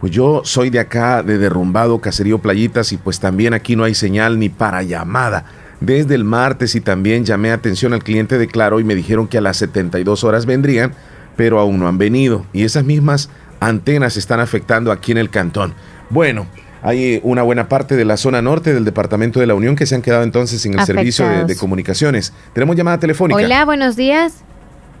[0.00, 3.94] Pues yo soy de acá, de Derrumbado, Caserío Playitas, y pues también aquí no hay
[3.94, 5.44] señal ni para llamada
[5.80, 9.38] desde el martes y también llamé atención al cliente de Claro y me dijeron que
[9.38, 10.92] a las 72 horas vendrían,
[11.36, 12.44] pero aún no han venido.
[12.52, 13.30] Y esas mismas
[13.60, 15.74] antenas están afectando aquí en el cantón.
[16.10, 16.46] Bueno,
[16.82, 19.94] hay una buena parte de la zona norte del departamento de la Unión que se
[19.94, 22.32] han quedado entonces sin el servicio de, comunicaciones.
[22.52, 23.40] Tenemos llamada telefónica.
[23.40, 24.44] Hola, buenos días.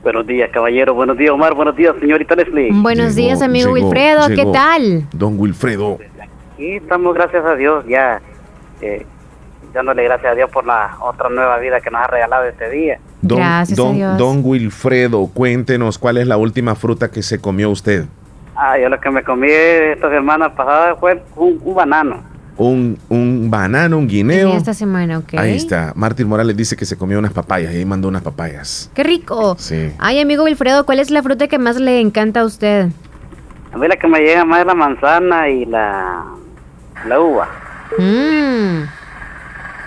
[0.02, 0.94] Buenos días, caballero.
[0.94, 1.54] Buenos días, Omar.
[1.54, 2.70] Buenos días, señorita Leslie.
[2.72, 4.28] Buenos días, amigo Wilfredo.
[4.28, 5.06] ¿Qué tal?
[5.12, 5.98] Don Wilfredo.
[6.54, 8.20] Aquí estamos, gracias a Dios, ya
[8.80, 9.06] eh,
[9.72, 12.98] dándole gracias a Dios por la otra nueva vida que nos ha regalado este día.
[13.22, 14.18] Don, gracias don, a Dios.
[14.18, 18.04] don Wilfredo, cuéntenos cuál es la última fruta que se comió usted.
[18.56, 22.22] Ah, yo lo que me comí esta semana pasada fue un, banano.
[22.56, 24.52] Un, un, banano, un guineo.
[24.56, 25.34] esta semana, ok.
[25.36, 25.92] Ahí está.
[25.94, 28.90] Martín Morales dice que se comió unas papayas y ahí mandó unas papayas.
[28.94, 29.54] ¡Qué rico!
[29.58, 29.92] Sí.
[29.98, 32.88] Ay, amigo Wilfredo, ¿cuál es la fruta que más le encanta a usted?
[33.72, 36.24] A mí la que me llega más es la manzana y la,
[37.06, 37.48] la uva.
[37.96, 38.97] Mmm.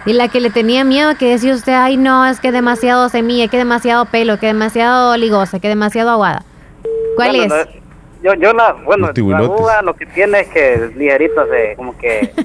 [0.06, 3.48] Y la que le tenía miedo, que decía usted, ay no, es que demasiado semilla,
[3.48, 6.44] que demasiado pelo, que demasiado ligosa, que demasiado aguada.
[7.16, 7.54] ¿Cuál es?
[8.24, 12.34] yo, yo la, bueno, la uva lo que tiene es que ligerito se, como que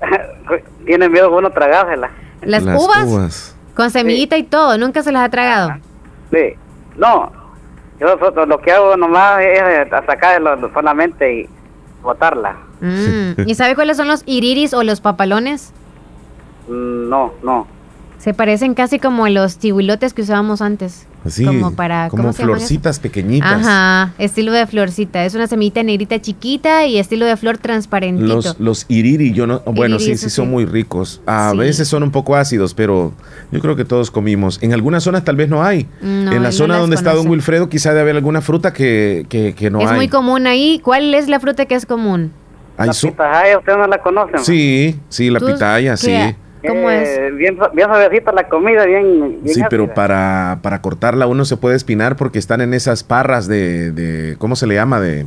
[0.86, 2.10] tiene miedo uno tragársela.
[2.42, 3.56] ¿Las, uvas?
[3.74, 5.74] Con semillita y todo, ¿nunca se las ha tragado?
[6.30, 6.54] Sí,
[6.96, 7.32] no,
[7.98, 8.16] yo
[8.46, 11.48] lo que hago nomás es sacarla solamente y
[12.02, 12.56] botarla.
[12.80, 13.46] Mm.
[13.46, 15.72] ¿Y sabe cuáles son los iriris o los papalones?
[16.68, 17.66] Mm, no, no.
[18.18, 21.06] Se parecen casi como los tibulotes que usábamos antes.
[21.26, 23.66] Así, como para como florcitas pequeñitas.
[23.66, 25.24] Ajá, estilo de florcita.
[25.24, 28.26] Es una semillita negrita chiquita y estilo de flor transparentito.
[28.34, 31.22] Los, los iriri, yo no, bueno, sí, sí, son muy ricos.
[31.26, 33.12] A veces son un poco ácidos, pero
[33.52, 34.58] yo creo que todos comimos.
[34.62, 35.86] En algunas zonas tal vez no hay.
[36.02, 39.80] en la zona donde está Don Wilfredo quizá debe haber alguna fruta que, que, no
[39.80, 39.86] hay.
[39.86, 40.80] Es muy común ahí.
[40.82, 42.32] ¿Cuál es la fruta que es común?
[42.76, 44.40] la pitaya, ¿ustedes no la conocen?
[44.40, 46.12] Sí, sí, la pitaya, sí.
[46.66, 47.08] ¿Cómo es?
[47.08, 49.40] Eh, bien, bien suavecita la comida, bien.
[49.46, 53.92] sí, pero para, para cortarla uno se puede espinar porque están en esas parras de,
[53.92, 55.00] de ¿cómo se le llama?
[55.00, 55.26] De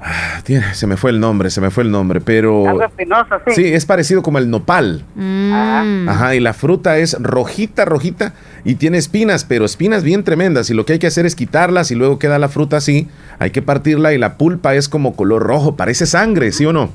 [0.00, 3.36] ah, tiene, se me fue el nombre, se me fue el nombre, pero Algo espinoso,
[3.46, 3.54] sí.
[3.54, 5.04] sí, es parecido como el nopal.
[5.14, 6.08] Mm.
[6.08, 8.34] Ajá, y la fruta es rojita, rojita
[8.64, 11.90] y tiene espinas, pero espinas bien tremendas y lo que hay que hacer es quitarlas
[11.90, 15.42] y luego queda la fruta así, hay que partirla y la pulpa es como color
[15.42, 16.90] rojo, parece sangre, ¿sí o no?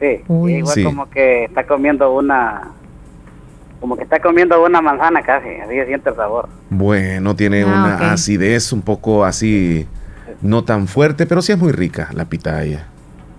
[0.00, 0.34] Sí, sí.
[0.52, 2.72] Igual como que está comiendo una
[3.80, 6.48] como que está comiendo una manzana casi, así se siente el sabor.
[6.68, 9.86] Bueno, tiene ah, una acidez un poco así,
[10.42, 12.86] no tan fuerte, pero sí es muy rica la pitaya.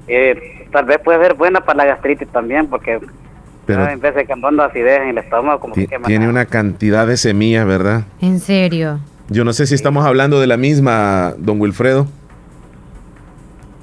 [0.07, 2.99] Eh, tal vez puede ser buena para la gastritis también, porque
[3.65, 7.17] pero, en vez de que acidez en el estómago, como que Tiene una cantidad de
[7.17, 8.03] semillas, ¿verdad?
[8.19, 8.99] ¿En serio?
[9.29, 12.07] Yo no sé si estamos hablando de la misma, don Wilfredo.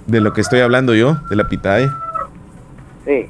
[0.06, 1.94] De lo que estoy hablando yo, de la pitaya.
[3.08, 3.26] Sí.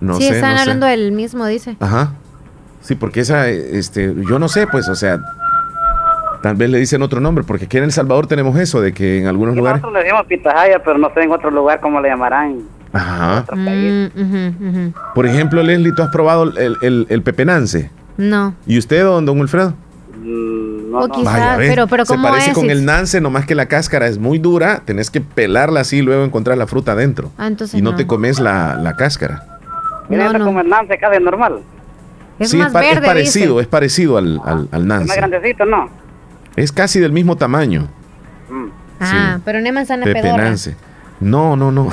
[0.00, 1.76] No sí, están hablando del mismo, dice.
[1.80, 2.12] Ajá.
[2.80, 5.18] Sí, porque esa, este, yo no sé, pues, o sea,
[6.42, 9.20] tal vez le dicen otro nombre, porque aquí en El Salvador tenemos eso, de que
[9.20, 9.82] en algunos lugares...
[9.82, 12.60] Nosotros le decimos pitahaya, pero no sé en otro lugar cómo le llamarán.
[12.92, 13.44] Ajá.
[13.54, 17.90] Mm, Por ejemplo, Leslie, ¿tú has probado el, el, el pepenance?
[18.16, 18.54] No.
[18.66, 19.74] ¿Y usted, don, don Wilfredo?
[20.28, 24.08] Mm, no, o quizás, pero, pero Se parece con el nance, nomás que la cáscara
[24.08, 27.30] es muy dura, tenés que pelarla así y luego encontrar la fruta adentro.
[27.38, 29.58] Ah, y no, te comes la, la cáscara.
[30.10, 30.44] No, no.
[30.44, 31.60] como el nance casi normal.
[32.38, 35.04] Es sí, más es, verde, es parecido, es parecido al, al, al nance.
[35.04, 35.88] Es más grandecito, ¿no?
[36.56, 37.88] Es casi del mismo tamaño.
[38.50, 38.66] Mm.
[39.00, 40.54] Ah, pero no es manzana pedorra.
[41.20, 41.86] No, no, no.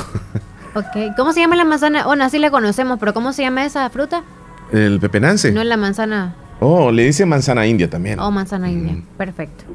[0.73, 2.05] ok, ¿cómo se llama la manzana?
[2.05, 4.23] Bueno, así la conocemos, pero ¿cómo se llama esa fruta?
[4.71, 5.51] El pepenance.
[5.51, 6.35] No es la manzana.
[6.59, 8.19] Oh, le dice manzana india también.
[8.19, 9.65] Oh, manzana india, perfecto.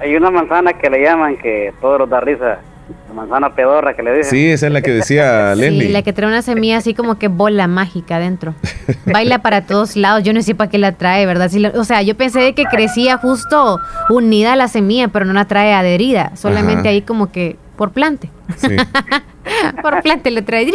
[0.00, 2.60] Hay una manzana que le llaman que todos los da risa
[3.08, 4.30] la manzana pedorra que le dicen.
[4.30, 5.82] Sí, esa es la que decía Leslie.
[5.88, 8.54] Sí, la que trae una semilla así como que bola mágica adentro.
[9.06, 10.22] Baila para todos lados.
[10.24, 11.50] Yo no sé para qué la trae, ¿verdad?
[11.74, 13.78] o sea, yo pensé que crecía justo
[14.08, 16.32] unida a la semilla, pero no la trae adherida.
[16.36, 18.30] Solamente ahí como que por plante.
[18.56, 18.76] Sí.
[19.82, 20.66] por plante le trae.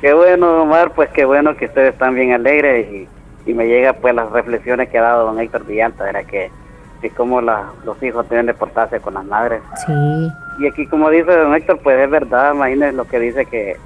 [0.00, 3.08] Qué bueno, Omar, pues qué bueno que ustedes están bien alegres y,
[3.48, 6.50] y me llega pues las reflexiones que ha dado don Héctor Villalta, era que
[7.00, 9.62] y cómo los hijos deben de portarse con las madres.
[9.86, 9.92] Sí.
[10.58, 13.76] Y aquí, como dice don Héctor, pues es verdad, imagínense lo que dice que,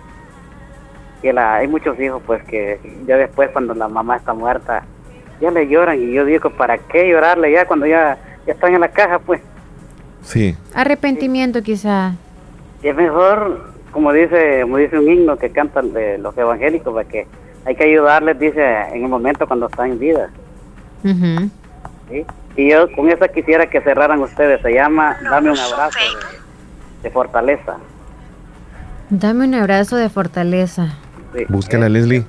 [1.21, 4.85] que la, hay muchos hijos, pues que ya después, cuando la mamá está muerta,
[5.41, 6.01] ya le lloran.
[6.01, 9.41] Y yo digo, ¿para qué llorarle ya cuando ya ya están en la caja, pues.
[10.23, 10.57] Sí.
[10.75, 12.15] Arrepentimiento quizá.
[12.83, 17.07] Y es mejor, como dice, como dice un himno que cantan de los evangélicos, pues,
[17.07, 17.27] que
[17.65, 20.31] hay que ayudarles, dice, en el momento cuando están en vida.
[21.03, 22.27] ¿sí?
[22.57, 24.61] Y yo con esa quisiera que cerraran ustedes.
[24.63, 25.99] Se llama Dame un abrazo
[27.03, 27.77] de, fortaleza.
[29.11, 30.95] Dame un abrazo de fortaleza.
[31.35, 32.25] Sí, Búscala, Leslie.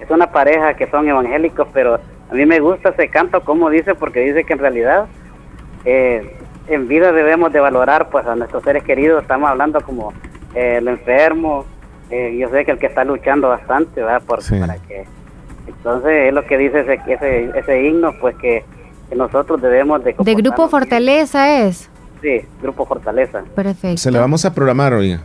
[0.00, 1.94] Es, una pareja que son evangélicos, pero
[2.30, 5.06] a mí me gusta ese canto, como dice, porque dice que en realidad
[5.84, 6.36] eh,
[6.68, 9.22] en vida debemos de valorar pues a nuestros seres queridos.
[9.22, 10.12] Estamos hablando como
[10.54, 11.64] eh, el enfermo.
[12.12, 14.22] Eh, yo sé que el que está luchando bastante, ¿verdad?
[14.26, 15.06] Por, Para que
[15.66, 18.64] entonces es lo que dice ese, ese, ese himno, pues que
[19.16, 20.14] nosotros debemos de...
[20.18, 21.88] ¿De Grupo Fortaleza es?
[22.20, 23.42] Sí, Grupo Fortaleza.
[23.54, 23.96] Perfecto.
[23.96, 25.22] Se le vamos a programar, oiga.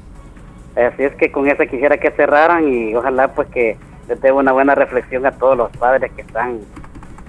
[0.76, 3.77] Así es que con eso quisiera que cerraran y ojalá pues que
[4.07, 6.59] les dé una buena reflexión a todos los padres que están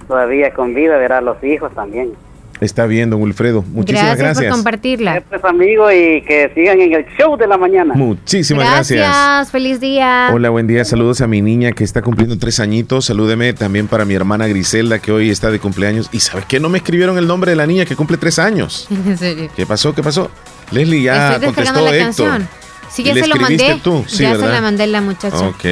[0.07, 2.13] todavía con vida, ver a los hijos también.
[2.61, 3.63] Está bien, don Wilfredo.
[3.71, 4.19] Muchísimas gracias.
[4.19, 5.23] Gracias por compartirla.
[5.29, 7.93] Pues amigo y que sigan en el show de la mañana.
[7.93, 8.99] Muchísimas gracias.
[8.99, 10.29] Gracias, feliz día.
[10.33, 10.83] Hola, buen día.
[10.83, 13.05] Saludos a mi niña que está cumpliendo tres añitos.
[13.05, 16.09] Salúdeme también para mi hermana Griselda que hoy está de cumpleaños.
[16.11, 16.59] ¿Y sabes qué?
[16.59, 18.87] No me escribieron el nombre de la niña que cumple tres años.
[19.05, 19.49] ¿En serio?
[19.55, 19.95] ¿Qué pasó?
[19.95, 20.29] ¿Qué pasó?
[20.71, 22.27] Leslie ya Estoy contestó la Héctor.
[22.27, 22.49] Canción.
[22.91, 23.79] Sí, ya se lo mandé.
[23.81, 24.03] Tú?
[24.05, 25.47] Sí, ya se la mandé la muchacha.
[25.47, 25.65] Ok.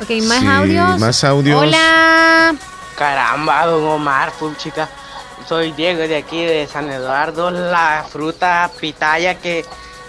[0.00, 0.98] Ok, más audios.
[0.98, 1.60] Más audios.
[1.62, 2.54] Hola.
[2.96, 4.88] Caramba, don Omar, chica
[5.48, 9.64] soy Diego de aquí de San Eduardo, la fruta pitaya que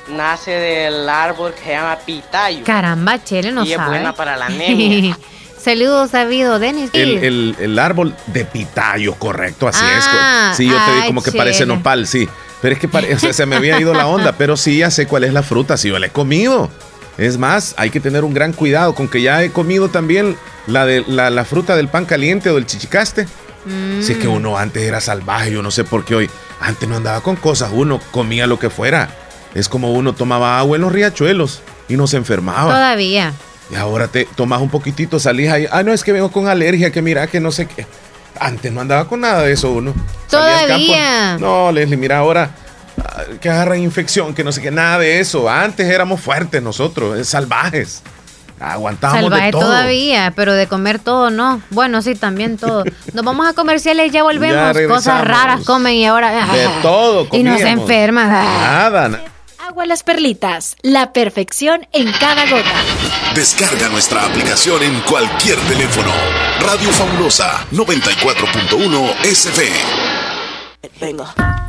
[0.10, 2.66] nace del árbol que se llama pitayo.
[2.66, 3.84] Caramba, Chele no y sabe.
[3.84, 5.18] es buena para la anemia.
[5.62, 6.90] Saludos, David, Denis.
[6.94, 10.06] El, el, árbol de pitayo, correcto, así es.
[10.10, 12.28] Ah, sí, yo te digo como que parece nopal, sí.
[12.62, 15.24] Pero es que parece, se me había ido la onda, pero sí ya sé cuál
[15.24, 16.70] es la fruta, sí, yo la he comido.
[17.18, 20.38] Es más, hay que tener un gran cuidado con que ya he comido también
[20.68, 23.28] la, de, la, la fruta del pan caliente o del chichicaste.
[24.02, 26.30] Si es que uno antes era salvaje, yo no sé por qué hoy.
[26.60, 29.10] Antes no andaba con cosas, uno comía lo que fuera.
[29.54, 32.74] Es como uno tomaba agua en los riachuelos y no se enfermaba.
[32.74, 33.34] Todavía.
[33.72, 35.68] Y ahora te tomas un poquitito, salís ahí.
[35.72, 37.86] Ah, no, es que vengo con alergia, que mira, que no sé qué.
[38.40, 39.94] Antes no andaba con nada de eso uno.
[40.30, 41.38] Todavía.
[41.38, 42.52] No, Leslie, mira ahora
[42.98, 45.50] ah, que agarran infección, que no sé qué, nada de eso.
[45.50, 48.02] Antes éramos fuertes nosotros, salvajes.
[48.60, 49.62] Aguantamos Salvaje de todo.
[49.62, 51.62] todavía, pero de comer todo no.
[51.70, 52.84] Bueno, sí, también todo.
[53.14, 54.78] Nos vamos a comerciales y ya volvemos.
[54.88, 56.46] Cosas raras comen y ahora.
[56.54, 58.30] De todo Y no se enferman.
[58.30, 59.24] Nada.
[59.70, 62.74] Agua Las Perlitas, la perfección en cada gota.
[63.36, 66.12] Descarga nuestra aplicación en cualquier teléfono.
[66.60, 69.72] Radio Fabulosa 94.1 SF.
[71.00, 71.69] Venga.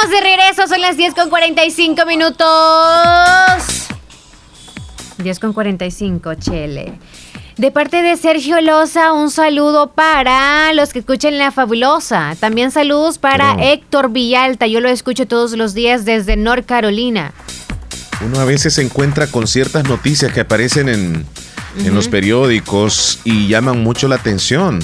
[0.00, 2.46] Estamos de regreso, son las 10 con 45 minutos.
[5.16, 6.92] 10 con 45, Chele.
[7.56, 12.36] De parte de Sergio Loza, un saludo para los que escuchen La Fabulosa.
[12.38, 14.68] También saludos para Héctor Villalta.
[14.68, 17.32] Yo lo escucho todos los días desde North Carolina.
[18.24, 21.26] Uno a veces se encuentra con ciertas noticias que aparecen en,
[21.84, 24.78] en los periódicos y llaman mucho la atención.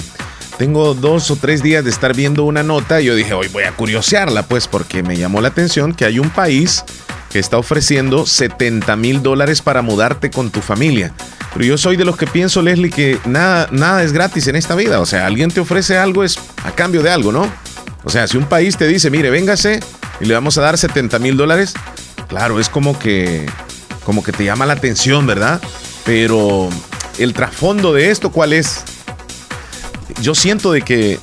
[0.57, 3.63] Tengo dos o tres días de estar viendo una nota y yo dije, hoy voy
[3.63, 6.85] a curiosearla, pues porque me llamó la atención que hay un país
[7.29, 11.11] que está ofreciendo 70 mil dólares para mudarte con tu familia.
[11.53, 14.75] Pero yo soy de los que pienso, Leslie, que nada, nada es gratis en esta
[14.75, 15.01] vida.
[15.01, 17.51] O sea, alguien te ofrece algo es a cambio de algo, ¿no?
[18.05, 19.81] O sea, si un país te dice, mire, véngase
[20.21, 21.73] y le vamos a dar 70 mil dólares,
[22.29, 23.45] claro, es como que,
[24.05, 25.59] como que te llama la atención, ¿verdad?
[26.05, 26.69] Pero
[27.17, 28.85] el trasfondo de esto, ¿cuál es?
[30.21, 31.19] Yo siento de que,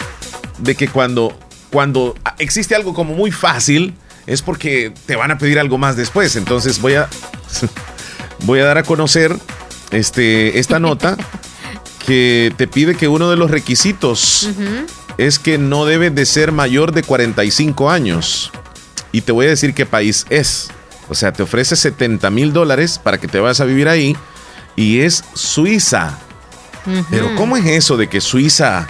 [0.59, 1.37] de que cuando,
[1.71, 3.95] cuando existe algo como muy fácil,
[4.27, 6.37] es porque te van a pedir algo más después.
[6.37, 7.09] Entonces voy a,
[8.45, 9.37] voy a dar a conocer
[9.91, 11.17] este, esta nota
[12.07, 14.49] que te pide que uno de los requisitos
[15.19, 18.51] es que no debe de ser mayor de 45 años.
[19.13, 20.71] Y te voy a decir qué país es.
[21.09, 24.17] O sea, te ofrece 70 mil dólares para que te vayas a vivir ahí.
[24.77, 26.19] Y es Suiza.
[27.11, 28.87] Pero ¿cómo es eso de que Suiza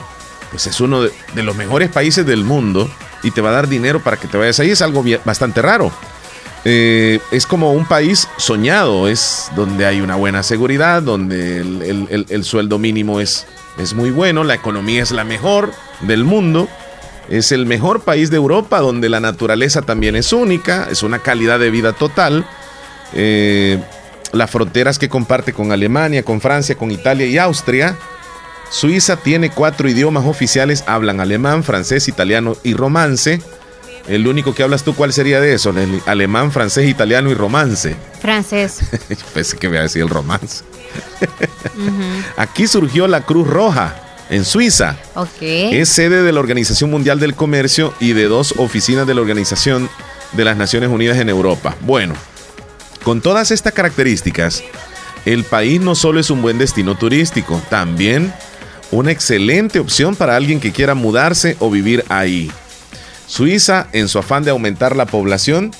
[0.51, 2.91] pues es uno de, los mejores países del mundo
[3.23, 4.71] y te va a dar dinero para que te vayas ahí?
[4.71, 5.93] Es algo bastante raro.
[6.65, 12.79] Eh, es como un país soñado, es donde hay una buena seguridad, donde el, sueldo
[12.79, 13.47] mínimo es,
[13.79, 16.69] es muy bueno, la economía es la mejor del mundo,
[17.29, 21.59] es el mejor país de Europa, donde la naturaleza también es única, es una calidad
[21.59, 22.47] de vida total.
[23.15, 23.83] Eh,
[24.33, 27.97] las fronteras que comparte con Alemania, con Francia, con Italia y Austria.
[28.71, 33.41] Suiza tiene cuatro idiomas oficiales, hablan alemán, francés, italiano y romance.
[34.09, 35.73] El único que hablas tú, ¿cuál sería de eso?
[36.07, 37.95] alemán, francés, italiano y romance.
[38.21, 38.81] Francés.
[39.09, 40.65] Yo pensé que iba a decir el romance.
[42.37, 43.95] Aquí surgió la Cruz Roja,
[44.31, 44.97] en Suiza.
[45.15, 45.41] Ok.
[45.41, 49.89] Es sede de la Organización Mundial del Comercio y de dos oficinas de la Organización
[50.33, 51.77] de las Naciones Unidas en Europa.
[51.83, 52.15] Bueno,
[53.05, 54.63] con todas estas características,
[55.25, 58.33] el país no solo es un buen destino turístico, también
[58.91, 62.51] una excelente opción para alguien que quiera mudarse o vivir ahí.
[63.27, 65.71] Suiza, en su afán de aumentar la población,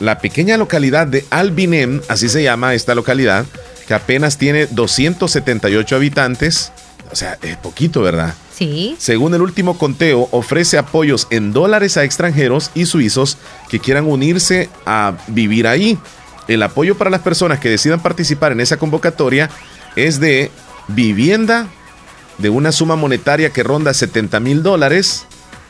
[0.00, 3.44] la pequeña localidad de Albinem, así se llama esta localidad,
[3.86, 6.72] que apenas tiene 278 habitantes,
[7.12, 8.34] o sea, es poquito, ¿verdad?
[8.56, 8.96] Sí.
[8.98, 13.36] Según el último conteo, ofrece apoyos en dólares a extranjeros y suizos
[13.68, 15.98] que quieran unirse a vivir ahí.
[16.48, 19.50] El apoyo para las personas que decidan participar en esa convocatoria
[19.96, 20.50] es de
[20.88, 21.68] vivienda
[22.38, 25.26] de una suma monetaria que ronda 70 mil dólares,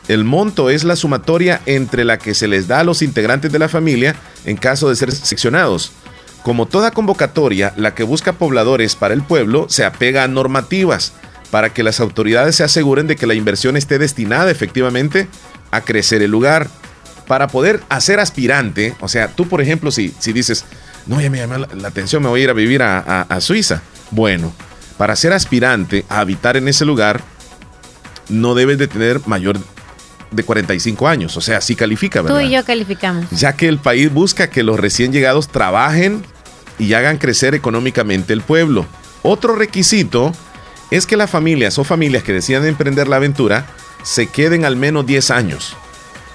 [0.09, 3.59] el monto es la sumatoria entre la que se les da a los integrantes de
[3.59, 5.93] la familia en caso de ser seccionados.
[6.43, 11.15] Como toda convocatoria, la que busca pobladores para el pueblo se apega a normativas
[11.51, 15.29] para que las autoridades se aseguren de que la inversión esté destinada efectivamente
[15.71, 16.69] a crecer el lugar.
[17.27, 20.65] Para poder hacer aspirante, o sea, tú por ejemplo, si, si dices,
[21.07, 23.83] no, ya me llama la, atención, me voy a ir a vivir a, a Suiza.
[24.11, 24.53] Bueno,
[24.99, 27.23] para ser aspirante a habitar en ese lugar,
[28.29, 29.59] no debes de tener mayor
[30.31, 32.39] de 45 años, o sea, sí califica, ¿verdad?
[32.39, 33.31] Tú y yo calificamos.
[33.31, 36.25] Ya que el país busca que los recién llegados trabajen
[36.79, 38.87] y hagan crecer económicamente el pueblo.
[39.23, 40.33] Otro requisito
[40.91, 43.67] es que las familias o familias que decidan emprender la aventura
[44.03, 45.77] se queden al menos 10 años.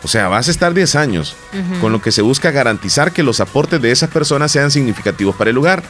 [0.04, 1.36] O sea, vas a estar 10 años,
[1.82, 5.50] con lo que se busca garantizar que los aportes de esas personas sean significativos para
[5.50, 5.84] el lugar.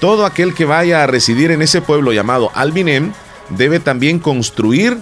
[0.00, 3.12] Todo aquel que vaya a residir en ese pueblo llamado Albinem
[3.50, 4.98] debe también construir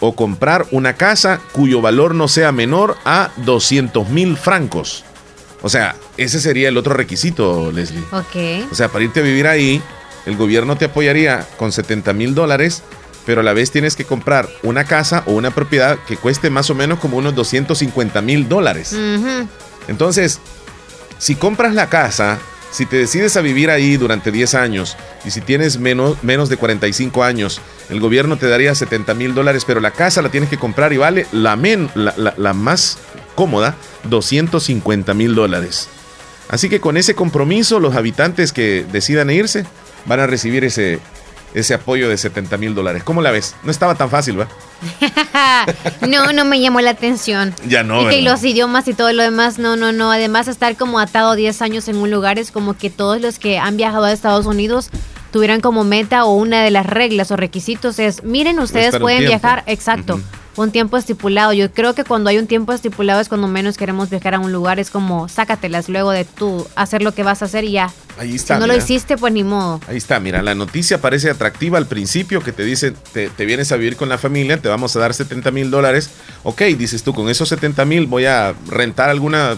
[0.00, 5.04] o comprar una casa cuyo valor no sea menor a 200 mil francos.
[5.62, 8.02] O sea, ese sería el otro requisito, Leslie.
[8.12, 8.72] Ok.
[8.72, 9.80] O sea, para irte a vivir ahí,
[10.26, 12.82] el gobierno te apoyaría con 70 mil dólares,
[13.30, 16.68] pero a la vez tienes que comprar una casa o una propiedad que cueste más
[16.68, 18.92] o menos como unos 250 mil dólares.
[19.86, 20.40] Entonces,
[21.18, 22.40] si compras la casa
[22.72, 26.56] si te decides a vivir ahí durante 10 años y si tienes menos, menos de
[26.56, 30.58] 45 años, el gobierno te daría 70 mil dólares, pero la casa la tienes que
[30.58, 32.98] comprar y vale la, men, la, más
[33.36, 33.76] cómoda,
[34.08, 35.88] 250 mil dólares.
[36.48, 39.66] Así que con ese compromiso, los habitantes que decidan irse
[40.06, 40.98] van a recibir ese,
[41.54, 43.02] ese apoyo de 70 mil dólares.
[43.04, 43.54] ¿Cómo la ves?
[43.62, 44.48] No estaba tan fácil, ¿va?
[46.08, 47.54] no, no me llamó la atención.
[47.66, 48.02] Ya no.
[48.02, 50.12] Y que los idiomas y todo lo demás, no, no, no.
[50.12, 53.58] Además, estar como atado 10 años en un lugar es como que todos los que
[53.58, 54.90] han viajado a Estados Unidos
[55.30, 59.62] tuvieran como meta o una de las reglas o requisitos es, miren, ustedes pueden viajar,
[59.66, 60.20] exacto,
[60.62, 61.52] un tiempo estipulado.
[61.52, 64.52] Yo creo que cuando hay un tiempo estipulado es cuando menos queremos viajar a un
[64.52, 64.78] lugar.
[64.78, 67.90] Es como sácatelas luego de tú hacer lo que vas a hacer y ya.
[68.18, 68.54] Ahí está.
[68.54, 69.80] Si no lo hiciste, pues ni modo.
[69.88, 73.72] Ahí está, mira, la noticia parece atractiva al principio que te dicen, te, te vienes
[73.72, 76.10] a vivir con la familia, te vamos a dar 70 mil dólares.
[76.42, 79.56] Ok, dices tú, con esos 70 mil voy a rentar alguna,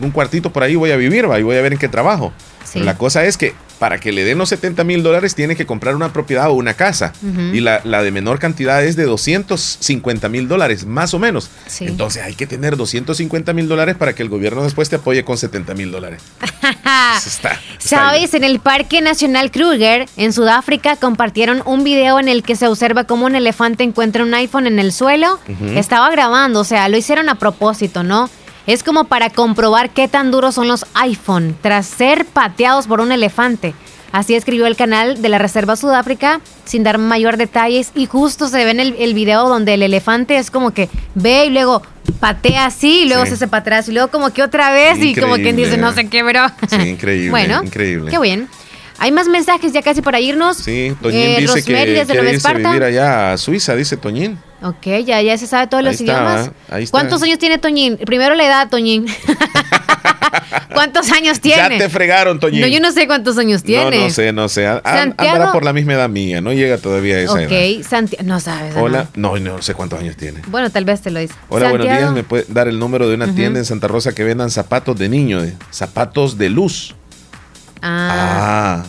[0.00, 2.32] un cuartito por ahí, voy a vivir, va, y voy a ver en qué trabajo.
[2.84, 5.94] La cosa es que para que le den los 70 mil dólares tiene que comprar
[5.94, 7.12] una propiedad o una casa.
[7.52, 11.50] Y la, la, de menor cantidad es de 250 mil dólares, más o menos.
[11.80, 15.36] Entonces hay que tener 250 mil dólares para que el gobierno después te apoye con
[15.36, 16.22] 70 mil dólares.
[17.26, 22.56] está, Sabes, en el Parque Nacional Kruger, en Sudáfrica, compartieron un video en el que
[22.56, 25.38] se observa cómo un elefante encuentra un iPhone en el suelo.
[25.74, 28.30] Estaba grabando, o sea, lo hicieron a propósito, ¿no?
[28.66, 33.12] Es como para comprobar qué tan duros son los iPhone tras ser pateados por un
[33.12, 33.74] elefante.
[34.10, 38.64] Así escribió el canal de la Reserva Sudáfrica sin dar mayor detalles y justo se
[38.64, 41.82] ve en el, video donde el elefante es como que ve y luego
[42.18, 45.14] patea así y luego se hace para atrás y luego como que otra vez y
[45.14, 46.46] como quien dice no sé qué, bro.
[46.68, 47.30] Sí, increíble.
[47.30, 48.10] bueno, increíble.
[48.10, 48.48] Qué bien.
[48.98, 50.56] Hay más mensajes ya casi para irnos.
[50.56, 54.38] Sí, Toñín eh, dice que quiere irse vivir allá a Suiza, dice Toñín.
[54.62, 56.50] Ok, ya, ya se sabe todos los idiomas.
[56.90, 57.98] ¿Cuántos años tiene Toñín?
[57.98, 59.06] Primero la edad, Toñín.
[60.72, 61.78] ¿Cuántos años tiene?
[61.78, 62.62] Ya te fregaron, Toñín.
[62.62, 63.98] No, yo no sé cuántos años tiene.
[63.98, 64.66] No, no sé, no sé.
[64.66, 67.78] Andará por la misma edad mía, no llega todavía a esa edad.
[67.78, 68.74] Ok, Santiago, no sabes.
[68.76, 70.40] Hola, no, no sé cuántos años tiene.
[70.48, 71.34] Bueno, tal vez te lo dice.
[71.48, 72.12] Hola, buenos días.
[72.12, 75.08] ¿Me puede dar el número de una tienda en Santa Rosa que vendan zapatos de
[75.08, 75.40] niño,
[75.70, 76.94] zapatos de luz?
[77.86, 78.82] Ah.
[78.82, 78.86] ah.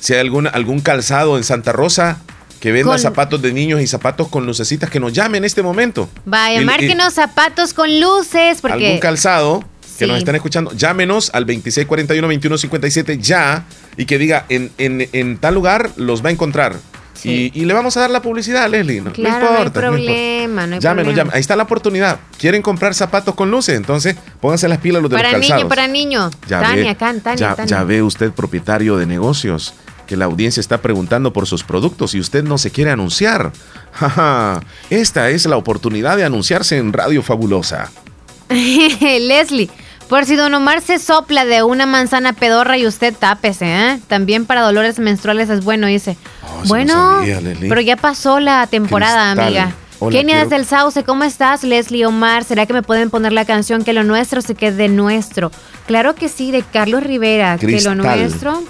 [0.00, 2.18] Si hay algún, algún calzado en Santa Rosa,
[2.60, 6.08] que venda zapatos de niños y zapatos con lucecitas, que nos llame en este momento.
[6.24, 8.60] Vaya, márquenos zapatos con luces.
[8.60, 8.86] Porque...
[8.86, 9.64] Algún calzado
[9.98, 13.66] que nos están escuchando, llámenos al 2641-2157 ya
[13.96, 16.76] y que diga en, en, tal lugar los va a encontrar.
[17.22, 19.00] Y, le vamos a dar la publicidad, Leslie.
[19.00, 19.80] No, claro, no importa.
[19.80, 21.34] No hay problema, no, hay Llámenos, llamen.
[21.34, 22.18] Ahí está la oportunidad.
[22.38, 23.76] ¿Quieren comprar zapatos con luces?
[23.76, 25.64] Entonces, pónganse las pilas los de para los calzados.
[25.64, 26.48] Para niño, para niño.
[26.48, 29.74] Ya Tania, ve, Tania, ya, ya ve usted, propietario de negocios
[30.10, 33.52] que la audiencia está preguntando por sus productos y usted no se quiere anunciar.
[34.90, 37.92] esta es la oportunidad de anunciarse en Radio Fabulosa.
[38.50, 39.70] Leslie,
[40.10, 44.00] por si Don Omar se sopla de una manzana pedorra y usted tápese, ¿eh?
[44.08, 46.16] También para dolores menstruales es bueno, dice.
[46.42, 47.20] Oh, bueno,
[47.60, 49.72] pero ya pasó la temporada, amiga.
[50.10, 51.62] Kenia desde el Sauce, ¿cómo estás?
[51.62, 55.52] Leslie Omar, ¿será que me pueden poner la canción Que lo nuestro se quede nuestro?
[55.86, 58.62] Claro que sí, de Carlos Rivera, Que lo nuestro.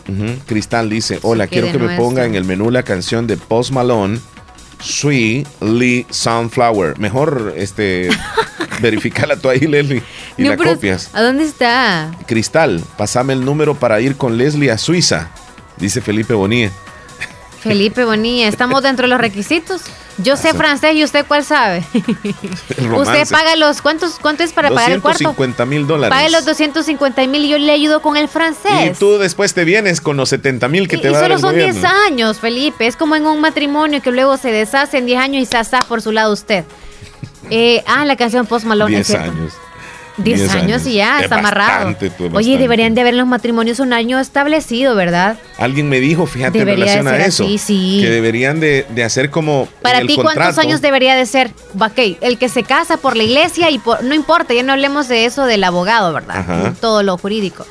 [0.47, 4.19] Cristal dice, hola, quiero que me ponga en el menú la canción de Post Malone,
[4.81, 6.99] Sweet Lee Sunflower.
[6.99, 8.09] Mejor este
[8.81, 10.03] verificala tú ahí, Leslie,
[10.37, 11.11] y la copias.
[11.13, 12.11] ¿A dónde está?
[12.27, 15.31] Cristal, pasame el número para ir con Leslie a Suiza,
[15.77, 16.71] dice Felipe Bonilla.
[17.63, 19.83] Felipe Bonilla, ¿estamos dentro de los requisitos?
[20.19, 21.85] Yo sé francés y usted cuál sabe.
[22.97, 25.25] usted paga los, ¿cuántos, ¿cuánto es para pagar el cuarto?
[25.25, 26.17] 250 mil dólares.
[26.17, 28.97] Paga los 250 mil y yo le ayudo con el francés.
[28.97, 31.35] Y tú después te vienes con los 70 mil que te va a dar Y
[31.35, 32.87] solo son 10 años, Felipe.
[32.87, 35.59] Es como en un matrimonio que luego se deshace en 10 años y se
[35.89, 36.65] por su lado usted.
[37.49, 38.97] Eh, ah, la canción Post Malone.
[38.97, 39.55] 10 años.
[40.23, 41.95] 10 años, y ya, está amarrado.
[42.33, 45.39] Oye, deberían de haber en los matrimonios un año establecido, ¿verdad?
[45.59, 50.17] Alguien me dijo, fíjate, en relación a eso, que deberían de, hacer como Para ti,
[50.17, 51.51] ¿cuántos años debería de ser?
[52.21, 55.25] El que se casa por la iglesia y por, no importa, ya no hablemos de
[55.25, 56.75] eso del abogado, ¿verdad?
[56.81, 57.67] Todo lo jurídico.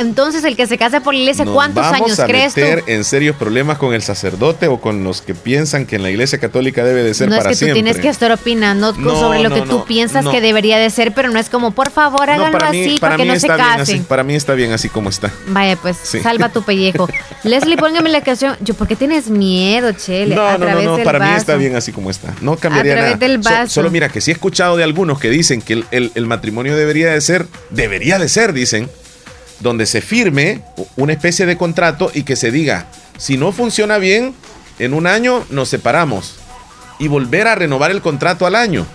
[0.00, 3.36] Entonces, el que se casa por la iglesia, ¿cuántos años a crees meter en serios
[3.36, 7.02] problemas con el sacerdote o con los que piensan que en la iglesia católica debe
[7.02, 9.84] de ser no para es que tú tienes que estar opinando sobre lo que tú
[9.84, 13.24] piensas que debería de ser, pero no es como, por favor, háganlo así para, que
[13.24, 14.04] no se casen.
[14.04, 15.30] para mí está bien así como está.
[15.48, 17.08] Vaya, pues, salva tu pellejo.
[17.44, 18.56] Leslie, póngame la canción.
[18.60, 20.34] Yo, ¿por qué tienes miedo, Chele?
[20.34, 22.34] No, no, no, no, para mí está bien así como está.
[22.40, 23.68] No cambiaría a través Del vaso.
[23.68, 27.20] solo mira que sí he escuchado de algunos que dicen que el matrimonio debería de
[27.20, 28.88] ser, debería de ser, dicen,
[29.60, 30.62] donde se firme
[30.96, 32.86] una especie de contrato y que se diga,
[33.18, 34.34] si no funciona bien,
[34.78, 36.36] en un año nos separamos
[36.98, 38.86] y volver a renovar el contrato al año.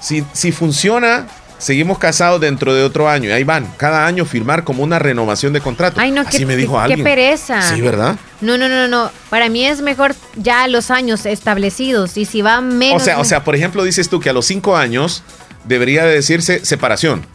[0.00, 1.26] Si, si funciona,
[1.58, 3.30] seguimos casados dentro de otro año.
[3.30, 6.00] Y ahí van, cada año firmar como una renovación de contrato.
[6.00, 6.98] Ay, no, Así me dijo alguien.
[6.98, 7.62] Qué pereza.
[7.62, 8.16] Sí, ¿verdad?
[8.40, 9.10] No, no, no, no.
[9.30, 12.16] Para mí es mejor ya los años establecidos.
[12.16, 13.00] Y si va menos.
[13.00, 15.22] O sea, o sea, por ejemplo, dices tú que a los cinco años
[15.64, 17.26] debería de decirse separación.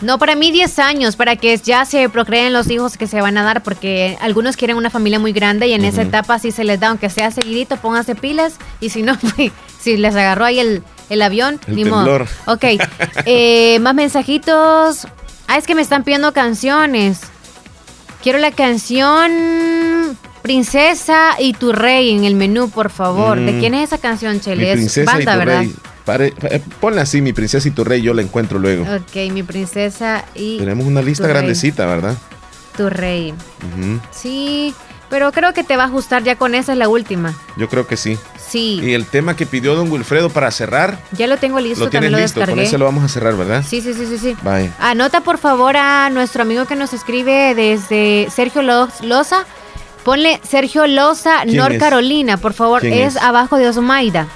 [0.00, 3.36] No, para mí 10 años, para que ya se procreen los hijos que se van
[3.36, 6.64] a dar, porque algunos quieren una familia muy grande y en esa etapa si se
[6.64, 10.58] les da, aunque sea seguidito, pónganse pilas y si no, pues, si les agarró ahí
[10.58, 12.24] el, avión, ni modo.
[12.46, 12.64] Ok,
[13.26, 15.06] eh, más mensajitos.
[15.48, 17.20] Ah, es que me están pidiendo canciones.
[18.22, 23.38] Quiero la canción Princesa y tu rey en el menú, por favor.
[23.38, 24.64] ¿De quién es esa canción, Chele?
[24.64, 25.60] Mi Es princesa banda, y tu ¿verdad?
[25.60, 25.74] rey.
[26.10, 28.82] Pare- eh, ponla así, mi princesa y tu rey, yo la encuentro luego.
[28.84, 31.32] Ok, mi princesa y Tenemos una lista rey.
[31.34, 32.16] grandecita, ¿verdad?
[32.76, 33.34] tu rey.
[34.10, 34.74] Sí,
[35.08, 37.34] pero creo que te va a ajustar ya con esa, es la última.
[37.56, 38.18] Yo creo que sí.
[38.48, 41.90] Sí, Y el tema que pidió don Wilfredo para cerrar, ya lo tengo listo, lo
[41.90, 42.40] también tienes lo listo.
[42.40, 42.66] Con descargué.
[42.66, 43.64] ese lo vamos a cerrar, ¿verdad?
[43.68, 44.36] Sí, sí, sí, sí, sí.
[44.42, 44.72] Bye.
[44.80, 49.44] Anota por favor a nuestro amigo que nos escribe desde Sergio Lo- Loza.
[50.04, 51.78] Ponle Sergio Loza, ¿Quién North es?
[51.80, 52.80] Carolina, por favor.
[52.80, 53.22] ¿Quién Es, es?
[53.22, 54.26] abajo de Osmaida.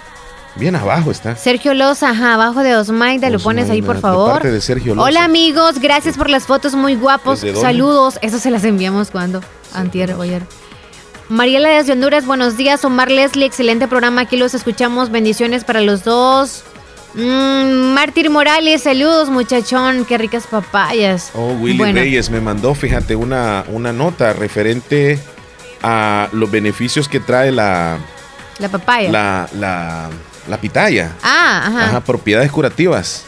[0.57, 1.35] Bien abajo está.
[1.37, 4.33] Sergio Loza, ajá, abajo de Osmaida, lo pones ahí por de favor.
[4.33, 5.09] parte de Sergio Loza.
[5.09, 7.45] Hola amigos, gracias por las fotos muy guapos.
[7.61, 8.19] Saludos.
[8.23, 9.41] Eso se las enviamos cuando.
[9.73, 10.43] Antier o ayer.
[11.29, 12.85] Mariela desde Honduras, buenos días.
[12.85, 14.21] Omar Leslie, excelente programa.
[14.23, 15.11] Aquí los escuchamos.
[15.11, 16.63] Bendiciones para los dos.
[17.15, 20.05] Mm, Mártir Morales, saludos muchachón.
[20.05, 21.31] Qué ricas papayas.
[21.35, 25.19] Oh, Willy Bueno, Reyes me mandó, fíjate, una, una nota referente
[25.83, 27.99] a los beneficios que trae la,
[28.59, 29.11] La papaya.
[29.11, 30.11] la, la,
[30.49, 31.13] la pitaya.
[31.23, 31.85] Ah, ajá.
[31.87, 33.25] Ajá, propiedades curativas.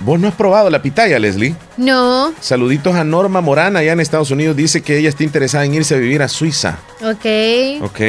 [0.00, 1.54] ¿Vos no has probado la pitaya, Leslie?
[1.78, 4.54] No, Saluditos a Norma Morana, allá en Estados Unidos.
[4.54, 6.78] Dice que ella está interesada en irse a vivir a Suiza.
[7.00, 7.82] ok.
[7.82, 8.00] Ok.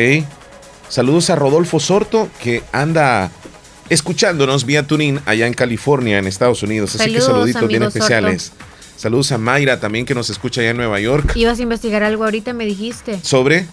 [0.89, 3.30] Saludos a Rodolfo Sorto, que anda
[3.89, 6.95] escuchándonos vía Tuning allá en California, en Estados Unidos.
[6.95, 8.51] Así que Saludos, saluditos bien especiales.
[8.95, 11.34] Saludos a Mayra también, que nos escucha allá en Nueva York.
[11.35, 13.19] Ibas a investigar algo ahorita, me dijiste.
[13.22, 13.68] Sobre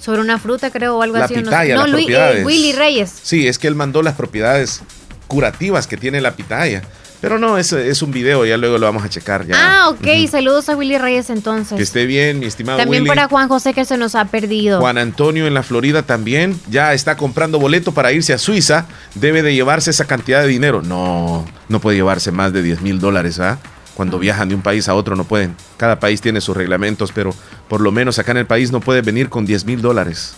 [0.00, 1.34] Sobre una fruta, creo, o algo La así.
[1.34, 2.42] no pitaya, no, Luis- eh.
[2.44, 3.12] Willy Reyes.
[3.22, 4.82] Sí, es que él mandó las propiedades
[5.26, 6.82] curativas que tiene la pitaya.
[7.20, 9.46] Pero no, es, es un video, ya luego lo vamos a checar.
[9.46, 9.54] Ya.
[9.58, 10.06] Ah, ok.
[10.30, 11.76] Saludos a Willy Reyes entonces.
[11.76, 13.10] Que esté bien, mi estimado También Willy.
[13.10, 14.80] para Juan José que se nos ha perdido.
[14.80, 18.86] Juan Antonio en la Florida también ya está comprando boleto para irse a Suiza.
[19.16, 20.80] Debe de llevarse esa cantidad de dinero.
[20.80, 23.58] No, no puede llevarse más de 10 mil dólares, ¿ah?
[24.00, 25.54] Cuando viajan de un país a otro no pueden.
[25.76, 27.34] Cada país tiene sus reglamentos, pero
[27.68, 30.32] por lo menos acá en el país no puede venir con 10 mil dólares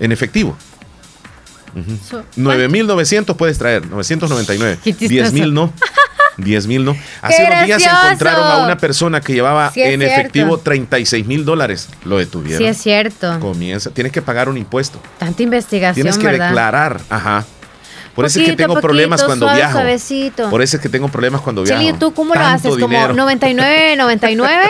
[0.00, 0.56] en efectivo.
[1.76, 1.96] Ujú.
[2.10, 4.78] So- 9.900 puedes traer, 999.
[4.82, 5.08] Qué chistoso.
[5.10, 5.72] 10 mil no.
[6.38, 6.96] 10 mil no.
[7.22, 10.16] Hace unos días encontraron a una persona que llevaba Sí, en cierto.
[10.20, 11.88] efectivo 36 mil dólares.
[12.04, 12.58] Lo detuvieron.
[12.58, 13.38] Sí, es cierto.
[13.38, 15.00] Comienza, tienes que pagar un impuesto.
[15.20, 16.46] Tanta investigación, Tienes que ¿verdad?
[16.48, 17.46] declarar, ajá.
[18.18, 19.72] Por eso es que Poquito, tengo problemas poquito, cuando suave, viajo.
[19.74, 20.50] suavecito.
[20.50, 21.80] Por eso es que tengo problemas cuando viajo.
[21.80, 22.74] Cheli, ¿tú cómo lo haces?
[22.74, 23.02] dinero.
[23.02, 24.64] ¿Como 99, 99?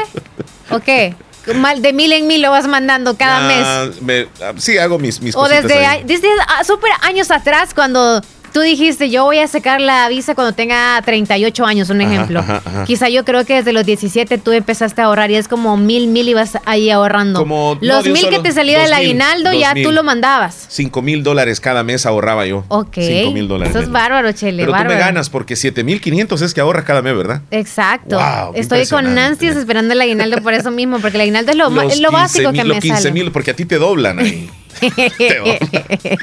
[0.71, 1.17] ¿O qué?
[1.55, 3.49] Mal- de mil en mil lo vas mandando cada
[3.87, 4.03] mes.
[4.03, 6.03] Me- ah, sí, hago mis, mis O cositas desde, ahí.
[6.05, 6.29] desde
[6.67, 8.21] súper años atrás, cuando
[8.53, 12.41] tú dijiste, yo voy a sacar la visa cuando tenga 38 años, un ejemplo.
[12.41, 12.85] ajá, ajá.
[12.85, 16.09] Quizá yo creo que desde los 17 tú empezaste a ahorrar y es como mil,
[16.09, 17.41] mil ibas ahí ahorrando.
[17.41, 19.85] Como- los mil que te salía del aguinaldo ya mil.
[19.85, 20.67] tú lo mandabas.
[20.69, 22.65] 5 mil dólares cada mes ahorraba yo.
[22.69, 22.97] Ok.
[23.01, 23.75] 5 mil dólares.
[23.75, 27.17] Eso es bárbaro, Chele, Pero tú me ganas porque 7500 es que ahorras cada mes,
[27.17, 27.43] ¿verdad?
[27.51, 28.17] Exacto.
[28.19, 31.71] Wow, Estoy con ansias esperando el aguinaldo por eso mismo, porque el aguinaldo es lo,
[31.71, 33.13] ma- Los es lo 15 básico que mil, los me 15 sale.
[33.13, 34.51] mil, porque a ti te doblan ahí.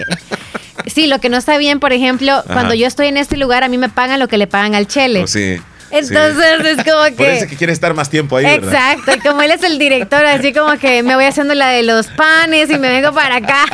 [0.87, 2.43] sí, lo que no está bien, por ejemplo, Ajá.
[2.53, 4.87] cuando yo estoy en este lugar, a mí me pagan lo que le pagan al
[4.87, 5.23] Chele.
[5.23, 5.57] Oh, sí.
[5.91, 7.37] Entonces es como que...
[7.37, 8.73] es que quiere estar más tiempo ahí, ¿verdad?
[8.93, 11.83] Exacto, y como él es el director, así como que me voy haciendo la de
[11.83, 13.65] los panes y me vengo para acá.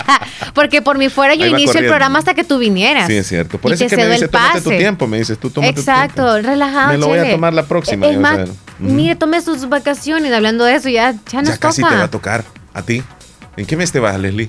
[0.54, 3.06] Porque por mi fuera yo inicio el programa hasta que tú vinieras.
[3.06, 3.58] Sí, es cierto.
[3.58, 4.78] Por Y eso es que me dice, tómate tu pase".
[4.78, 5.06] tiempo.
[5.06, 6.88] Me dices, tú tómate tu Exacto, relajado.
[6.92, 10.32] Me lo voy a tomar la próxima, Es más, mire, tome sus vacaciones.
[10.34, 11.92] Hablando de eso, ya, ya nos Ya casi toca.
[11.94, 12.44] te va a tocar.
[12.74, 13.02] ¿A ti?
[13.56, 14.48] ¿En qué mes te vas, Leslie?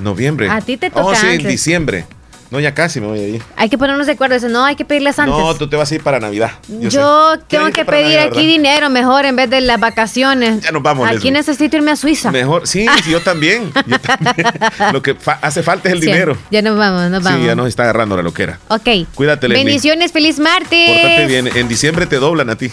[0.00, 0.48] Noviembre.
[0.50, 2.06] A ti te Oh, toca sí, en diciembre.
[2.50, 3.42] No, ya casi me voy a ir.
[3.56, 4.34] Hay que ponernos de acuerdo.
[4.34, 5.36] Dice, no, hay que pedirles antes.
[5.36, 6.52] No, tú te vas a ir para Navidad.
[6.66, 7.40] Yo, sé.
[7.46, 10.62] tengo que pedir Navidad, aquí dinero mejor en vez de las vacaciones.
[10.62, 11.32] Ya nos vamos, Aquí Leslie.
[11.32, 12.30] necesito irme a Suiza.
[12.30, 13.70] Mejor, sí, sí, yo también.
[13.86, 14.46] Yo también.
[14.94, 16.38] Lo que fa- hace falta es el Sí, dinero.
[16.50, 17.38] Ya nos vamos, nos vamos.
[17.42, 18.58] Sí, ya nos está agarrando la loquera.
[18.68, 18.88] Ok.
[19.14, 19.64] Cuídate, Leslie.
[19.66, 20.88] Bendiciones, feliz martes.
[21.02, 21.50] Pórtate bien.
[21.54, 22.72] En diciembre te doblan a ti.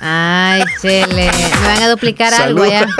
[0.00, 1.30] Ay, chele.
[1.60, 2.84] Me van a duplicar algo ya.